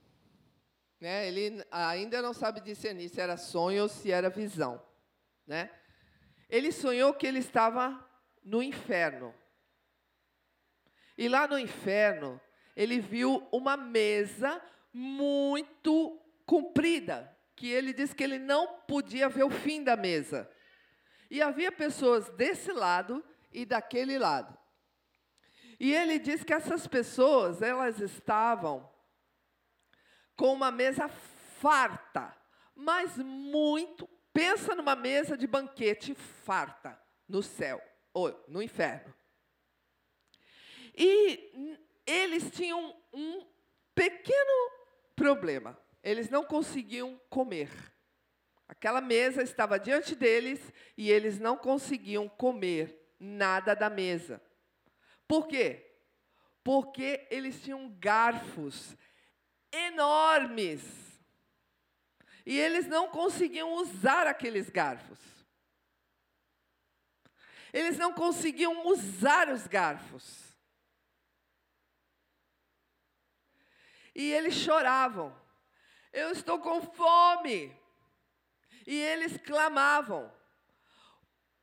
Né? 1.00 1.26
Ele 1.26 1.66
ainda 1.72 2.22
não 2.22 2.32
sabe 2.32 2.60
discernir 2.60 3.08
se 3.08 3.20
era 3.20 3.36
sonho 3.36 3.82
ou 3.82 3.88
se 3.88 4.12
era 4.12 4.30
visão. 4.30 4.80
Né? 5.44 5.76
Ele 6.48 6.70
sonhou 6.70 7.12
que 7.12 7.26
ele 7.26 7.40
estava 7.40 8.08
no 8.44 8.62
inferno. 8.62 9.34
E 11.18 11.28
lá 11.28 11.48
no 11.48 11.58
inferno, 11.58 12.40
ele 12.76 13.00
viu 13.00 13.46
uma 13.52 13.76
mesa 13.76 14.60
muito 14.92 16.20
comprida, 16.46 17.30
que 17.56 17.68
ele 17.68 17.92
disse 17.92 18.14
que 18.14 18.24
ele 18.24 18.38
não 18.38 18.80
podia 18.86 19.28
ver 19.28 19.44
o 19.44 19.50
fim 19.50 19.82
da 19.82 19.96
mesa. 19.96 20.50
E 21.30 21.40
havia 21.40 21.72
pessoas 21.72 22.28
desse 22.30 22.72
lado 22.72 23.24
e 23.52 23.64
daquele 23.64 24.18
lado. 24.18 24.56
E 25.78 25.92
ele 25.92 26.18
diz 26.18 26.44
que 26.44 26.52
essas 26.52 26.86
pessoas, 26.86 27.62
elas 27.62 28.00
estavam 28.00 28.88
com 30.36 30.52
uma 30.52 30.70
mesa 30.70 31.08
farta, 31.08 32.36
mas 32.74 33.16
muito. 33.18 34.08
Pensa 34.32 34.74
numa 34.74 34.96
mesa 34.96 35.36
de 35.36 35.46
banquete 35.46 36.14
farta 36.14 37.00
no 37.28 37.42
céu, 37.42 37.80
ou 38.12 38.44
no 38.48 38.60
inferno. 38.60 39.14
E 40.96 41.78
eles 42.06 42.50
tinham 42.50 42.94
um 43.12 43.46
pequeno 43.94 44.70
problema. 45.16 45.78
Eles 46.02 46.28
não 46.28 46.44
conseguiam 46.44 47.20
comer. 47.30 47.70
Aquela 48.68 49.00
mesa 49.00 49.42
estava 49.42 49.78
diante 49.78 50.14
deles 50.14 50.60
e 50.96 51.10
eles 51.10 51.38
não 51.38 51.56
conseguiam 51.56 52.28
comer 52.28 53.14
nada 53.18 53.74
da 53.74 53.88
mesa. 53.88 54.42
Por 55.26 55.46
quê? 55.46 55.98
Porque 56.62 57.26
eles 57.30 57.62
tinham 57.62 57.94
garfos 57.98 58.96
enormes. 59.72 60.82
E 62.46 62.58
eles 62.58 62.86
não 62.86 63.08
conseguiam 63.08 63.72
usar 63.74 64.26
aqueles 64.26 64.68
garfos. 64.68 65.18
Eles 67.72 67.98
não 67.98 68.12
conseguiam 68.12 68.86
usar 68.86 69.48
os 69.48 69.66
garfos. 69.66 70.43
E 74.14 74.32
eles 74.32 74.54
choravam. 74.54 75.34
Eu 76.12 76.30
estou 76.30 76.58
com 76.58 76.80
fome. 76.80 77.74
E 78.86 78.96
eles 78.96 79.36
clamavam. 79.38 80.32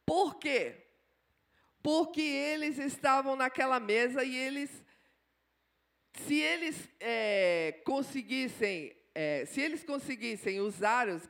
Por 0.06 0.36
quê? 0.36 0.76
Porque 1.82 2.22
eles 2.22 2.78
estavam 2.78 3.36
naquela 3.36 3.80
mesa 3.80 4.24
e 4.24 4.36
eles, 4.36 4.84
se 6.14 6.40
eles 6.40 6.90
é, 7.00 7.82
conseguissem, 7.86 8.96
é, 9.16 9.46
se 9.46 9.62
eles 9.62 9.84
conseguissem 9.84 10.60
usar 10.60 11.08
os, 11.08 11.28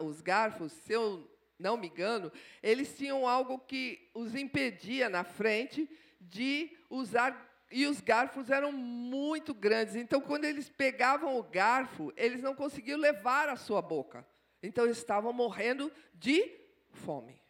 os 0.00 0.20
garfos, 0.20 0.72
se 0.72 0.92
eu 0.92 1.30
não 1.58 1.76
me 1.76 1.86
engano, 1.86 2.32
eles 2.62 2.96
tinham 2.96 3.26
algo 3.26 3.58
que 3.58 4.10
os 4.12 4.34
impedia 4.34 5.08
na 5.08 5.24
frente 5.24 5.88
de 6.20 6.76
usar 6.90 7.53
e 7.70 7.86
os 7.86 8.00
garfos 8.00 8.50
eram 8.50 8.72
muito 8.72 9.52
grandes. 9.52 9.96
Então, 9.96 10.20
quando 10.20 10.44
eles 10.44 10.68
pegavam 10.68 11.38
o 11.38 11.42
garfo, 11.42 12.12
eles 12.16 12.42
não 12.42 12.54
conseguiam 12.54 12.98
levar 12.98 13.48
à 13.48 13.56
sua 13.56 13.82
boca. 13.82 14.26
Então, 14.62 14.84
eles 14.84 14.98
estavam 14.98 15.32
morrendo 15.32 15.92
de 16.14 16.50
fome. 16.92 17.40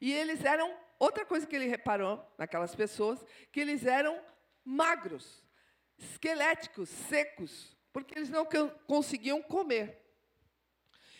E 0.00 0.12
eles 0.12 0.44
eram, 0.44 0.76
outra 0.98 1.24
coisa 1.24 1.46
que 1.46 1.54
ele 1.54 1.66
reparou 1.66 2.24
naquelas 2.36 2.74
pessoas, 2.74 3.24
que 3.50 3.60
eles 3.60 3.86
eram 3.86 4.20
magros, 4.64 5.42
esqueléticos, 5.98 6.88
secos, 6.88 7.76
porque 7.92 8.18
eles 8.18 8.30
não 8.30 8.46
conseguiam 8.86 9.42
comer. 9.42 10.00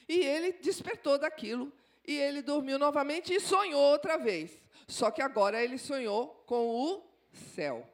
E 0.08 0.20
ele 0.20 0.52
despertou 0.54 1.18
daquilo 1.18 1.72
e 2.04 2.16
ele 2.18 2.42
dormiu 2.42 2.78
novamente 2.78 3.32
e 3.32 3.40
sonhou 3.40 3.80
outra 3.80 4.16
vez. 4.16 4.60
Só 4.88 5.10
que 5.10 5.22
agora 5.22 5.62
ele 5.62 5.78
sonhou 5.78 6.28
com 6.46 6.66
o 6.66 7.11
céu. 7.32 7.88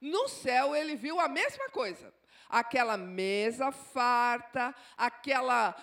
No 0.00 0.28
céu 0.28 0.74
ele 0.74 0.96
viu 0.96 1.18
a 1.18 1.28
mesma 1.28 1.68
coisa. 1.70 2.12
Aquela 2.48 2.96
mesa 2.96 3.70
farta, 3.70 4.74
aquela 4.96 5.76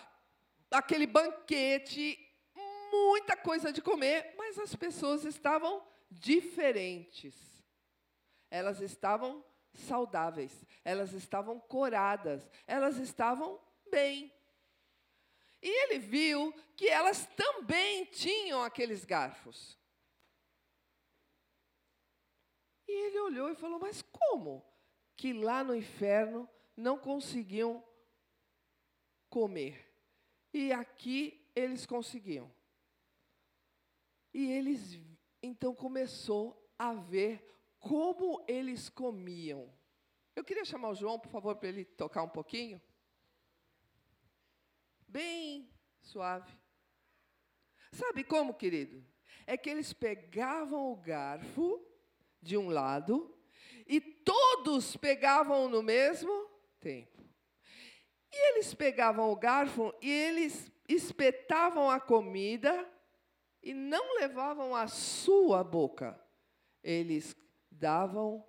aquele 0.72 1.08
banquete, 1.08 2.20
muita 2.92 3.38
coisa 3.38 3.72
de 3.72 3.82
comer, 3.82 4.34
mas 4.38 4.58
as 4.60 4.76
pessoas 4.76 5.24
estavam 5.24 5.86
diferentes. 6.10 7.36
Elas 8.50 8.82
estavam 8.82 9.44
saudáveis, 9.74 10.66
elas 10.84 11.14
estavam 11.14 11.60
coradas, 11.60 12.50
elas 12.68 12.98
estavam 12.98 13.60
bem. 13.92 14.32
E 15.62 15.84
ele 15.84 16.00
viu 16.00 16.54
que 16.76 16.88
elas 16.88 17.28
também 17.36 18.06
tinham 18.06 18.62
aqueles 18.62 19.04
garfos. 19.04 19.78
E 22.88 23.08
ele 23.08 23.20
olhou 23.20 23.50
e 23.50 23.56
falou: 23.56 23.80
Mas 23.80 24.02
como 24.02 24.64
que 25.16 25.34
lá 25.34 25.64
no 25.64 25.76
inferno 25.76 26.50
não 26.76 26.98
conseguiam 26.98 27.84
comer? 29.30 29.92
E 30.54 30.72
aqui 30.72 31.50
eles 31.56 31.86
conseguiam. 31.86 32.54
E 34.34 34.52
eles 34.52 35.00
então 35.42 35.74
começou 35.74 36.70
a 36.78 36.94
ver 36.94 37.46
como 37.80 38.44
eles 38.48 38.90
comiam. 38.90 39.72
Eu 40.36 40.44
queria 40.44 40.66
chamar 40.66 40.90
o 40.90 40.96
João, 40.96 41.20
por 41.20 41.30
favor, 41.30 41.56
para 41.56 41.70
ele 41.70 41.86
tocar 41.86 42.24
um 42.24 42.30
pouquinho. 42.30 42.82
Bem 45.08 45.70
suave. 46.02 46.52
Sabe 47.92 48.24
como, 48.24 48.54
querido? 48.54 49.06
É 49.48 49.56
que 49.56 49.70
eles 49.70 49.94
pegavam 49.94 50.92
o 50.92 50.98
garfo 50.98 51.82
de 52.46 52.56
um 52.56 52.70
lado 52.70 53.36
e 53.88 54.00
todos 54.00 54.96
pegavam 54.96 55.68
no 55.68 55.82
mesmo 55.82 56.48
tempo. 56.80 57.24
E 58.32 58.50
eles 58.52 58.74
pegavam 58.74 59.32
o 59.32 59.36
garfo 59.36 59.94
e 60.02 60.10
eles 60.10 60.72
espetavam 60.88 61.90
a 61.90 62.00
comida 62.00 62.88
e 63.64 63.74
não 63.74 64.16
levavam 64.16 64.76
à 64.76 64.88
sua 64.88 65.64
boca. 65.64 66.20
Eles 66.84 67.36
davam 67.72 68.46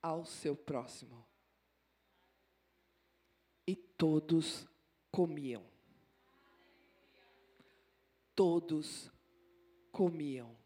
ao 0.00 0.24
seu 0.24 0.54
próximo. 0.54 1.26
E 3.66 3.74
todos 3.74 4.68
comiam. 5.10 5.66
Todos 8.36 9.10
comiam. 9.90 10.56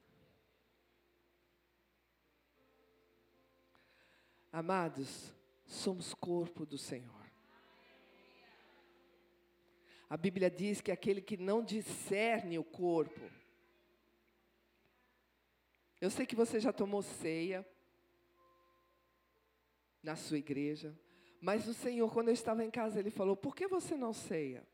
Amados, 4.52 5.34
somos 5.64 6.12
corpo 6.12 6.66
do 6.66 6.76
Senhor. 6.76 7.22
A 10.10 10.16
Bíblia 10.18 10.50
diz 10.50 10.82
que 10.82 10.92
aquele 10.92 11.22
que 11.22 11.38
não 11.38 11.64
discerne 11.64 12.58
o 12.58 12.64
corpo. 12.64 13.18
Eu 15.98 16.10
sei 16.10 16.26
que 16.26 16.36
você 16.36 16.60
já 16.60 16.70
tomou 16.70 17.00
ceia 17.00 17.66
na 20.02 20.16
sua 20.16 20.36
igreja, 20.36 20.94
mas 21.40 21.66
o 21.66 21.72
Senhor, 21.72 22.12
quando 22.12 22.28
eu 22.28 22.34
estava 22.34 22.62
em 22.62 22.70
casa, 22.70 22.98
ele 22.98 23.10
falou: 23.10 23.34
Por 23.34 23.56
que 23.56 23.66
você 23.66 23.96
não 23.96 24.12
ceia? 24.12 24.68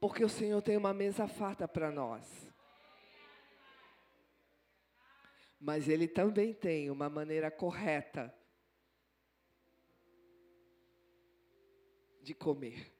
Porque 0.00 0.24
o 0.24 0.28
Senhor 0.28 0.62
tem 0.62 0.78
uma 0.78 0.94
mesa 0.94 1.28
farta 1.28 1.68
para 1.68 1.90
nós. 1.90 2.51
Mas 5.62 5.88
ele 5.88 6.08
também 6.08 6.52
tem 6.52 6.90
uma 6.90 7.08
maneira 7.08 7.48
correta 7.48 8.34
de 12.20 12.34
comer. 12.34 12.92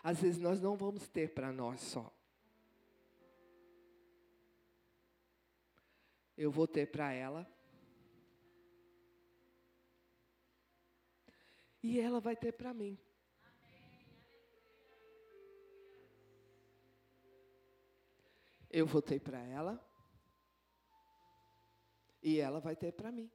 Às 0.00 0.20
vezes 0.20 0.38
nós 0.38 0.60
não 0.60 0.76
vamos 0.76 1.08
ter 1.08 1.34
para 1.34 1.50
nós 1.50 1.80
só. 1.80 2.16
Eu 6.36 6.52
vou 6.52 6.68
ter 6.68 6.86
para 6.86 7.12
ela. 7.12 7.44
E 11.82 11.98
ela 11.98 12.20
vai 12.20 12.36
ter 12.36 12.52
para 12.52 12.72
mim. 12.72 12.96
Eu 18.78 18.86
vou 18.86 19.02
ter 19.02 19.18
para 19.18 19.40
ela. 19.40 19.84
E 22.22 22.38
ela 22.38 22.60
vai 22.60 22.76
ter 22.76 22.92
para 22.92 23.10
mim. 23.10 23.28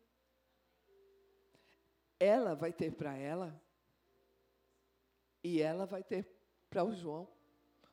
Ela 2.18 2.56
vai 2.56 2.72
ter 2.72 2.92
para 2.94 3.18
ela. 3.18 3.62
E 5.44 5.62
ela 5.62 5.86
vai 5.86 6.02
ter 6.02 6.26
para 6.70 6.86
o 6.86 6.94
João. 6.94 7.28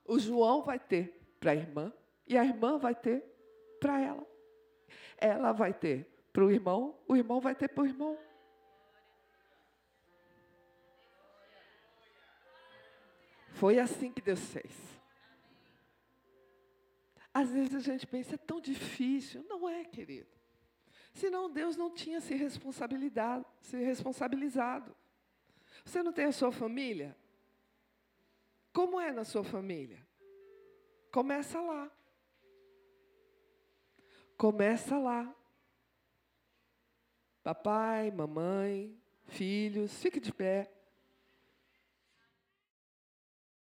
O 0.04 0.16
João 0.16 0.62
vai 0.62 0.78
ter 0.78 1.34
para 1.40 1.50
a 1.50 1.56
irmã. 1.56 1.92
E 2.24 2.38
a 2.38 2.44
irmã 2.44 2.78
vai 2.78 2.94
ter 2.94 3.20
para 3.80 4.00
ela. 4.00 4.24
Ela 5.18 5.50
vai 5.50 5.74
ter 5.74 6.06
para 6.32 6.44
o 6.44 6.52
irmão. 6.52 6.96
O 7.08 7.16
irmão 7.16 7.40
vai 7.40 7.56
ter 7.56 7.66
para 7.66 7.82
o 7.82 7.86
irmão. 7.86 8.16
Foi 13.54 13.80
assim 13.80 14.12
que 14.12 14.22
Deus 14.22 14.38
fez. 14.38 14.99
Às 17.32 17.50
vezes 17.50 17.74
a 17.74 17.80
gente 17.80 18.06
pensa, 18.06 18.34
é 18.34 18.38
tão 18.38 18.60
difícil. 18.60 19.44
Não 19.48 19.68
é, 19.68 19.84
querido. 19.84 20.28
Senão 21.12 21.50
Deus 21.50 21.76
não 21.76 21.92
tinha 21.92 22.20
se 22.20 22.34
se 23.62 23.76
responsabilizado. 23.76 24.96
Você 25.84 26.02
não 26.02 26.12
tem 26.12 26.26
a 26.26 26.32
sua 26.32 26.52
família? 26.52 27.16
Como 28.72 29.00
é 29.00 29.12
na 29.12 29.24
sua 29.24 29.42
família? 29.42 30.06
Começa 31.10 31.60
lá. 31.60 31.90
Começa 34.36 34.98
lá. 34.98 35.34
Papai, 37.42 38.10
mamãe, 38.10 38.96
filhos, 39.26 40.00
fique 40.00 40.20
de 40.20 40.32
pé. 40.32 40.70